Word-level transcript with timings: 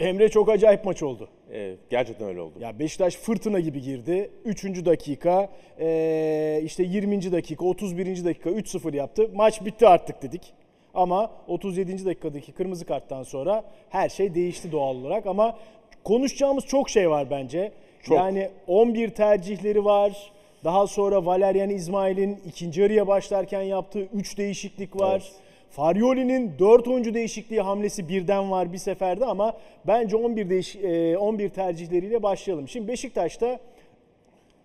Emre 0.00 0.28
çok 0.28 0.48
acayip 0.48 0.84
maç 0.84 1.02
oldu. 1.02 1.28
Ee, 1.52 1.74
gerçekten 1.90 2.28
öyle 2.28 2.40
oldu. 2.40 2.54
Ya 2.60 2.78
Beşiktaş 2.78 3.16
fırtına 3.16 3.60
gibi 3.60 3.80
girdi. 3.82 4.30
3. 4.44 4.84
dakika, 4.84 5.48
eee, 5.80 6.60
işte 6.64 6.82
20. 6.82 7.32
dakika, 7.32 7.64
31. 7.64 8.24
dakika 8.24 8.50
3-0 8.50 8.94
yaptı. 8.94 9.30
Maç 9.34 9.64
bitti 9.64 9.86
artık 9.88 10.22
dedik. 10.22 10.52
Ama 10.94 11.30
37. 11.46 12.06
dakikadaki 12.06 12.52
kırmızı 12.52 12.86
karttan 12.86 13.22
sonra 13.22 13.64
her 13.88 14.08
şey 14.08 14.34
değişti 14.34 14.72
doğal 14.72 14.96
olarak. 14.96 15.26
Ama 15.26 15.58
konuşacağımız 16.04 16.66
çok 16.66 16.90
şey 16.90 17.10
var 17.10 17.30
bence. 17.30 17.72
Çok. 18.02 18.16
Yani 18.16 18.48
11 18.66 19.08
tercihleri 19.08 19.84
var. 19.84 20.32
Daha 20.64 20.86
sonra 20.86 21.26
Valerian 21.26 21.70
İsmail'in 21.70 22.38
ikinci 22.46 22.80
yarıya 22.80 23.06
başlarken 23.06 23.62
yaptığı 23.62 24.02
3 24.14 24.38
değişiklik 24.38 25.00
var. 25.00 25.10
Evet. 25.10 25.32
Faryoli'nin 25.70 26.58
4 26.58 26.88
oyuncu 26.88 27.14
değişikliği 27.14 27.60
hamlesi 27.60 28.08
birden 28.08 28.50
var 28.50 28.72
bir 28.72 28.78
seferde 28.78 29.24
ama 29.24 29.56
bence 29.86 30.16
11 30.16 30.50
değiş 30.50 30.76
e, 30.76 31.18
11 31.18 31.48
tercihleriyle 31.48 32.22
başlayalım. 32.22 32.68
Şimdi 32.68 32.88
Beşiktaş'ta 32.88 33.60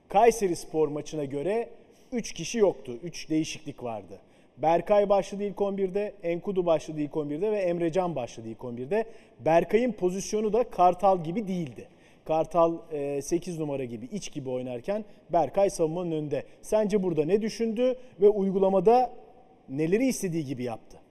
Kayseri 0.10 0.56
Spor 0.56 0.88
maçına 0.88 1.26
göre 1.26 1.70
3 2.12 2.34
kişi 2.34 2.58
yoktu. 2.58 3.00
3 3.04 3.30
değişiklik 3.30 3.84
vardı. 3.84 4.20
Berkay 4.58 5.10
başladı 5.10 5.44
ilk 5.44 5.58
11'de, 5.58 6.14
Enkudu 6.24 6.66
başladı 6.66 7.02
ilk 7.02 7.12
11'de 7.12 7.52
ve 7.52 7.58
Emrecan 7.58 8.16
başladı 8.16 8.48
ilk 8.48 8.60
11'de. 8.60 9.06
Berkay'ın 9.40 9.92
pozisyonu 9.92 10.54
da 10.54 10.64
Kartal 10.64 11.24
gibi 11.24 11.48
değildi. 11.48 11.88
Kartal 12.26 12.78
8 13.22 13.60
numara 13.60 13.86
gibi, 13.86 14.06
iç 14.06 14.32
gibi 14.32 14.50
oynarken 14.50 15.06
Berkay 15.30 15.70
savunmanın 15.70 16.12
önünde. 16.12 16.44
Sence 16.62 17.04
burada 17.04 17.26
ne 17.26 17.42
düşündü 17.42 17.96
ve 18.22 18.30
uygulamada 18.30 19.12
neleri 19.70 20.06
istediği 20.06 20.46
gibi 20.46 20.64
yaptı? 20.64 21.03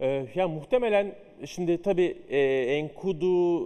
Ee, 0.00 0.46
muhtemelen 0.46 1.14
şimdi 1.46 1.82
tabii 1.82 2.16
e, 2.30 2.38
Enkudu 2.76 3.60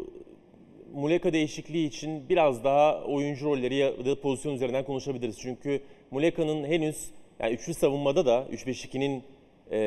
Muleka 0.94 1.32
değişikliği 1.32 1.86
için 1.86 2.28
biraz 2.28 2.64
daha 2.64 3.04
oyuncu 3.04 3.46
rolleri 3.46 3.74
ya 3.74 4.04
da 4.04 4.20
pozisyon 4.20 4.54
üzerinden 4.54 4.84
konuşabiliriz. 4.84 5.38
Çünkü 5.40 5.80
Muleka'nın 6.10 6.64
henüz 6.64 7.10
yani 7.40 7.54
üçlü 7.54 7.74
savunmada 7.74 8.26
da 8.26 8.46
3-5-2'nin 8.52 9.22
e, 9.70 9.78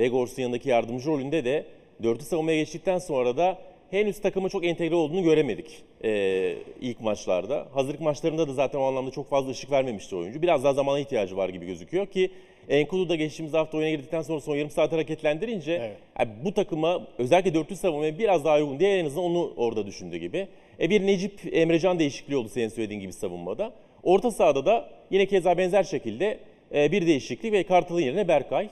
Vegors'un 0.00 0.42
yanındaki 0.42 0.68
yardımcı 0.68 1.08
rolünde 1.08 1.44
de 1.44 1.66
dörtlü 2.02 2.24
savunmaya 2.24 2.56
geçtikten 2.58 2.98
sonra 2.98 3.36
da 3.36 3.58
henüz 3.90 4.20
takıma 4.20 4.48
çok 4.48 4.64
entegre 4.64 4.94
olduğunu 4.94 5.22
göremedik 5.22 5.82
e, 6.04 6.54
ilk 6.80 7.00
maçlarda. 7.00 7.68
Hazırlık 7.72 8.00
maçlarında 8.00 8.48
da 8.48 8.52
zaten 8.52 8.78
o 8.78 8.82
anlamda 8.82 9.10
çok 9.10 9.30
fazla 9.30 9.50
ışık 9.50 9.70
vermemişti 9.70 10.16
oyuncu. 10.16 10.42
Biraz 10.42 10.64
daha 10.64 10.74
zamana 10.74 10.98
ihtiyacı 10.98 11.36
var 11.36 11.48
gibi 11.48 11.66
gözüküyor 11.66 12.06
ki 12.06 12.30
Enkudu 12.68 13.08
da 13.08 13.16
geçtiğimiz 13.16 13.54
hafta 13.54 13.78
oyuna 13.78 13.90
girdikten 13.90 14.22
sonra 14.22 14.40
son 14.40 14.56
yarım 14.56 14.70
saat 14.70 14.92
hareketlendirince 14.92 15.72
Evet. 15.72 15.96
yani 16.18 16.30
bu 16.44 16.54
takıma 16.54 17.06
özellikle 17.18 17.54
dörtlü 17.54 17.76
savunmaya 17.76 18.18
biraz 18.18 18.44
daha 18.44 18.56
uygun 18.56 18.80
diye 18.80 18.98
en 18.98 19.04
azından 19.04 19.24
onu 19.24 19.52
orada 19.56 19.86
düşündü 19.86 20.16
gibi. 20.16 20.48
E 20.80 20.90
bir 20.90 21.06
Necip 21.06 21.40
Emrecan 21.52 21.98
değişikliği 21.98 22.36
oldu 22.36 22.48
senin 22.48 22.68
söylediğin 22.68 23.00
gibi 23.00 23.12
savunmada. 23.12 23.72
Orta 24.02 24.30
sahada 24.30 24.66
da 24.66 24.88
yine 25.10 25.26
keza 25.26 25.58
benzer 25.58 25.82
şekilde 25.84 26.38
e, 26.74 26.92
bir 26.92 27.06
değişiklik 27.06 27.52
ve 27.52 27.62
Kartal'ın 27.62 28.00
yerine 28.00 28.28
Berkay. 28.28 28.68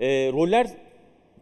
E, 0.00 0.06
roller 0.32 0.66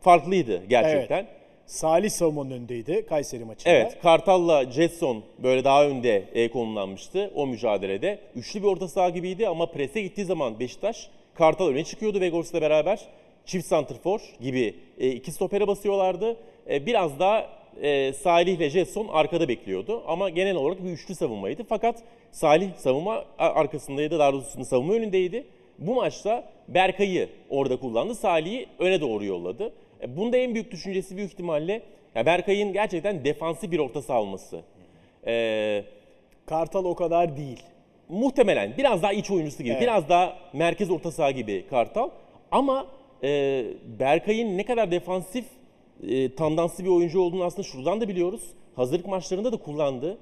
farklıydı 0.00 0.62
gerçekten. 0.68 1.26
Salih 1.66 2.10
savunmanın 2.10 2.50
önündeydi 2.50 3.06
Kayseri 3.06 3.44
maçında. 3.44 3.72
Evet, 3.74 3.98
Kartal'la 4.02 4.70
Jetson 4.70 5.24
böyle 5.38 5.64
daha 5.64 5.86
önde 5.86 6.24
e, 6.34 6.48
konumlanmıştı 6.48 7.30
o 7.34 7.46
mücadelede. 7.46 8.18
Üçlü 8.34 8.62
bir 8.62 8.66
orta 8.66 8.88
saha 8.88 9.10
gibiydi 9.10 9.48
ama 9.48 9.66
prese 9.66 10.02
gittiği 10.02 10.24
zaman 10.24 10.60
Beşiktaş, 10.60 11.08
Kartal 11.34 11.68
öne 11.68 11.84
çıkıyordu 11.84 12.20
Vegors'la 12.20 12.60
beraber. 12.62 13.00
Çift 13.46 13.66
santrfor 13.66 14.20
gibi 14.40 14.74
e, 14.98 15.08
iki 15.08 15.32
stopere 15.32 15.66
basıyorlardı. 15.66 16.36
E, 16.70 16.86
biraz 16.86 17.18
daha 17.18 17.46
e, 17.82 18.12
Salih 18.12 18.56
ile 18.56 18.70
Jetson 18.70 19.08
arkada 19.08 19.48
bekliyordu. 19.48 20.02
Ama 20.06 20.30
genel 20.30 20.56
olarak 20.56 20.84
bir 20.84 20.90
üçlü 20.90 21.14
savunmaydı. 21.14 21.62
Fakat 21.68 22.02
Salih 22.32 22.74
savunma 22.74 23.24
arkasındaydı, 23.38 24.18
daha 24.18 24.32
doğrusu 24.32 24.64
savunma 24.64 24.92
önündeydi. 24.94 25.46
Bu 25.78 25.94
maçta 25.94 26.44
Berkay'ı 26.68 27.28
orada 27.50 27.76
kullandı, 27.76 28.14
Salih'i 28.14 28.66
öne 28.78 29.00
doğru 29.00 29.24
yolladı. 29.24 29.72
E, 30.02 30.16
Bunda 30.16 30.36
en 30.36 30.54
büyük 30.54 30.72
düşüncesi 30.72 31.16
büyük 31.16 31.32
ihtimalle 31.32 31.82
ya 32.14 32.26
Berkay'ın 32.26 32.72
gerçekten 32.72 33.24
defansif 33.24 33.70
bir 33.70 33.78
orta 33.78 34.02
saha. 34.02 34.24
Ee, 35.26 35.84
Kartal 36.46 36.84
o 36.84 36.94
kadar 36.94 37.36
değil. 37.36 37.62
Muhtemelen 38.08 38.74
biraz 38.78 39.02
daha 39.02 39.12
iç 39.12 39.30
oyuncusu 39.30 39.62
gibi, 39.62 39.72
Evet. 39.72 39.82
biraz 39.82 40.08
daha 40.08 40.36
merkez 40.52 40.90
orta 40.90 41.10
saha 41.10 41.30
gibi 41.30 41.66
Kartal. 41.70 42.10
Ama 42.50 42.86
e, 43.22 43.64
Berkay'ın 43.98 44.58
ne 44.58 44.64
kadar 44.64 44.90
defansif, 44.90 45.44
e, 46.08 46.34
tandanslı 46.34 46.84
bir 46.84 46.88
oyuncu 46.88 47.20
olduğunu 47.20 47.44
aslında 47.44 47.62
şuradan 47.62 48.00
da 48.00 48.08
biliyoruz. 48.08 48.42
Hazırlık 48.76 49.06
maçlarında 49.06 49.52
da 49.52 49.56
kullandı. 49.56 50.18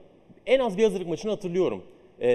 En 0.46 0.58
az 0.58 0.78
bir 0.78 0.84
hazırlık 0.84 1.08
maçını 1.08 1.30
hatırlıyorum. 1.30 1.82
E, 2.20 2.28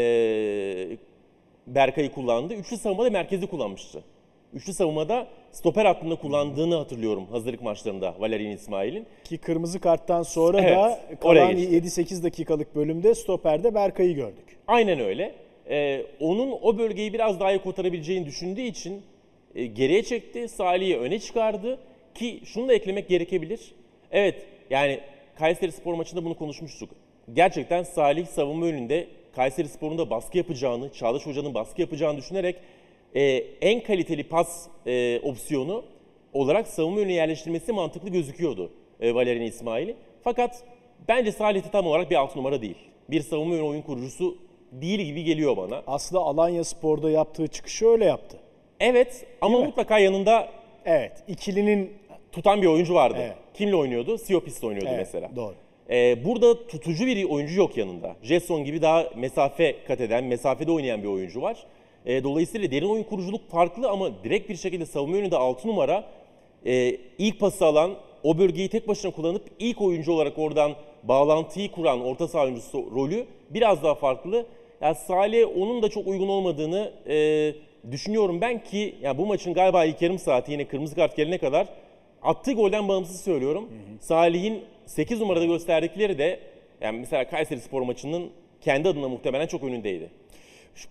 Berkay'ı 1.67 2.11
kullandı. 2.11 2.53
Üçlü 2.53 2.77
savunmada 2.77 3.09
merkezi 3.09 3.47
kullanmıştı. 3.47 4.03
Üçlü 4.53 4.73
savunmada 4.73 5.27
stoper 5.51 5.85
hattında 5.85 6.15
kullandığını 6.15 6.75
hatırlıyorum 6.75 7.25
hazırlık 7.31 7.61
maçlarında 7.61 8.15
Valerian 8.19 8.51
İsmail'in. 8.51 9.05
Ki 9.23 9.37
kırmızı 9.37 9.79
karttan 9.79 10.23
sonra 10.23 10.61
Evet, 10.61 10.77
da 10.77 10.99
oraya 11.23 11.45
kalan 11.45 11.57
geçti. 11.57 12.01
7-8 12.01 12.23
dakikalık 12.23 12.75
bölümde 12.75 13.15
stoperde 13.15 13.73
Berkay'ı 13.75 14.15
gördük. 14.15 14.46
Aynen 14.67 14.99
öyle. 14.99 15.35
Ee, 15.69 16.05
onun 16.19 16.51
o 16.61 16.77
bölgeyi 16.77 17.13
biraz 17.13 17.39
daha 17.39 17.51
iyi 17.51 17.59
kotarabileceğini 17.59 18.25
düşündüğü 18.25 18.61
için 18.61 19.01
e, 19.55 19.65
geriye 19.65 20.03
çekti. 20.03 20.47
Salih'i 20.47 20.97
öne 20.97 21.19
çıkardı. 21.19 21.79
Ki 22.15 22.41
şunu 22.45 22.67
da 22.67 22.73
eklemek 22.73 23.09
gerekebilir. 23.09 23.75
Evet 24.11 24.45
yani 24.69 24.99
Kayseri 25.35 25.71
Spor 25.71 25.93
maçında 25.93 26.25
bunu 26.25 26.37
konuşmuştuk. 26.37 26.89
Gerçekten 27.33 27.83
Salih 27.83 28.27
savunma 28.27 28.65
önünde 28.65 29.07
Kayseri 29.35 29.67
Spor'un 29.67 29.97
da 29.97 30.09
baskı 30.09 30.37
yapacağını, 30.37 30.93
Çağdaş 30.93 31.25
Hoca'nın 31.25 31.53
baskı 31.53 31.81
yapacağını 31.81 32.17
düşünerek 32.17 32.55
e, 33.15 33.21
en 33.61 33.83
kaliteli 33.83 34.23
pas 34.23 34.67
e, 34.85 35.19
opsiyonu 35.23 35.85
olarak 36.33 36.67
savunma 36.67 36.99
önüne 36.99 37.13
yerleştirmesi 37.13 37.71
mantıklı 37.71 38.09
gözüküyordu 38.09 38.71
e, 38.99 39.15
Valerian 39.15 39.45
İsmail'i. 39.45 39.95
Fakat 40.23 40.63
bence 41.07 41.31
Salih 41.31 41.61
tam 41.71 41.87
olarak 41.87 42.11
bir 42.11 42.15
alt 42.15 42.35
numara 42.35 42.61
değil. 42.61 42.77
Bir 43.09 43.21
savunma 43.21 43.55
önü 43.55 43.61
oyun 43.63 43.81
kurucusu 43.81 44.46
değil 44.71 44.99
gibi 44.99 45.23
geliyor 45.23 45.57
bana. 45.57 45.83
Aslında 45.87 46.21
Alanya 46.21 46.63
Spor'da 46.63 47.11
yaptığı 47.11 47.47
çıkışı 47.47 47.87
öyle 47.87 48.05
yaptı. 48.05 48.37
Evet 48.79 49.25
ama 49.41 49.59
mi? 49.59 49.65
mutlaka 49.65 49.99
yanında 49.99 50.47
Evet, 50.85 51.11
ikilinin 51.27 51.93
tutan 52.31 52.61
bir 52.61 52.67
oyuncu 52.67 52.93
vardı. 52.93 53.17
Evet. 53.21 53.35
Kimle 53.53 53.75
oynuyordu? 53.75 54.17
Siopis'le 54.17 54.63
oynuyordu 54.63 54.89
Evet, 54.89 54.99
mesela. 54.99 55.29
doğru. 55.35 55.55
Ee, 55.89 56.25
burada 56.25 56.67
tutucu 56.67 57.05
bir 57.05 57.23
oyuncu 57.23 57.59
yok 57.59 57.77
yanında. 57.77 58.15
Jetson 58.23 58.63
gibi 58.63 58.81
daha 58.81 59.05
mesafe 59.15 59.75
kat 59.87 60.01
eden, 60.01 60.23
mesafede 60.23 60.71
oynayan 60.71 61.03
bir 61.03 61.07
oyuncu 61.07 61.41
var. 61.41 61.65
Ee, 62.05 62.23
dolayısıyla 62.23 62.71
derin 62.71 62.89
oyun 62.89 63.03
kuruculuk 63.03 63.49
farklı 63.49 63.89
ama 63.89 64.23
direkt 64.23 64.49
bir 64.49 64.55
şekilde 64.55 64.85
savunma 64.85 65.17
yönünde 65.17 65.37
6 65.37 65.67
numara 65.67 66.03
e, 66.65 66.97
ilk 67.17 67.39
pası 67.39 67.65
alan, 67.65 67.91
o 68.23 68.37
bölgeyi 68.37 68.69
tek 68.69 68.87
başına 68.87 69.11
kullanıp 69.11 69.43
ilk 69.59 69.81
oyuncu 69.81 70.11
olarak 70.11 70.39
oradan 70.39 70.71
bağlantıyı 71.03 71.71
kuran 71.71 72.01
orta 72.01 72.27
saha 72.27 72.43
oyuncusu 72.43 72.91
rolü 72.95 73.25
biraz 73.49 73.83
daha 73.83 73.95
farklı. 73.95 74.45
Yani 74.81 74.95
Salih 74.95 75.57
onun 75.57 75.81
da 75.81 75.89
çok 75.89 76.07
uygun 76.07 76.27
olmadığını 76.27 76.91
e, 77.07 77.53
düşünüyorum 77.91 78.41
ben 78.41 78.63
ki 78.63 78.95
yani 79.01 79.17
bu 79.17 79.25
maçın 79.25 79.53
galiba 79.53 79.85
ilk 79.85 80.01
yarım 80.01 80.19
saati 80.19 80.51
yine 80.51 80.67
kırmızı 80.67 80.95
kart 80.95 81.15
gelene 81.15 81.37
kadar 81.37 81.67
attığı 82.21 82.53
golden 82.53 82.87
bağımsız 82.87 83.21
söylüyorum. 83.21 83.69
Salih'in 84.01 84.63
8 84.85 85.19
numarada 85.19 85.45
gösterdikleri 85.45 86.17
de 86.17 86.39
yani 86.81 86.99
mesela 86.99 87.29
Kayseri 87.29 87.59
Spor 87.59 87.81
maçının 87.81 88.29
kendi 88.61 88.89
adına 88.89 89.07
muhtemelen 89.07 89.47
çok 89.47 89.63
önündeydi. 89.63 90.09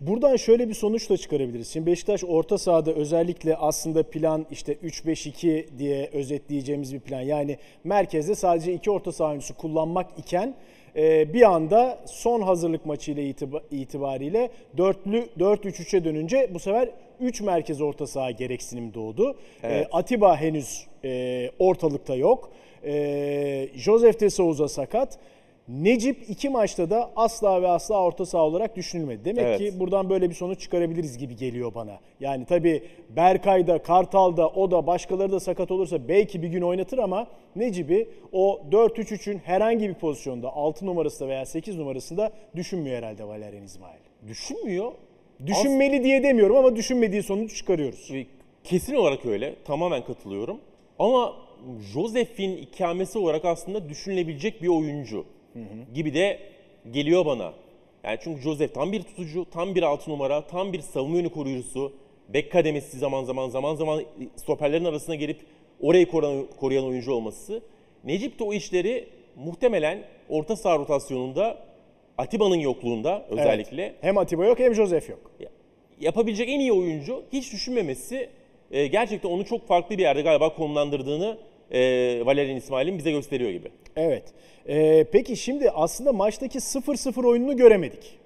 Buradan 0.00 0.36
şöyle 0.36 0.68
bir 0.68 0.74
sonuç 0.74 1.10
da 1.10 1.16
çıkarabiliriz. 1.16 1.72
Şimdi 1.72 1.86
Beşiktaş 1.86 2.24
orta 2.24 2.58
sahada 2.58 2.92
özellikle 2.92 3.56
aslında 3.56 4.02
plan 4.02 4.46
işte 4.50 4.72
3-5-2 4.72 5.78
diye 5.78 6.10
özetleyeceğimiz 6.12 6.94
bir 6.94 7.00
plan. 7.00 7.20
Yani 7.20 7.58
merkezde 7.84 8.34
sadece 8.34 8.72
iki 8.72 8.90
orta 8.90 9.12
saha 9.12 9.28
oyuncusu 9.28 9.56
kullanmak 9.56 10.06
iken 10.18 10.54
bir 11.32 11.42
anda 11.54 11.98
son 12.06 12.40
hazırlık 12.42 12.86
maçı 12.86 13.12
ile 13.12 13.30
itiba- 13.30 13.62
itibariyle 13.70 14.50
dörtlü 14.76 15.26
4-3-3'e 15.38 16.04
dönünce 16.04 16.50
bu 16.54 16.58
sefer 16.58 16.88
3 17.20 17.40
merkez 17.40 17.80
orta 17.80 18.06
saha 18.06 18.30
gereksinim 18.30 18.94
doğdu. 18.94 19.36
Evet. 19.62 19.86
E, 19.86 19.88
Atiba 19.92 20.36
henüz 20.36 20.86
e, 21.04 21.50
ortalıkta 21.58 22.14
yok. 22.14 22.50
E, 22.84 23.68
Joseph 23.74 24.20
de 24.20 24.30
Souza 24.30 24.68
sakat. 24.68 25.18
Necip 25.68 26.30
iki 26.30 26.48
maçta 26.48 26.90
da 26.90 27.10
asla 27.16 27.62
ve 27.62 27.68
asla 27.68 28.02
orta 28.02 28.26
saha 28.26 28.42
olarak 28.42 28.76
düşünülmedi. 28.76 29.24
Demek 29.24 29.44
Evet. 29.44 29.58
ki 29.58 29.80
buradan 29.80 30.10
böyle 30.10 30.30
bir 30.30 30.34
sonuç 30.34 30.60
çıkarabiliriz 30.60 31.18
gibi 31.18 31.36
geliyor 31.36 31.74
bana. 31.74 31.98
Yani 32.20 32.44
tabii 32.44 32.82
Berkay'da, 33.16 33.82
Kartal'da, 33.82 34.48
o 34.48 34.70
da 34.70 34.86
başkaları 34.86 35.32
da 35.32 35.40
sakat 35.40 35.70
olursa 35.70 36.08
belki 36.08 36.42
bir 36.42 36.48
gün 36.48 36.62
oynatır 36.62 36.98
ama 36.98 37.26
Necip'i 37.56 38.08
o 38.32 38.60
4-3-3'ün 38.70 39.38
herhangi 39.38 39.88
bir 39.88 39.94
pozisyonda 39.94 40.52
6 40.56 40.86
numarasında 40.86 41.28
veya 41.28 41.46
8 41.46 41.76
numarasında 41.76 42.32
düşünmüyor 42.56 42.96
herhalde 42.96 43.24
Valerian 43.28 43.64
İsmail. 43.64 43.98
Düşünmüyor. 44.28 44.92
Düşünmeli 45.46 46.04
diye 46.04 46.22
demiyorum 46.22 46.56
ama 46.56 46.76
düşünmediği 46.76 47.22
sonuç 47.22 47.56
çıkarıyoruz. 47.56 48.10
As- 48.10 48.26
Kesin 48.64 48.94
olarak 48.94 49.26
öyle. 49.26 49.54
Tamamen 49.64 50.04
katılıyorum. 50.04 50.58
Ama 50.98 51.32
Josef'in 51.92 52.56
ikamesi 52.56 53.18
olarak 53.18 53.44
aslında 53.44 53.88
düşünülebilecek 53.88 54.62
bir 54.62 54.68
oyuncu. 54.68 55.24
Gibi 55.94 56.14
de 56.14 56.38
geliyor 56.90 57.26
bana. 57.26 57.52
Yani 58.04 58.18
çünkü 58.22 58.42
Joseph 58.42 58.74
tam 58.74 58.92
bir 58.92 59.02
tutucu, 59.02 59.46
tam 59.50 59.74
bir 59.74 59.82
altı 59.82 60.10
numara, 60.10 60.46
tam 60.46 60.72
bir 60.72 60.80
savunma 60.80 61.16
yönü 61.16 61.28
koruyucusu. 61.28 61.92
Bek 62.28 62.52
kademesi 62.52 62.98
zaman 62.98 63.24
zaman 63.24 63.48
zaman 63.48 63.74
zaman 63.74 64.02
stoperlerin 64.36 64.84
arasına 64.84 65.14
gelip 65.14 65.40
orayı 65.80 66.08
koruyan, 66.08 66.46
koruyan 66.60 66.84
oyuncu 66.84 67.12
olması. 67.12 67.62
Necip 68.04 68.38
de 68.38 68.44
o 68.44 68.52
işleri 68.52 69.08
muhtemelen 69.36 70.04
orta 70.28 70.56
saha 70.56 70.78
rotasyonunda 70.78 71.58
Atiba'nın 72.18 72.56
yokluğunda 72.56 73.26
özellikle 73.30 73.82
Evet. 73.82 73.94
Hem 74.00 74.18
Atiba 74.18 74.46
yok 74.46 74.58
hem 74.58 74.74
Josef 74.74 75.10
yok. 75.10 75.30
yapabilecek 76.00 76.48
en 76.48 76.60
iyi 76.60 76.72
oyuncu 76.72 77.22
hiç 77.32 77.52
düşünmemesi 77.52 78.28
e, 78.70 78.86
gerçekten 78.86 79.28
onu 79.28 79.44
çok 79.44 79.66
farklı 79.66 79.98
bir 79.98 80.02
yerde 80.02 80.22
galiba 80.22 80.54
konumlandırdığını 80.54 81.38
e, 81.70 81.78
Valerian 82.26 82.56
İsmail'in 82.56 82.98
bize 82.98 83.10
gösteriyor 83.10 83.50
gibi. 83.50 83.68
Evet. 83.96 84.24
Ee, 84.68 85.04
peki 85.12 85.36
şimdi 85.36 85.70
aslında 85.70 86.12
maçtaki 86.12 86.58
0-0 86.58 87.26
oyununu 87.26 87.56
göremedik. 87.56 88.18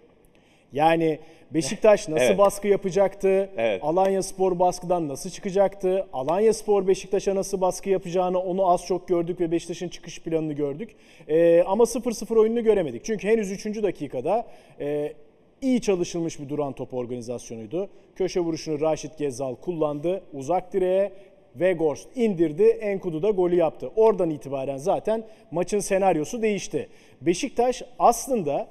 Yani 0.73 1.19
Beşiktaş 1.55 2.09
nasıl 2.09 2.25
Evet. 2.25 2.39
baskı 2.39 2.69
yapacaktı? 2.69 3.51
Evet. 3.57 3.85
Alanya 3.85 4.23
Spor 4.23 4.59
baskıdan 4.59 5.09
nasıl 5.09 5.31
çıkacaktı? 5.31 6.07
Alanya 6.13 6.53
Spor 6.55 6.87
Beşiktaş'a 6.87 7.35
nasıl 7.35 7.61
baskı 7.61 7.91
yapacağını 7.91 8.39
onu 8.39 8.71
az 8.71 8.87
çok 8.87 9.09
gördük 9.09 9.41
ve 9.41 9.51
Beşiktaş'ın 9.51 9.89
çıkış 9.89 10.21
planını 10.21 10.53
gördük. 10.53 10.97
Ee, 11.29 11.63
ama 11.67 11.85
0-0 11.85 12.39
oyununu 12.39 12.65
göremedik. 12.65 13.05
Çünkü 13.05 13.29
henüz 13.29 13.51
3. 13.51 13.83
dakikada 13.83 14.47
e, 14.81 15.13
iyi 15.61 15.81
çalışılmış 15.81 16.41
bir 16.41 16.49
duran 16.49 16.73
top 16.73 16.95
organizasyonuydu. 16.95 17.89
Köşe 18.17 18.41
vuruşunu 18.41 18.81
Raşit 18.81 19.19
Gezal 19.19 19.55
kullandı. 19.55 20.23
Uzak 20.33 20.73
direğe 20.73 21.13
Weghorst 21.53 22.09
indirdi. 22.17 22.63
Enkudu 22.63 23.23
da 23.23 23.31
golü 23.31 23.57
yaptı. 23.57 23.91
Oradan 23.97 24.31
itibaren 24.31 24.77
zaten 24.77 25.25
maçın 25.51 25.79
senaryosu 25.79 26.43
değişti. 26.43 26.89
Beşiktaş 27.21 27.83
aslında 27.99 28.69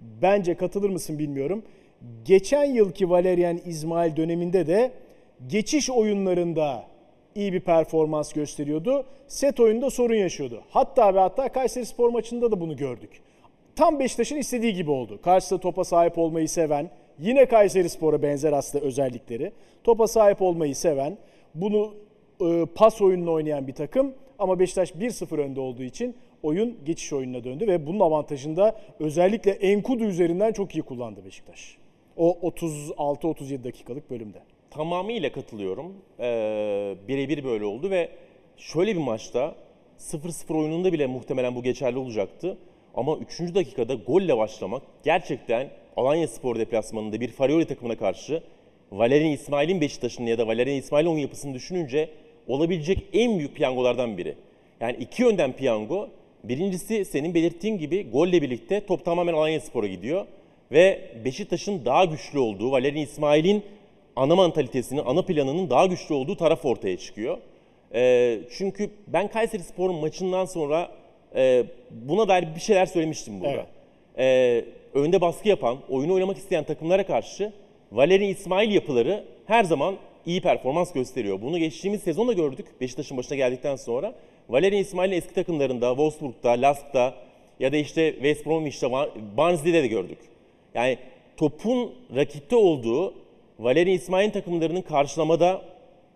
bence 0.00 0.54
katılır 0.54 0.90
mısın 0.90 1.18
bilmiyorum. 1.18 1.62
Geçen 2.24 2.64
yılki 2.64 3.10
Valerian 3.10 3.60
İsmail 3.66 4.16
döneminde 4.16 4.66
de 4.66 4.92
geçiş 5.46 5.90
oyunlarında 5.90 6.84
iyi 7.34 7.52
bir 7.52 7.60
performans 7.60 8.32
gösteriyordu. 8.32 9.06
Set 9.28 9.60
oyunda 9.60 9.90
sorun 9.90 10.14
yaşıyordu. 10.14 10.62
Hatta 10.70 11.14
ve 11.14 11.18
hatta 11.18 11.48
Kayseri 11.48 11.86
Spor 11.86 12.10
maçında 12.10 12.50
da 12.50 12.60
bunu 12.60 12.76
gördük. 12.76 13.10
Tam 13.76 13.98
Beşiktaş'ın 13.98 14.36
istediği 14.36 14.74
gibi 14.74 14.90
oldu. 14.90 15.20
Karşısında 15.22 15.60
topa 15.60 15.84
sahip 15.84 16.18
olmayı 16.18 16.48
seven, 16.48 16.90
yine 17.18 17.46
Kayseri 17.46 17.88
Spor'a 17.88 18.22
benzer 18.22 18.52
aslında 18.52 18.84
özellikleri. 18.84 19.52
Topa 19.84 20.06
sahip 20.06 20.42
olmayı 20.42 20.76
seven, 20.76 21.18
bunu 21.54 21.94
e, 22.48 22.66
pas 22.66 23.02
oyununu 23.02 23.32
oynayan 23.32 23.66
bir 23.66 23.74
takım 23.74 24.14
ama 24.38 24.58
Beşiktaş 24.58 24.90
1-0 24.90 25.40
önde 25.40 25.60
olduğu 25.60 25.82
için 25.82 26.16
oyun 26.42 26.78
geçiş 26.84 27.12
oyununa 27.12 27.44
döndü 27.44 27.66
ve 27.66 27.86
bunun 27.86 28.00
avantajını 28.00 28.56
da 28.56 28.80
özellikle 29.00 29.50
Enkudu 29.50 30.04
üzerinden 30.04 30.52
çok 30.52 30.74
iyi 30.74 30.82
kullandı 30.82 31.24
Beşiktaş. 31.24 31.76
O 32.16 32.38
36-37 32.42 33.64
dakikalık 33.64 34.10
bölümde. 34.10 34.38
Tamamıyla 34.70 35.32
katılıyorum. 35.32 35.94
Ee, 36.20 36.94
birebir 37.08 37.44
böyle 37.44 37.64
oldu 37.64 37.90
ve 37.90 38.08
şöyle 38.56 38.96
bir 38.96 39.00
maçta 39.00 39.54
0-0 39.98 40.56
oyununda 40.56 40.92
bile 40.92 41.06
muhtemelen 41.06 41.54
bu 41.54 41.62
geçerli 41.62 41.98
olacaktı. 41.98 42.58
Ama 42.94 43.16
3. 43.16 43.54
dakikada 43.54 43.94
golle 43.94 44.36
başlamak 44.36 44.82
gerçekten 45.04 45.70
Alanya 45.96 46.28
Spor 46.28 46.58
deplasmanında 46.58 47.20
bir 47.20 47.28
Farioli 47.28 47.66
takımına 47.66 47.96
karşı 47.96 48.42
Valerian 48.92 49.30
İsmail'in 49.30 49.80
Beşiktaş'ın 49.80 50.26
ya 50.26 50.38
da 50.38 50.46
Valerian 50.46 50.76
İsmail'in 50.76 51.10
oyun 51.10 51.18
yapısını 51.18 51.54
düşününce 51.54 52.10
olabilecek 52.48 52.98
en 53.12 53.38
büyük 53.38 53.54
piyangolardan 53.54 54.18
biri. 54.18 54.34
Yani 54.80 54.96
iki 55.00 55.22
yönden 55.22 55.52
piyango. 55.52 56.08
Birincisi 56.44 57.04
senin 57.04 57.34
belirttiğin 57.34 57.78
gibi 57.78 58.10
golle 58.10 58.42
birlikte 58.42 58.86
top 58.86 59.04
tamamen 59.04 59.34
Alanya 59.34 59.60
Spor'a 59.60 59.86
gidiyor. 59.86 60.26
Ve 60.72 61.00
Beşiktaş'ın 61.24 61.84
daha 61.84 62.04
güçlü 62.04 62.38
olduğu, 62.38 62.70
Valerian 62.70 63.02
İsmail'in 63.02 63.62
ana 64.16 64.36
mantalitesinin, 64.36 65.02
ana 65.06 65.22
planının 65.22 65.70
daha 65.70 65.86
güçlü 65.86 66.14
olduğu 66.14 66.36
taraf 66.36 66.64
ortaya 66.64 66.96
çıkıyor. 66.98 67.38
Ee, 67.94 68.38
çünkü 68.58 68.90
ben 69.06 69.28
Kayseri 69.28 69.62
Spor 69.62 69.90
maçından 69.90 70.44
sonra 70.44 70.90
e, 71.34 71.64
buna 71.90 72.28
dair 72.28 72.48
bir 72.54 72.60
şeyler 72.60 72.86
söylemiştim 72.86 73.40
burada. 73.40 73.66
Ee, 74.18 74.64
önde 74.94 75.20
baskı 75.20 75.48
yapan, 75.48 75.78
oyunu 75.88 76.14
oynamak 76.14 76.36
isteyen 76.36 76.64
takımlara 76.64 77.06
karşı 77.06 77.52
Valerian 77.92 78.30
İsmail 78.30 78.74
yapıları 78.74 79.24
her 79.46 79.64
zaman 79.64 79.96
iyi 80.26 80.40
performans 80.40 80.92
gösteriyor. 80.92 81.42
Bunu 81.42 81.58
geçtiğimiz 81.58 82.02
sezonda 82.02 82.32
gördük 82.32 82.66
Beşiktaş'ın 82.80 83.16
başına 83.16 83.36
geldikten 83.36 83.76
sonra. 83.76 84.14
Valerian 84.48 84.80
İsmail'in 84.80 85.16
eski 85.16 85.34
takımlarında, 85.34 85.88
Wolfsburg'da, 85.88 86.50
Lask'ta 86.50 87.14
ya 87.60 87.72
da 87.72 87.76
işte 87.76 88.12
West 88.12 88.46
Bromwich'te, 88.46 88.90
Barnsley'de 89.36 89.82
de 89.82 89.86
gördük. 89.86 90.18
Yani 90.74 90.98
topun 91.36 91.92
rakipte 92.16 92.56
olduğu, 92.56 93.14
Valerian 93.58 93.96
İsmail'in 93.96 94.30
takımlarının 94.30 94.82
karşılamada 94.82 95.62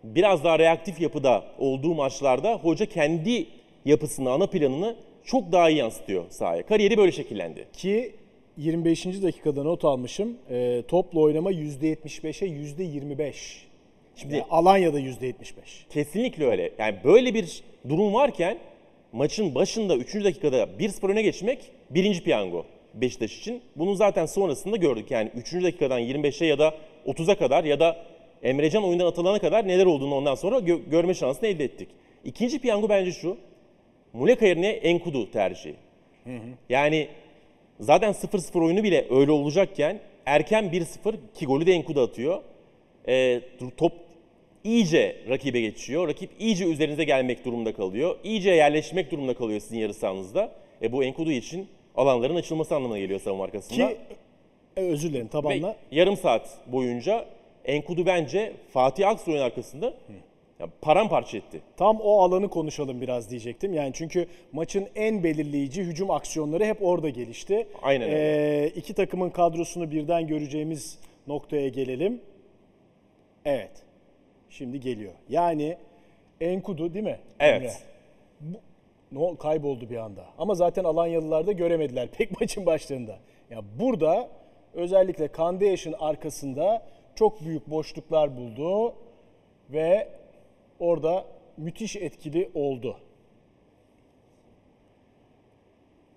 biraz 0.05 0.45
daha 0.45 0.59
reaktif 0.59 1.01
yapıda 1.01 1.45
olduğu 1.59 1.95
maçlarda 1.95 2.55
hoca 2.55 2.87
kendi 2.87 3.47
yapısını, 3.85 4.31
ana 4.31 4.47
planını 4.47 4.97
çok 5.25 5.53
daha 5.53 5.71
iyi 5.71 5.79
yansıtıyor 5.79 6.25
sahaya. 6.31 6.67
Kariyeri 6.67 6.99
böyle 6.99 7.13
şekillendi. 7.13 7.67
Ki 7.73 8.13
25. 8.57 9.07
dakikada 9.07 9.63
not 9.63 9.85
almışım. 9.85 10.37
E, 10.51 10.83
topla 10.89 11.21
oynama 11.21 11.53
%75'e 11.53 12.49
%25. 12.49 13.66
Şimdi 14.17 14.35
Şimdi- 14.35 14.47
Alanya'da 14.51 15.01
%75. 15.01 15.87
Kesinlikle 15.91 16.47
öyle. 16.47 16.73
Yani 16.79 16.97
böyle 17.05 17.35
bir 17.35 17.63
durum 17.89 18.15
varken 18.15 18.59
maçın 19.13 19.55
başında 19.55 19.97
3. 19.97 20.25
dakikada 20.25 20.79
1-0 20.79 21.09
öne 21.11 21.23
geçmek 21.23 21.59
birinci 21.91 22.23
piyango 22.25 22.67
Beşiktaş 22.95 23.39
için. 23.39 23.63
Bunu 23.77 23.95
zaten 23.95 24.27
sonrasında 24.27 24.77
gördük. 24.77 25.11
Yani 25.11 25.31
3. 25.35 25.63
dakikadan 25.63 26.01
25'e 26.01 26.47
ya 26.47 26.59
da 26.59 26.75
30'a 27.07 27.35
kadar 27.39 27.65
ya 27.65 27.81
da 27.81 27.97
Emrecan 28.43 28.85
oyundan 28.85 29.07
atılana 29.07 29.39
kadar 29.39 29.69
neler 29.69 29.87
olduğunu 29.87 30.15
ondan 30.15 30.35
sonra 30.35 30.57
gö- 30.59 30.91
görme 30.91 31.15
şansını 31.15 31.49
elde 31.49 31.65
ettik. 31.65 31.89
İkinci 32.25 32.59
piyango 32.59 32.89
bence 32.89 33.13
şu. 33.13 33.37
Muleka 34.13 34.47
yerine 34.47 34.69
Enkudu 34.69 35.31
tercihi. 35.31 35.75
Yani 36.69 37.09
zaten 37.81 38.13
0-0 38.13 38.65
oyunu 38.65 38.83
bile 38.83 39.07
öyle 39.11 39.31
olacakken 39.31 40.01
erken 40.27 40.65
1-0 40.73 41.15
ki 41.35 41.47
golü 41.47 41.67
de 41.67 41.73
Enkudu 41.73 42.01
atıyor. 42.01 42.43
Ee, 43.09 43.41
top 43.77 43.93
iyice 44.67 45.17
rakibe 45.29 45.61
geçiyor. 45.61 46.09
Rakip 46.09 46.31
iyice 46.39 46.65
üzerinize 46.65 47.05
gelmek 47.05 47.45
durumunda 47.45 47.75
kalıyor. 47.75 48.17
İyice 48.25 48.51
yerleşmek 48.51 49.11
durumunda 49.11 49.35
kalıyor 49.35 49.61
sizin 49.61 49.79
yarı 49.79 49.95
sahanızda. 49.95 50.53
E, 50.83 50.93
bu 50.93 51.05
Enkudu 51.05 51.31
için 51.31 51.69
alanların 51.97 52.37
açılması 52.37 52.77
anlamına 52.77 52.99
geliyor 52.99 53.21
savunma 53.21 53.45
arkasında. 53.45 53.89
Ki 53.89 53.97
e, 54.77 54.81
özür 54.81 55.11
dilerim 55.11 55.27
Ve 55.27 55.31
tabanla. 55.31 55.77
yarım 55.91 56.17
saat 56.17 56.59
boyunca 56.67 57.25
Enkudu 57.65 58.07
bence 58.07 58.53
Fatih 58.73 59.09
Aksoy'un 59.09 59.41
arkasında 59.41 59.95
ya, 60.61 60.69
paramparça 60.81 61.37
etti. 61.39 61.61
Tam 61.77 62.01
o 62.01 62.21
alanı 62.23 62.49
konuşalım 62.49 63.01
biraz 63.01 63.31
diyecektim. 63.31 63.75
Yani 63.75 63.91
çünkü 63.95 64.27
maçın 64.53 64.89
en 64.95 65.25
belirleyici 65.25 65.83
hücum 65.83 66.11
aksiyonları 66.11 66.65
hep 66.65 66.83
orada 66.83 67.09
gelişti. 67.09 67.67
Aynen 67.83 68.09
öyle. 68.09 68.65
Ee, 68.65 68.69
iki 68.69 68.95
takımın 68.95 69.31
kadrosunu 69.31 69.91
birden 69.91 70.27
göreceğimiz 70.27 70.99
noktaya 71.27 71.69
gelelim. 71.69 72.21
Evet. 73.45 73.86
Şimdi 74.51 74.81
geliyor. 74.81 75.13
Yani 75.29 75.77
Enkudu 76.41 76.95
değil 76.95 77.05
mi? 77.05 77.19
Evet. 77.41 77.63
Emre? 77.63 78.57
Ne 79.13 79.19
ol- 79.19 79.37
kayboldu 79.37 79.91
bir 79.91 79.97
anda. 79.97 80.25
Ama 80.39 80.55
zaten 80.55 80.85
Alanyalılar 80.85 81.47
da 81.47 81.53
göremediler 81.53 82.09
pek 82.19 82.41
maçın 82.41 82.67
başlarında. 82.67 83.19
Ya 83.51 83.61
burada 83.79 84.29
özellikle 84.75 85.29
Kandeyaş'ın 85.29 85.95
arkasında 85.99 86.83
çok 87.15 87.41
büyük 87.45 87.71
boşluklar 87.71 88.37
buldu 88.37 88.95
ve 89.71 90.09
orada 90.81 91.25
müthiş 91.57 91.97
etkili 91.97 92.51
oldu. 92.55 92.97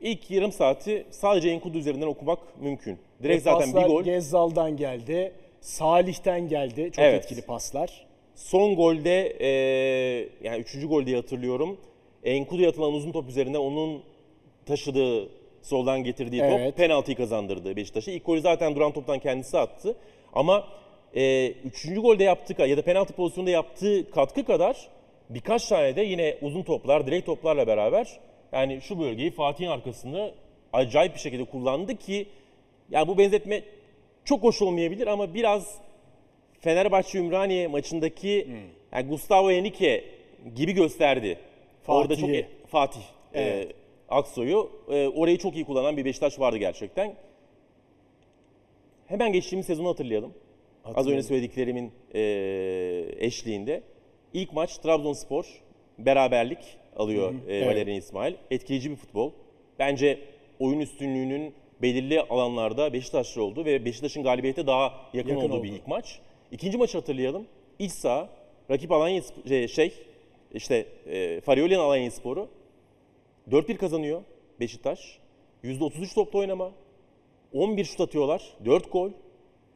İlk 0.01 0.31
yarım 0.31 0.51
saati 0.51 1.05
sadece 1.09 1.49
Enkudu 1.49 1.77
üzerinden 1.77 2.07
okumak 2.07 2.39
mümkün. 2.61 2.99
Direkt 3.23 3.45
Ve 3.45 3.51
zaten 3.51 3.75
bir 3.75 3.87
gol. 3.87 4.03
Gezzal'dan 4.03 4.77
geldi, 4.77 5.33
Salih'ten 5.61 6.47
geldi. 6.47 6.91
Çok 6.91 7.05
Evet. 7.05 7.23
etkili 7.23 7.41
paslar. 7.41 8.07
Son 8.39 8.75
golde 8.75 9.37
e, 9.39 9.49
yani 10.43 10.59
üçüncü 10.59 10.87
gol 10.87 11.05
diye 11.05 11.15
hatırlıyorum. 11.15 11.77
Enkudu'ya 12.23 12.69
atılan 12.69 12.93
uzun 12.93 13.11
top 13.11 13.29
üzerine 13.29 13.57
onun 13.57 14.03
taşıdığı 14.65 15.29
soldan 15.61 16.03
getirdiği 16.03 16.41
Evet. 16.41 16.67
top 16.67 16.77
penaltıyı 16.77 17.17
kazandırdı 17.17 17.75
Beşiktaş'a. 17.75 18.11
İlk 18.11 18.25
golü 18.25 18.41
zaten 18.41 18.75
duran 18.75 18.91
toptan 18.91 19.19
kendisi 19.19 19.57
attı. 19.57 19.95
Ama 20.33 20.67
e, 21.15 21.47
üçüncü 21.49 22.01
golde 22.01 22.23
yaptığı 22.23 22.61
ya 22.61 22.77
da 22.77 22.81
penaltı 22.81 23.13
pozisyonunda 23.13 23.51
yaptığı 23.51 24.11
katkı 24.11 24.45
kadar 24.45 24.87
birkaç 25.29 25.67
tane 25.67 25.95
de 25.95 26.01
yine 26.01 26.37
uzun 26.41 26.63
toplar, 26.63 27.07
direkt 27.07 27.25
toplarla 27.25 27.67
beraber 27.67 28.19
yani 28.51 28.81
şu 28.81 28.99
bölgeyi 28.99 29.31
Fatih'in 29.31 29.69
arkasını 29.69 30.31
acayip 30.73 31.13
bir 31.13 31.19
şekilde 31.19 31.43
kullandı 31.43 31.95
ki 31.95 32.27
yani 32.91 33.07
bu 33.07 33.17
benzetme 33.17 33.61
çok 34.25 34.43
hoş 34.43 34.61
olmayabilir 34.61 35.07
ama 35.07 35.33
biraz 35.33 35.88
Fenerbahçe 36.59 37.17
Ümraniye 37.19 37.67
maçındaki 37.67 38.47
yani 38.93 39.07
Gustavo 39.07 39.51
Henrique 39.51 40.03
gibi 40.55 40.71
gösterdi. 40.71 41.37
Orada 41.87 42.15
çok 42.15 42.29
Fatih'i. 42.29 42.39
e- 42.39 42.67
Fatih. 42.67 43.01
Evet. 43.33 43.67
Ee, 43.71 43.73
Aksoy'u. 44.09 44.71
E, 44.89 45.07
orayı 45.07 45.37
çok 45.37 45.55
iyi 45.55 45.65
kullanan 45.65 45.97
bir 45.97 46.05
Beşiktaş 46.05 46.39
vardı 46.39 46.57
gerçekten. 46.57 47.15
Hemen 49.07 49.33
geçtiğimiz 49.33 49.65
sezonu 49.65 49.87
hatırlayalım. 49.89 50.33
Az 50.95 51.07
önce 51.07 51.23
söylediklerimin 51.23 51.91
e, 52.15 52.21
eşliğinde. 53.19 53.83
İlk 54.33 54.53
maç 54.53 54.77
Trabzonspor 54.77 55.45
beraberlik 55.97 56.59
alıyor 56.95 57.33
e, 57.47 57.55
evet. 57.55 57.67
Valerian 57.67 57.97
İsmail. 57.97 58.33
Etkileyici 58.51 58.91
bir 58.91 58.95
futbol. 58.95 59.31
Bence 59.79 60.19
oyun 60.59 60.79
üstünlüğünün 60.79 61.53
belirli 61.81 62.21
alanlarda 62.21 62.93
Beşiktaşlı 62.93 63.43
oldu 63.43 63.65
ve 63.65 63.85
Beşiktaş'ın 63.85 64.23
galibiyete 64.23 64.67
daha 64.67 64.93
yakın, 65.13 65.29
Yakın 65.29 65.35
olduğu 65.43 65.53
oldu. 65.53 65.63
bir 65.63 65.71
ilk 65.71 65.87
maç. 65.87 66.19
İkinci 66.51 66.77
maçı 66.77 66.97
hatırlayalım. 66.97 67.45
İç 67.79 67.91
saha, 67.91 68.29
rakip 68.71 68.91
Alanya 68.91 69.21
şey, 69.47 69.67
şey 69.67 69.93
işte 70.53 70.85
e, 71.11 71.41
Farioli'nin 71.41 71.79
Alanya 71.79 72.11
Sporu 72.11 72.47
4-1 73.51 73.77
kazanıyor 73.77 74.21
Beşiktaş. 74.59 75.19
%33 75.63 76.13
topla 76.15 76.39
oynama. 76.39 76.71
11 77.53 77.83
şut 77.85 78.01
atıyorlar. 78.01 78.43
4 78.65 78.91
gol. 78.91 79.09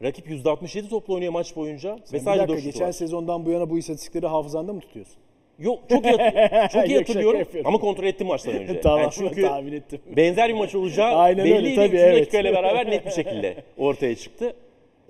Rakip 0.02 0.26
%67 0.28 0.88
topla 0.88 1.14
oynuyor 1.14 1.32
maç 1.32 1.56
boyunca. 1.56 1.94
ve 1.94 1.98
Bir 2.12 2.18
sadece 2.18 2.28
dakika 2.40 2.48
4 2.48 2.56
şut 2.62 2.72
geçen 2.72 2.86
var. 2.88 2.92
sezondan 2.92 3.46
bu 3.46 3.50
yana 3.50 3.70
bu 3.70 3.78
istatistikleri 3.78 4.26
hafızanda 4.26 4.72
mı 4.72 4.80
tutuyorsun? 4.80 5.16
Yok 5.58 5.78
çok 5.88 6.04
iyi, 6.06 6.12
çok 6.72 6.88
iyi 6.88 6.98
hatırlıyorum 6.98 7.48
ama 7.64 7.78
kontrol 7.78 8.04
ettim 8.04 8.26
maçtan 8.26 8.54
önce. 8.54 8.80
tamam 8.82 9.00
Yani 9.00 9.10
çünkü 9.12 9.42
tahmin 9.42 9.72
ettim. 9.72 10.00
benzer 10.16 10.48
bir 10.48 10.54
maç 10.54 10.74
olacağı 10.74 11.14
Aynen 11.16 11.40
öyle, 11.46 11.54
belliydi. 11.54 11.74
tabii, 11.76 11.86
Üçüncü 11.86 12.02
evet. 12.04 12.20
dakikayla 12.20 12.52
beraber 12.52 12.90
net 12.90 13.06
bir 13.06 13.10
şekilde 13.10 13.56
ortaya 13.78 14.16
çıktı. 14.16 14.56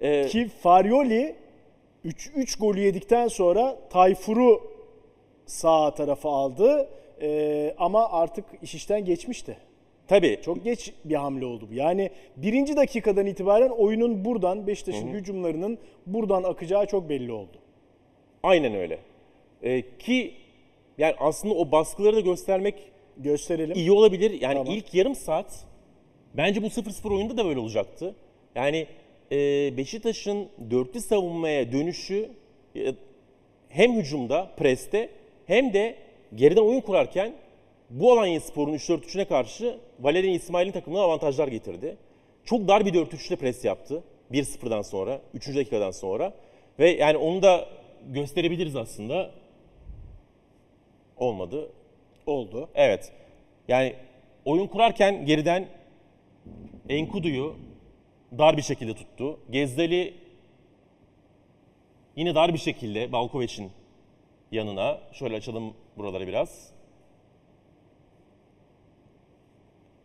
Ee, 0.03 0.27
Ki 0.27 0.49
Farioli 0.63 1.35
3 2.05 2.31
3 2.37 2.57
golü 2.57 2.81
yedikten 2.81 3.29
sonra 3.29 3.79
Tayfur'u 3.91 4.61
sağ 5.47 5.95
tarafa 5.95 6.31
aldı. 6.31 6.89
Ee, 7.23 7.75
ama 7.79 8.13
artık 8.13 8.45
iş 8.63 8.75
işten 8.75 9.05
geçmişti. 9.05 9.57
tabii 10.09 10.41
Çok 10.45 10.65
geç 10.65 10.93
bir 11.05 11.15
hamle 11.15 11.45
oldu 11.47 11.69
bu. 11.71 11.75
Yani 11.75 12.11
birinci 12.37 12.77
dakikadan 12.77 13.27
itibaren 13.27 13.69
oyunun 13.69 14.25
buradan 14.25 14.67
Beşiktaş'ın 14.67 15.09
hücumlarının 15.09 15.79
buradan 16.07 16.43
akacağı 16.43 16.87
çok 16.87 17.09
belli 17.09 17.33
oldu. 17.33 17.59
aynen 18.43 18.75
öyle. 18.75 18.99
Ee, 19.63 19.83
ki 19.99 20.35
yani 20.99 21.15
aslında 21.19 21.55
o 21.55 21.71
baskıları 21.73 22.17
da 22.17 22.21
göstermek 22.21 22.75
Gösterelim. 23.17 23.77
iyi 23.77 23.93
olabilir. 23.93 24.41
Yani 24.41 24.55
Tamam. 24.55 24.73
ilk 24.73 24.95
yarım 24.95 25.15
saat 25.15 25.65
bence 26.35 26.63
bu 26.63 26.67
0-0 26.67 27.15
oyunda 27.15 27.37
da 27.37 27.45
böyle 27.45 27.61
olacaktı. 27.61 28.15
Yani 28.55 28.87
Beşiktaş'ın 29.77 30.49
dörtlü 30.71 31.01
savunmaya 31.01 31.73
dönüşü 31.73 32.31
e, 32.77 32.95
hem 33.69 33.93
hücumda, 33.93 34.51
preste 34.57 35.09
hem 35.47 35.73
de 35.73 35.97
geriden 36.35 36.61
oyun 36.61 36.81
kurarken 36.81 37.33
bu 37.91 38.13
Alanya 38.13 38.41
Spor'un 38.41 38.75
3-4-3'üne 38.75 39.25
karşı 39.25 39.79
Valerian 40.01 40.35
İsmail'in 40.35 40.73
takımına 40.73 41.03
avantajlar 41.03 41.49
getirdi. 41.49 41.97
Çok 42.45 42.69
dar 42.69 42.87
bir 42.87 42.95
4-3'te 42.95 43.37
pres 43.37 43.65
yaptı. 43.65 44.03
1-0'dan 44.33 44.83
sonra, 44.83 45.21
3. 45.35 45.49
dakikadan 45.49 45.91
sonra. 45.91 46.33
Ve 46.79 46.91
yani 46.91 47.17
onu 47.17 47.43
da 47.43 47.69
gösterebiliriz 48.07 48.77
aslında. 48.77 49.31
Olmadı. 51.17 51.71
Oldu. 52.27 52.69
Evet. 52.75 53.13
Yani 53.69 53.95
oyun 54.45 54.67
kurarken 54.67 55.27
geriden 55.27 55.69
Enkudu'yu 56.89 57.57
dar 58.39 58.57
bir 58.57 58.63
şekilde 58.63 58.95
tuttu. 58.95 59.41
Gezdali 59.51 60.15
yine 62.17 62.35
dar 62.35 62.53
bir 62.53 62.59
şekilde 62.59 63.13
Balkovic'in 63.13 63.71
yanına. 64.53 65.01
Şöyle 65.13 65.37
açalım 65.37 65.75
buraları 65.97 66.27
biraz. 66.27 66.75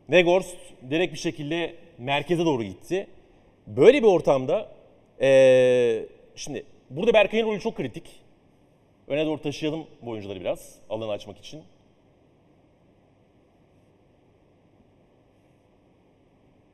Weghorst 0.08 0.58
direkt 0.90 1.14
bir 1.14 1.20
şekilde 1.20 1.76
merkeze 1.98 2.46
doğru 2.46 2.64
gitti. 2.64 3.08
Böyle 3.68 4.04
bir 4.04 4.08
ortamda 4.08 4.72
eee, 5.22 6.08
şimdi 6.36 6.66
burada 6.90 7.14
Berkay'ın 7.14 7.46
rolü 7.46 7.60
çok 7.60 7.76
kritik. 7.78 8.22
Öne 9.08 9.26
doğru 9.26 9.42
taşıyalım 9.42 9.88
bu 10.02 10.10
oyuncuları 10.10 10.40
biraz 10.40 10.76
alanı 10.90 11.12
açmak 11.12 11.38
için. 11.38 11.64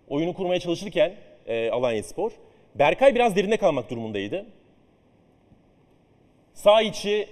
oyunu 0.08 0.34
kurmaya 0.34 0.60
çalışırken 0.60 1.16
e, 1.46 1.70
Alanya 1.70 2.04
Spor, 2.04 2.32
Berkay 2.76 3.16
biraz 3.16 3.36
derinde 3.36 3.58
kalmak 3.58 3.90
durumundaydı. 3.90 4.46
Sağ 6.54 6.82
içi 6.82 7.28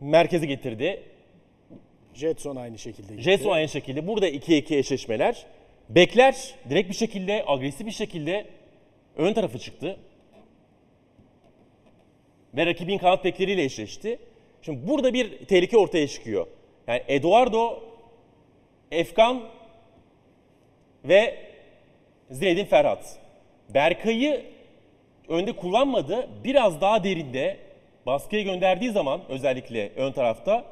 merkeze 0.00 0.46
getirdi. 0.46 1.02
Jetson 2.14 2.56
aynı 2.56 2.78
şekilde 2.78 3.12
gitti. 3.12 3.22
Jetson 3.22 3.50
aynı 3.50 3.68
şekilde. 3.68 4.06
Burada 4.06 4.28
2-2 4.28 4.76
eşleşmeler. 4.76 5.46
Bekler 5.88 6.54
direkt 6.70 6.88
bir 6.88 6.94
şekilde, 6.94 7.44
agresif 7.46 7.86
bir 7.86 7.92
şekilde 7.92 8.46
ön 9.16 9.34
tarafı 9.34 9.58
çıktı. 9.58 9.96
Ve 12.54 12.66
rakibin 12.66 12.98
kanat 12.98 13.24
bekleriyle 13.24 13.64
eşleşti. 13.64 14.18
Şimdi 14.62 14.88
burada 14.88 15.14
bir 15.14 15.46
tehlike 15.46 15.76
ortaya 15.76 16.08
çıkıyor. 16.08 16.46
Yani 16.86 17.02
Eduardo, 17.08 17.82
Efkan 18.90 19.42
ve 21.04 21.49
Zinedine 22.30 22.64
Ferhat. 22.64 23.18
Berkay'ı 23.74 24.42
önde 25.28 25.52
kullanmadı. 25.52 26.28
Biraz 26.44 26.80
daha 26.80 27.04
derinde 27.04 27.56
baskıya 28.06 28.42
gönderdiği 28.42 28.90
zaman 28.90 29.20
özellikle 29.28 29.92
ön 29.96 30.12
tarafta 30.12 30.64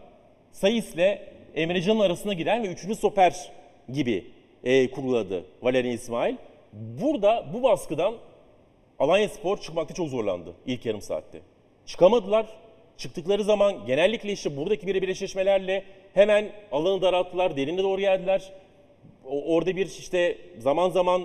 Sayıs'le 0.52 1.18
Emrecan'ın 1.54 2.00
arasına 2.00 2.32
giren 2.32 2.62
ve 2.62 2.66
üçüncü 2.66 2.94
stoper 2.94 3.50
gibi 3.92 4.24
e, 4.64 4.90
kuruladı 4.90 5.44
Valerian 5.62 5.94
İsmail. 5.94 6.36
Burada 6.72 7.46
bu 7.54 7.62
baskıdan 7.62 8.14
Alanya 8.98 9.28
Spor 9.28 9.58
çıkmakta 9.58 9.94
çok 9.94 10.08
zorlandı 10.08 10.54
ilk 10.66 10.86
yarım 10.86 11.00
saatte. 11.00 11.40
Çıkamadılar. 11.86 12.46
Çıktıkları 12.96 13.44
zaman 13.44 13.86
genellikle 13.86 14.32
işte 14.32 14.56
buradaki 14.56 14.86
birebir 14.86 15.08
eşleşmelerle 15.08 15.84
hemen 16.14 16.52
alanı 16.72 17.02
daralttılar, 17.02 17.56
derine 17.56 17.82
doğru 17.82 18.00
geldiler. 18.00 18.52
Orada 19.24 19.76
bir 19.76 19.86
işte 19.86 20.38
zaman 20.58 20.90
zaman 20.90 21.22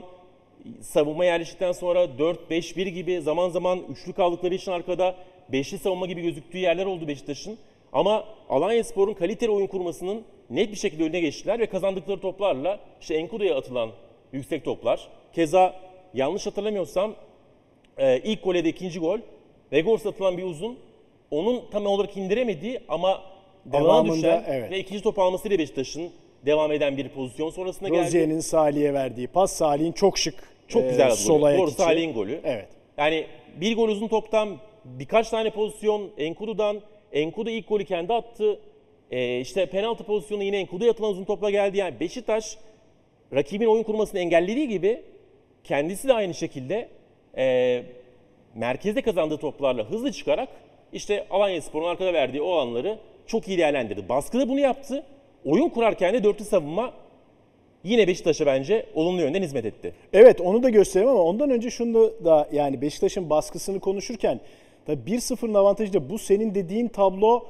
savunma 0.81 1.25
yerleştikten 1.25 1.71
sonra 1.71 2.03
4-5-1 2.03 2.89
gibi 2.89 3.21
zaman 3.21 3.49
zaman 3.49 3.79
üçlü 3.91 4.13
kaldıkları 4.13 4.53
için 4.53 4.71
arkada 4.71 5.15
beşli 5.49 5.77
savunma 5.77 6.05
gibi 6.05 6.21
gözüktüğü 6.21 6.57
yerler 6.57 6.85
oldu 6.85 7.07
Beşiktaş'ın. 7.07 7.57
Ama 7.93 8.25
Alanya 8.49 8.83
Spor'un 8.83 9.13
kaliteli 9.13 9.51
oyun 9.51 9.67
kurmasının 9.67 10.23
net 10.49 10.71
bir 10.71 10.77
şekilde 10.77 11.03
önüne 11.03 11.19
geçtiler 11.19 11.59
ve 11.59 11.65
kazandıkları 11.65 12.19
toplarla 12.19 12.79
işte 13.01 13.15
Enkudu'ya 13.15 13.57
atılan 13.57 13.89
yüksek 14.33 14.65
toplar. 14.65 15.07
Keza 15.33 15.75
yanlış 16.13 16.45
hatırlamıyorsam 16.45 17.15
e, 17.97 18.19
ilk 18.19 18.43
gole 18.43 18.65
de 18.65 18.69
ikinci 18.69 18.99
gol. 18.99 19.19
Vegors'a 19.71 20.09
atılan 20.09 20.37
bir 20.37 20.43
uzun. 20.43 20.77
Onun 21.31 21.61
tam 21.71 21.85
olarak 21.85 22.17
indiremediği 22.17 22.79
ama 22.87 23.21
Devamında, 23.65 24.15
düşen 24.15 24.43
evet. 24.47 24.71
ve 24.71 24.79
ikinci 24.79 25.03
top 25.03 25.19
almasıyla 25.19 25.59
Beşiktaş'ın 25.59 26.11
devam 26.45 26.71
eden 26.71 26.97
bir 26.97 27.09
pozisyon 27.09 27.49
sonrasında 27.49 27.89
geldi. 27.89 28.05
Rozier'in 28.05 28.39
Salih'e 28.39 28.93
verdiği 28.93 29.27
pas. 29.27 29.51
Salih'in 29.51 29.91
çok 29.91 30.17
şık. 30.17 30.52
Çok 30.73 30.89
güzel 30.89 31.09
bir 31.09 31.15
sol 31.15 31.39
gol. 31.39 31.45
ayak 31.45 31.59
Doğru 31.59 31.67
içi. 31.67 31.77
Salih'in 31.77 32.13
golü. 32.13 32.41
Evet. 32.43 32.67
Yani 32.97 33.25
bir 33.61 33.75
gol 33.75 33.89
uzun 33.89 34.07
toptan 34.07 34.57
birkaç 34.85 35.29
tane 35.29 35.49
pozisyon 35.49 36.09
Enkudu'dan. 36.17 36.81
Enkudu 37.13 37.49
ilk 37.49 37.69
golü 37.69 37.85
kendi 37.85 38.13
attı. 38.13 38.59
Ee, 39.11 39.39
işte 39.39 39.65
penaltı 39.65 40.03
pozisyonu 40.03 40.43
yine 40.43 40.57
Enkudu'ya 40.57 40.91
atılan 40.91 41.11
uzun 41.11 41.23
topla 41.23 41.49
geldi. 41.49 41.77
Yani 41.77 41.99
Beşiktaş 41.99 42.57
rakibin 43.33 43.65
oyun 43.65 43.83
kurmasını 43.83 44.19
engellediği 44.19 44.67
gibi 44.67 45.01
kendisi 45.63 46.07
de 46.07 46.13
aynı 46.13 46.33
şekilde 46.33 46.89
e, 47.37 47.83
merkezde 48.55 49.01
kazandığı 49.01 49.37
toplarla 49.37 49.83
hızlı 49.89 50.11
çıkarak 50.11 50.49
işte 50.93 51.27
Alanya 51.29 51.61
Spor'un 51.61 51.87
arkada 51.87 52.13
verdiği 52.13 52.41
o 52.41 52.51
alanları 52.51 52.97
çok 53.27 53.47
iyi 53.47 53.57
değerlendirdi. 53.57 54.09
Baskıda 54.09 54.49
bunu 54.49 54.59
yaptı. 54.59 55.03
Oyun 55.45 55.69
kurarken 55.69 56.13
de 56.13 56.23
dörtlü 56.23 56.45
savunma 56.45 56.93
yine 57.83 58.07
Beşiktaş'a 58.07 58.45
bence 58.45 58.85
olumlu 58.95 59.21
yönden 59.21 59.41
hizmet 59.41 59.65
etti. 59.65 59.93
Evet 60.13 60.41
onu 60.41 60.63
da 60.63 60.69
göstereyim 60.69 61.09
ama 61.11 61.21
ondan 61.23 61.49
önce 61.49 61.69
şunu 61.69 62.13
da 62.25 62.47
yani 62.51 62.81
Beşiktaş'ın 62.81 63.29
baskısını 63.29 63.79
konuşurken 63.79 64.39
tabii 64.85 65.11
1-0'ın 65.11 65.53
avantajı 65.53 65.93
da 65.93 66.09
bu 66.09 66.17
senin 66.19 66.55
dediğin 66.55 66.87
tablo 66.87 67.45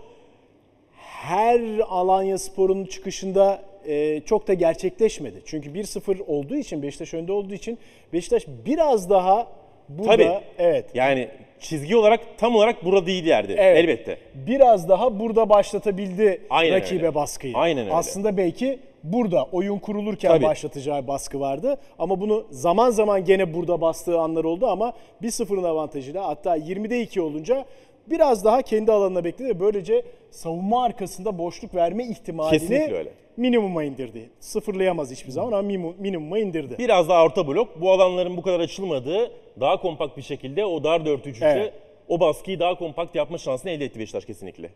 her 0.98 1.62
Alanya 1.90 2.38
Spor'un 2.38 2.86
çıkışında 2.86 3.62
e, 3.88 4.22
çok 4.22 4.48
da 4.48 4.54
gerçekleşmedi. 4.54 5.42
Çünkü 5.46 5.70
1-0 5.70 6.24
olduğu 6.28 6.56
için 6.56 6.84
Beşiktaş 6.84 7.14
önde 7.14 7.32
olduğu 7.32 7.54
için 7.54 7.78
Beşiktaş 8.14 8.44
biraz 8.66 9.10
daha 9.10 9.48
burada 9.90 10.16
Tabii. 10.18 10.30
evet 10.58 10.86
Yani 10.94 11.28
çizgi 11.60 11.98
olarak 11.98 12.20
tam 12.38 12.56
olarak 12.56 12.86
burada 12.86 13.06
değil 13.06 13.26
yerdi. 13.26 13.56
Evet. 13.58 13.78
Elbette. 13.78 14.18
biraz 14.34 14.90
daha 14.90 15.20
burada 15.20 15.50
başlatabildi 15.50 16.42
Aynen 16.50 16.76
rakibe 16.76 16.96
öyle. 17.04 17.16
baskıyı. 17.16 17.54
Aynen 17.58 17.84
öyle. 17.84 17.94
Aslında 17.94 18.38
belki 18.38 18.80
burada 19.04 19.44
oyun 19.52 19.80
kurulurken 19.80 20.30
Tabii. 20.30 20.46
başlatacağı 20.46 21.08
baskı 21.08 21.40
vardı. 21.40 21.78
Ama 22.00 22.22
bunu 22.22 22.46
zaman 22.50 22.90
zaman 22.90 23.26
gene 23.26 23.54
burada 23.54 23.82
bastığı 23.82 24.20
anlar 24.20 24.44
oldu 24.44 24.68
ama 24.68 24.94
1-0'ın 25.22 25.64
avantajıyla 25.64 26.28
hatta 26.28 26.58
20'de 26.58 27.02
2 27.02 27.22
olunca 27.22 27.66
biraz 28.08 28.46
daha 28.46 28.62
kendi 28.62 28.92
alanına 28.92 29.24
bekledi 29.24 29.60
böylece 29.60 30.06
savunma 30.32 30.84
arkasında 30.84 31.38
boşluk 31.38 31.76
verme 31.76 32.06
ihtimalini 32.06 33.06
minimuma 33.38 33.84
indirdi. 33.84 34.30
Sıfırlayamaz 34.40 35.12
hiçbir 35.12 35.32
zaman 35.32 35.48
ama 35.48 35.62
minimum, 35.62 35.96
minimuma 36.00 36.40
indirdi. 36.40 36.76
Biraz 36.80 37.10
daha 37.10 37.24
orta 37.24 37.48
blok. 37.48 37.82
Bu 37.82 37.92
alanların 37.92 38.38
bu 38.38 38.42
kadar 38.42 38.60
açılmadığı 38.60 39.32
daha 39.60 39.82
kompakt 39.82 40.18
bir 40.18 40.22
şekilde 40.22 40.66
o 40.66 40.84
dar 40.84 41.00
4-3-3'ü 41.00 41.38
Evet. 41.42 41.74
o 42.08 42.20
baskıyı 42.20 42.60
daha 42.60 42.78
kompakt 42.78 43.16
yapma 43.16 43.38
şansını 43.38 43.72
elde 43.72 43.86
etti 43.86 44.00
Beşiktaş 44.00 44.26
kesinlikle. 44.26 44.70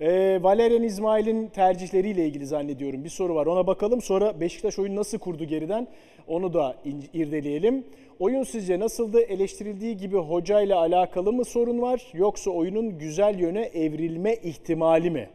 Ee, 0.00 0.38
Valerian 0.42 0.82
İsmail'in 0.82 1.46
tercihleriyle 1.48 2.26
ilgili 2.26 2.46
zannediyorum 2.46 3.04
bir 3.04 3.08
soru 3.08 3.34
var. 3.34 3.46
Ona 3.46 3.66
bakalım. 3.66 4.02
Sonra 4.02 4.40
Beşiktaş 4.40 4.78
oyunu 4.78 4.96
nasıl 4.96 5.18
kurdu 5.18 5.44
geriden 5.44 5.88
onu 6.28 6.54
da 6.54 6.76
irdeleyelim. 7.14 7.84
Oyun 8.20 8.42
sizce 8.42 8.80
nasıldı? 8.80 9.20
Eleştirildiği 9.20 9.96
gibi 9.96 10.16
hocayla 10.16 10.78
alakalı 10.78 11.32
mı 11.32 11.44
sorun 11.44 11.80
var? 11.80 12.02
Yoksa 12.14 12.50
oyunun 12.50 12.98
güzel 12.98 13.38
yöne 13.38 13.62
evrilme 13.62 14.34
ihtimali 14.34 15.10
mi? 15.10 15.28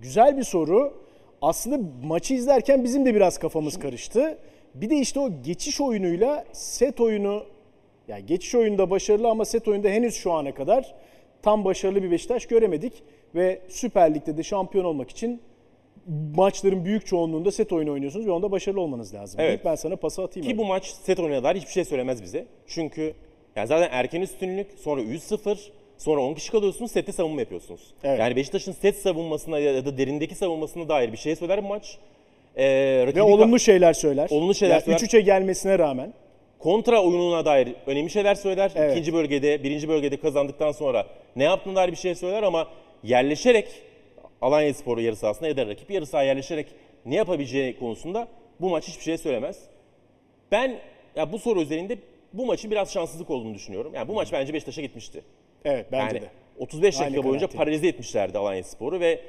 Güzel 0.00 0.36
bir 0.36 0.42
soru. 0.42 0.94
Aslında 1.42 1.80
maçı 2.04 2.34
izlerken 2.34 2.84
bizim 2.84 3.06
de 3.06 3.14
biraz 3.14 3.38
kafamız 3.38 3.78
karıştı. 3.78 4.38
Bir 4.74 4.90
de 4.90 4.96
işte 4.96 5.20
o 5.20 5.30
geçiş 5.44 5.80
oyunuyla 5.80 6.44
set 6.52 7.00
oyunu 7.00 7.42
yani 8.08 8.26
geçiş 8.26 8.54
oyunda 8.54 8.90
başarılı 8.90 9.28
ama 9.28 9.44
set 9.44 9.68
oyunda 9.68 9.88
henüz 9.88 10.14
şu 10.14 10.32
ana 10.32 10.54
kadar 10.54 10.94
tam 11.42 11.64
başarılı 11.64 12.02
bir 12.02 12.10
Beşiktaş 12.10 12.46
göremedik 12.46 12.92
ve 13.34 13.60
Süper 13.68 14.14
Lig'de 14.14 14.36
de 14.36 14.42
şampiyon 14.42 14.84
olmak 14.84 15.10
için 15.10 15.40
maçların 16.36 16.84
büyük 16.84 17.06
çoğunluğunda 17.06 17.50
set 17.50 17.72
oyunu 17.72 17.92
oynuyorsunuz 17.92 18.26
ve 18.26 18.30
onda 18.30 18.50
başarılı 18.50 18.80
olmanız 18.80 19.14
lazım. 19.14 19.40
Evet. 19.40 19.60
Ben 19.64 19.74
sana 19.74 19.96
pası 19.96 20.22
atayım. 20.22 20.48
Ki 20.48 20.54
abi. 20.54 20.58
bu 20.58 20.64
maç 20.64 20.86
set 20.86 21.20
oyununa 21.20 21.42
dair 21.44 21.56
hiçbir 21.56 21.72
şey 21.72 21.84
söylemez 21.84 22.22
bize. 22.22 22.46
Çünkü 22.66 23.14
yani 23.56 23.66
zaten 23.66 23.88
erken 23.92 24.20
üstünlük, 24.20 24.66
sonra 24.78 25.00
3-0, 25.00 25.58
sonra 25.98 26.20
10 26.20 26.34
kişi 26.34 26.50
kalıyorsunuz, 26.50 26.90
sette 26.90 27.12
savunma 27.12 27.40
yapıyorsunuz. 27.40 27.80
Evet. 28.04 28.18
Yani 28.18 28.36
Beşiktaş'ın 28.36 28.72
set 28.72 28.96
savunmasına 28.96 29.58
ya 29.58 29.84
da 29.84 29.98
derindeki 29.98 30.34
savunmasına 30.34 30.88
dair 30.88 31.12
bir 31.12 31.16
şey 31.16 31.36
söyler 31.36 31.64
bu 31.64 31.68
maç. 31.68 31.98
Ee, 32.56 33.12
ve 33.16 33.22
olumlu 33.22 33.58
şeyler 33.58 33.92
söyler. 33.92 34.28
Olumlu 34.30 34.54
şeyler 34.54 34.74
Yani 34.74 34.82
söyler. 34.82 34.98
3-3'e 34.98 35.20
gelmesine 35.20 35.78
rağmen. 35.78 36.12
kontra 36.58 37.02
oyununa 37.02 37.44
dair 37.44 37.68
önemli 37.86 38.10
şeyler 38.10 38.34
söyler. 38.34 38.72
Evet. 38.74 38.92
İkinci 38.92 39.12
bölgede, 39.12 39.62
birinci 39.62 39.88
bölgede 39.88 40.16
kazandıktan 40.16 40.72
sonra 40.72 41.06
ne 41.36 41.44
yaptığına 41.44 41.76
dair 41.76 41.90
bir 41.92 41.96
şey 41.96 42.14
söyler 42.14 42.42
ama 42.42 42.68
yerleşerek 43.02 43.68
Alanya 44.40 44.74
Sporu 44.74 45.00
yarı 45.00 45.16
sahasına 45.16 45.48
ya 45.48 45.56
da 45.56 45.66
rakip 45.66 45.90
yarı 45.90 46.06
sahaya 46.06 46.28
yerleşerek 46.28 46.66
ne 47.06 47.14
yapabileceği 47.14 47.78
konusunda 47.78 48.28
bu 48.60 48.70
maç 48.70 48.88
hiçbir 48.88 49.02
şey 49.02 49.18
söylemez. 49.18 49.58
Ben 50.52 50.78
ya 51.16 51.32
bu 51.32 51.38
soru 51.38 51.62
üzerinde 51.62 51.98
bu 52.32 52.46
maçın 52.46 52.70
biraz 52.70 52.92
şanssızlık 52.92 53.30
olduğunu 53.30 53.54
düşünüyorum. 53.54 53.92
Yani 53.94 54.08
bu 54.08 54.14
maç 54.14 54.32
bence 54.32 54.54
Beşiktaş'a 54.54 54.82
gitmişti. 54.82 55.22
Evet 55.64 55.86
bence 55.92 56.16
Yani 56.16 56.22
de. 56.22 56.30
35 56.58 57.00
Aynı 57.00 57.06
dakika 57.06 57.24
boyunca 57.24 57.38
kanaatteyim. 57.46 57.58
paralize 57.64 57.88
etmişlerdi 57.88 58.38
Alanya 58.38 58.62
Sporu 58.64 59.00
ve 59.00 59.20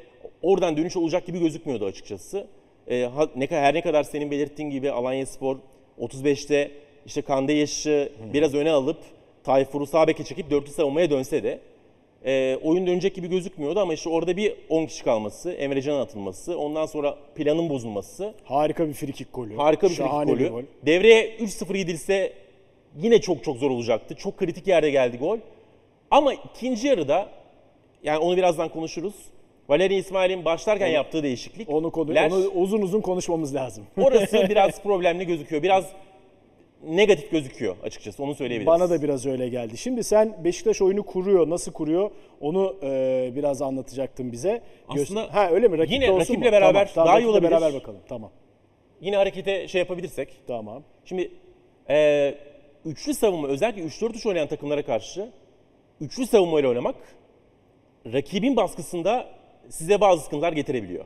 oradan 0.41 0.77
dönüş 0.77 0.97
olacak 0.97 1.25
gibi 1.25 1.39
gözükmüyordu 1.39 1.85
açıkçası. 1.85 2.47
Ee, 2.89 3.09
ne 3.35 3.47
kadar 3.47 3.63
her 3.63 3.73
ne 3.73 3.81
kadar 3.81 4.03
senin 4.03 4.31
belirttiğin 4.31 4.69
gibi 4.69 4.91
Alanya 4.91 5.25
Spor 5.25 5.57
35'te 5.99 6.71
işte 7.05 7.21
Kande 7.21 7.53
Yaş'ı 7.53 8.11
biraz 8.33 8.53
öne 8.55 8.71
alıp 8.71 8.97
Tayfur'u 9.43 9.85
sağ 9.85 10.07
beke 10.07 10.23
çekip 10.23 10.49
dörtlü 10.51 10.71
savunmaya 10.71 11.09
dönse 11.09 11.43
de 11.43 11.59
e, 12.25 12.57
oyun 12.63 12.87
dönecek 12.87 13.15
gibi 13.15 13.27
gözükmüyordu 13.29 13.79
ama 13.79 13.93
işte 13.93 14.09
orada 14.09 14.37
bir 14.37 14.53
10 14.69 14.85
kişi 14.85 15.03
kalması, 15.03 15.51
Emrecan'ın 15.51 15.99
atılması, 15.99 16.57
ondan 16.57 16.85
sonra 16.85 17.17
planın 17.35 17.69
bozulması, 17.69 18.33
Harika 18.43 18.87
bir 18.87 18.93
frikik 18.93 19.33
golü. 19.33 19.55
harika 19.55 19.89
bir 19.89 19.93
Şahane 19.93 20.25
frikik 20.31 20.39
bir 20.45 20.49
golü. 20.49 20.61
gol. 20.61 20.67
Devreye 20.85 21.37
3-0 21.37 21.77
gidilse 21.77 22.33
yine 22.97 23.21
çok 23.21 23.43
çok 23.43 23.57
zor 23.57 23.71
olacaktı. 23.71 24.15
Çok 24.15 24.37
kritik 24.37 24.67
yerde 24.67 24.89
geldi 24.91 25.17
gol. 25.17 25.37
Ama 26.11 26.33
ikinci 26.33 26.87
yarıda 26.87 27.29
yani 28.03 28.17
onu 28.17 28.37
birazdan 28.37 28.69
konuşuruz. 28.69 29.13
Valeri 29.69 29.95
İsmail'in 29.95 30.45
başlarken 30.45 30.87
yaptığı 30.87 31.23
değişiklik. 31.23 31.69
Onu, 31.69 31.91
konu, 31.91 32.11
onu 32.27 32.35
uzun 32.55 32.81
uzun 32.81 33.01
konuşmamız 33.01 33.55
lazım. 33.55 33.83
orası 33.97 34.45
biraz 34.49 34.83
problemli 34.83 35.27
gözüküyor. 35.27 35.63
Biraz 35.63 35.85
negatif 36.88 37.31
gözüküyor 37.31 37.75
açıkçası. 37.83 38.23
Onu 38.23 38.35
söyleyebiliriz. 38.35 38.67
Bana 38.67 38.89
da 38.89 39.01
biraz 39.01 39.25
öyle 39.25 39.49
geldi. 39.49 39.77
Şimdi 39.77 40.03
sen 40.03 40.43
Beşiktaş 40.43 40.82
oyunu 40.82 41.03
kuruyor, 41.03 41.49
nasıl 41.49 41.71
kuruyor 41.71 42.12
onu 42.41 42.75
e, 42.84 43.32
biraz 43.36 43.62
anlatacaktın 43.62 44.32
bize. 44.32 44.62
Göz- 44.93 45.03
Aslında 45.03 45.34
ha 45.34 45.49
öyle 45.51 45.67
mi? 45.67 45.77
Rakipte 45.77 45.95
yine 45.95 46.12
olsun 46.12 46.19
rakiple 46.19 46.45
mu? 46.45 46.51
beraber 46.51 46.73
tamam, 46.73 46.88
tamam, 46.93 47.08
daha 47.08 47.19
iyi 47.19 47.27
olabilir. 47.27 47.51
beraber 47.51 47.73
bakalım. 47.73 47.99
Tamam. 48.10 48.32
Yine 49.01 49.15
harekete 49.15 49.67
şey 49.67 49.79
yapabilirsek. 49.79 50.29
Tamam. 50.47 50.84
Şimdi 51.06 51.32
e, 51.89 52.36
üçlü 52.86 53.13
savunma 53.13 53.47
özellikle 53.47 53.82
3-4-3 53.82 54.27
oynayan 54.27 54.47
takımlara 54.47 54.86
karşı 54.86 55.29
üçlü 56.01 56.27
savunmayla 56.27 56.69
oynamak 56.69 56.95
rakibin 58.13 58.56
baskısında 58.56 59.29
size 59.69 60.01
bazı 60.01 60.23
sıkıntılar 60.23 60.53
getirebiliyor. 60.53 61.06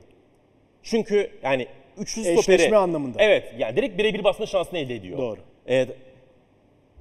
Çünkü 0.83 1.31
yani 1.43 1.67
üçlü 1.97 2.21
stoperi... 2.21 2.55
Eşleşme 2.55 2.77
anlamında. 2.77 3.17
Evet 3.23 3.53
yani 3.57 3.75
direkt 3.75 3.97
birebir 3.97 4.23
basma 4.23 4.45
şansını 4.45 4.79
elde 4.79 4.95
ediyor. 4.95 5.17
Doğru. 5.17 5.39
Evet. 5.67 5.97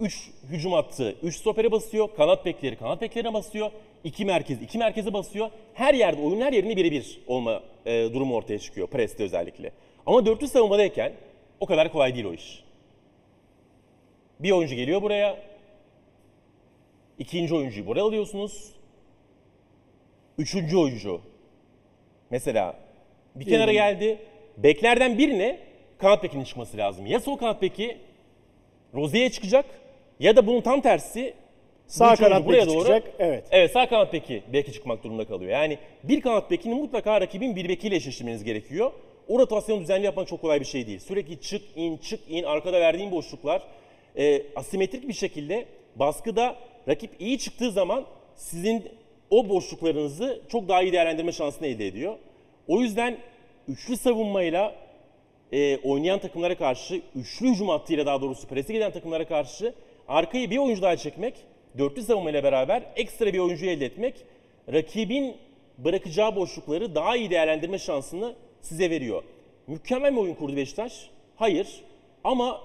3 0.01 0.31
hücum 0.51 0.73
hattı 0.73 1.17
3 1.23 1.37
stopere 1.37 1.73
basıyor. 1.73 2.09
Kanat 2.17 2.45
bekleri 2.45 2.77
kanat 2.77 3.01
beklerine 3.01 3.35
basıyor. 3.35 3.71
2 4.05 4.25
merkez 4.25 4.63
2 4.63 4.79
merkeze 4.79 5.13
basıyor. 5.13 5.51
Her 5.75 5.95
yerde 5.95 6.21
oyunun 6.21 6.41
her 6.41 6.53
yerinde 6.53 6.77
birebir 6.77 7.21
olma 7.27 7.63
e, 7.87 8.09
durumu 8.15 8.35
ortaya 8.35 8.59
çıkıyor. 8.59 8.87
Preste 8.87 9.25
özellikle. 9.25 9.73
Ama 10.07 10.27
dörtlü 10.27 10.49
savunmadayken 10.49 11.13
o 11.61 11.67
kadar 11.67 11.93
kolay 11.93 12.15
değil 12.15 12.25
o 12.25 12.35
iş. 12.35 12.65
Bir 14.41 14.51
oyuncu 14.51 14.75
geliyor 14.75 15.03
buraya. 15.03 15.39
ikinci 17.19 17.55
oyuncuyu 17.55 17.87
buraya 17.87 18.03
alıyorsunuz. 18.03 18.73
Üçüncü 20.39 20.77
oyuncu 20.77 21.21
mesela 22.31 22.77
bir 23.35 23.45
kenara 23.45 23.73
geldi. 23.73 24.19
Beklerden 24.57 25.19
birine 25.19 25.59
kanat 25.99 26.23
bekinin 26.23 26.45
çıkması 26.45 26.77
lazım. 26.77 27.07
Ya 27.07 27.21
sol 27.21 27.37
kanat 27.37 27.63
beki 27.63 27.99
Rozier'e 28.95 29.31
çıkacak 29.31 29.65
ya 30.21 30.37
da 30.37 30.47
bunun 30.47 30.61
tam 30.61 30.81
tersi 30.81 31.35
Sağ 31.87 32.17
kanat 32.17 32.49
beki 32.49 32.71
çıkacak, 32.71 33.03
evet. 33.19 33.45
Evet 33.51 33.73
sağ 33.73 33.89
kanat 33.89 34.13
beki 34.13 34.43
beki 34.53 34.73
çıkmak 34.73 35.05
durumunda 35.05 35.25
kalıyor. 35.25 35.51
Yani 35.51 35.79
bir 36.05 36.21
kanat 36.21 36.51
bekini 36.51 36.75
mutlaka 36.75 37.21
rakibin 37.21 37.57
bir 37.57 37.69
bekiyle 37.69 37.97
eşleştirmeniz 37.97 38.45
gerekiyor. 38.45 38.93
O 39.29 39.39
rotasyonu 39.39 39.81
düzenli 39.81 40.05
yapmak 40.05 40.29
çok 40.29 40.41
kolay 40.41 40.61
bir 40.61 40.65
şey 40.65 40.87
değil. 40.87 40.99
Sürekli 40.99 41.41
çık 41.41 41.63
in 41.77 41.97
çık 41.97 42.21
in 42.29 42.45
arkada 42.45 42.81
verdiğin 42.81 43.11
boşluklar 43.11 43.63
e, 44.17 44.43
asimetrik 44.57 45.09
bir 45.09 45.13
şekilde 45.13 45.67
baskıda 45.97 46.57
rakip 46.89 47.11
iyi 47.19 47.39
çıktığı 47.39 47.71
zaman 47.71 48.05
sizin 48.37 48.85
o 49.31 49.49
boşluklarınızı 49.49 50.41
çok 50.49 50.69
daha 50.69 50.83
iyi 50.83 50.93
değerlendirme 50.93 51.33
şansını 51.33 51.67
elde 51.67 51.87
ediyor. 51.87 52.15
O 52.69 52.81
yüzden 52.81 53.17
üçlü 53.69 53.97
savunmayla 53.97 54.75
e, 55.55 55.79
oynayan 55.83 56.19
takımlara 56.19 56.55
karşı, 56.59 57.03
üçlü 57.15 57.49
hücum 57.49 57.69
hattıyla 57.69 58.07
daha 58.07 58.21
doğrusu 58.21 58.49
presi 58.49 58.73
giden 58.73 58.93
takımlara 58.93 59.29
karşı 59.29 59.75
arkayı 60.09 60.51
bir 60.51 60.59
oyuncu 60.59 60.83
daha 60.83 60.97
çekmek, 60.97 61.35
dörtlü 61.79 62.03
savunmayla 62.03 62.45
beraber 62.45 62.83
ekstra 62.97 63.33
bir 63.33 63.39
oyuncu 63.39 63.67
elde 63.67 63.87
etmek, 63.87 64.15
rakibin 64.73 65.37
bırakacağı 65.79 66.37
boşlukları 66.37 66.95
daha 66.95 67.17
iyi 67.17 67.31
değerlendirme 67.31 67.79
şansını 67.79 68.35
size 68.61 68.91
veriyor. 68.91 69.23
Mükemmel 69.67 70.13
mi 70.13 70.21
oyun 70.21 70.35
kurdu 70.35 70.57
Beşiktaş? 70.57 71.11
Hayır. 71.37 71.69
Ama 72.25 72.61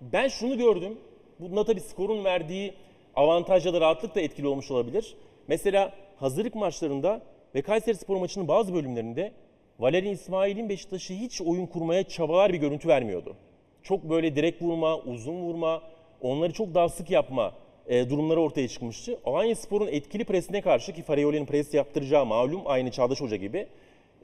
ben 0.00 0.28
şunu 0.28 0.58
gördüm. 0.58 0.98
Bunda 1.38 1.64
tabii 1.64 1.80
skorun 1.80 2.24
verdiği 2.24 2.74
avantaj 3.16 3.66
ya 3.66 3.74
da 3.74 3.80
rahatlık 3.80 4.14
da 4.14 4.20
etkili 4.20 4.46
olmuş 4.46 4.70
olabilir. 4.70 5.14
Mesela 5.48 5.92
hazırlık 6.16 6.54
maçlarında 6.54 7.22
ve 7.54 7.62
Kayseri 7.62 7.96
Spor 7.96 8.16
maçının 8.16 8.48
bazı 8.48 8.74
bölümlerinde 8.74 9.32
Valeri 9.80 10.10
İsmail'in 10.10 10.68
Beşiktaş'ı 10.68 11.14
hiç 11.14 11.40
oyun 11.40 11.66
kurmaya 11.66 12.02
çabalar 12.02 12.52
bir 12.52 12.58
görüntü 12.58 12.88
vermiyordu. 12.88 13.36
Çok 13.82 14.10
böyle 14.10 14.36
direkt 14.36 14.62
vurma, 14.62 14.98
uzun 14.98 15.34
vurma, 15.34 15.82
onları 16.20 16.52
çok 16.52 16.74
daha 16.74 16.88
sık 16.88 17.10
yapma 17.10 17.52
e, 17.86 18.10
durumları 18.10 18.40
ortaya 18.40 18.68
çıkmıştı. 18.68 19.18
Alanya 19.24 19.54
Spor'un 19.54 19.86
etkili 19.86 20.24
presine 20.24 20.60
karşı 20.60 20.92
ki 20.92 21.02
Farioli'nin 21.02 21.46
pres 21.46 21.74
yaptıracağı 21.74 22.26
malum 22.26 22.62
aynı 22.66 22.90
Çağdaş 22.90 23.20
Hoca 23.20 23.36
gibi. 23.36 23.66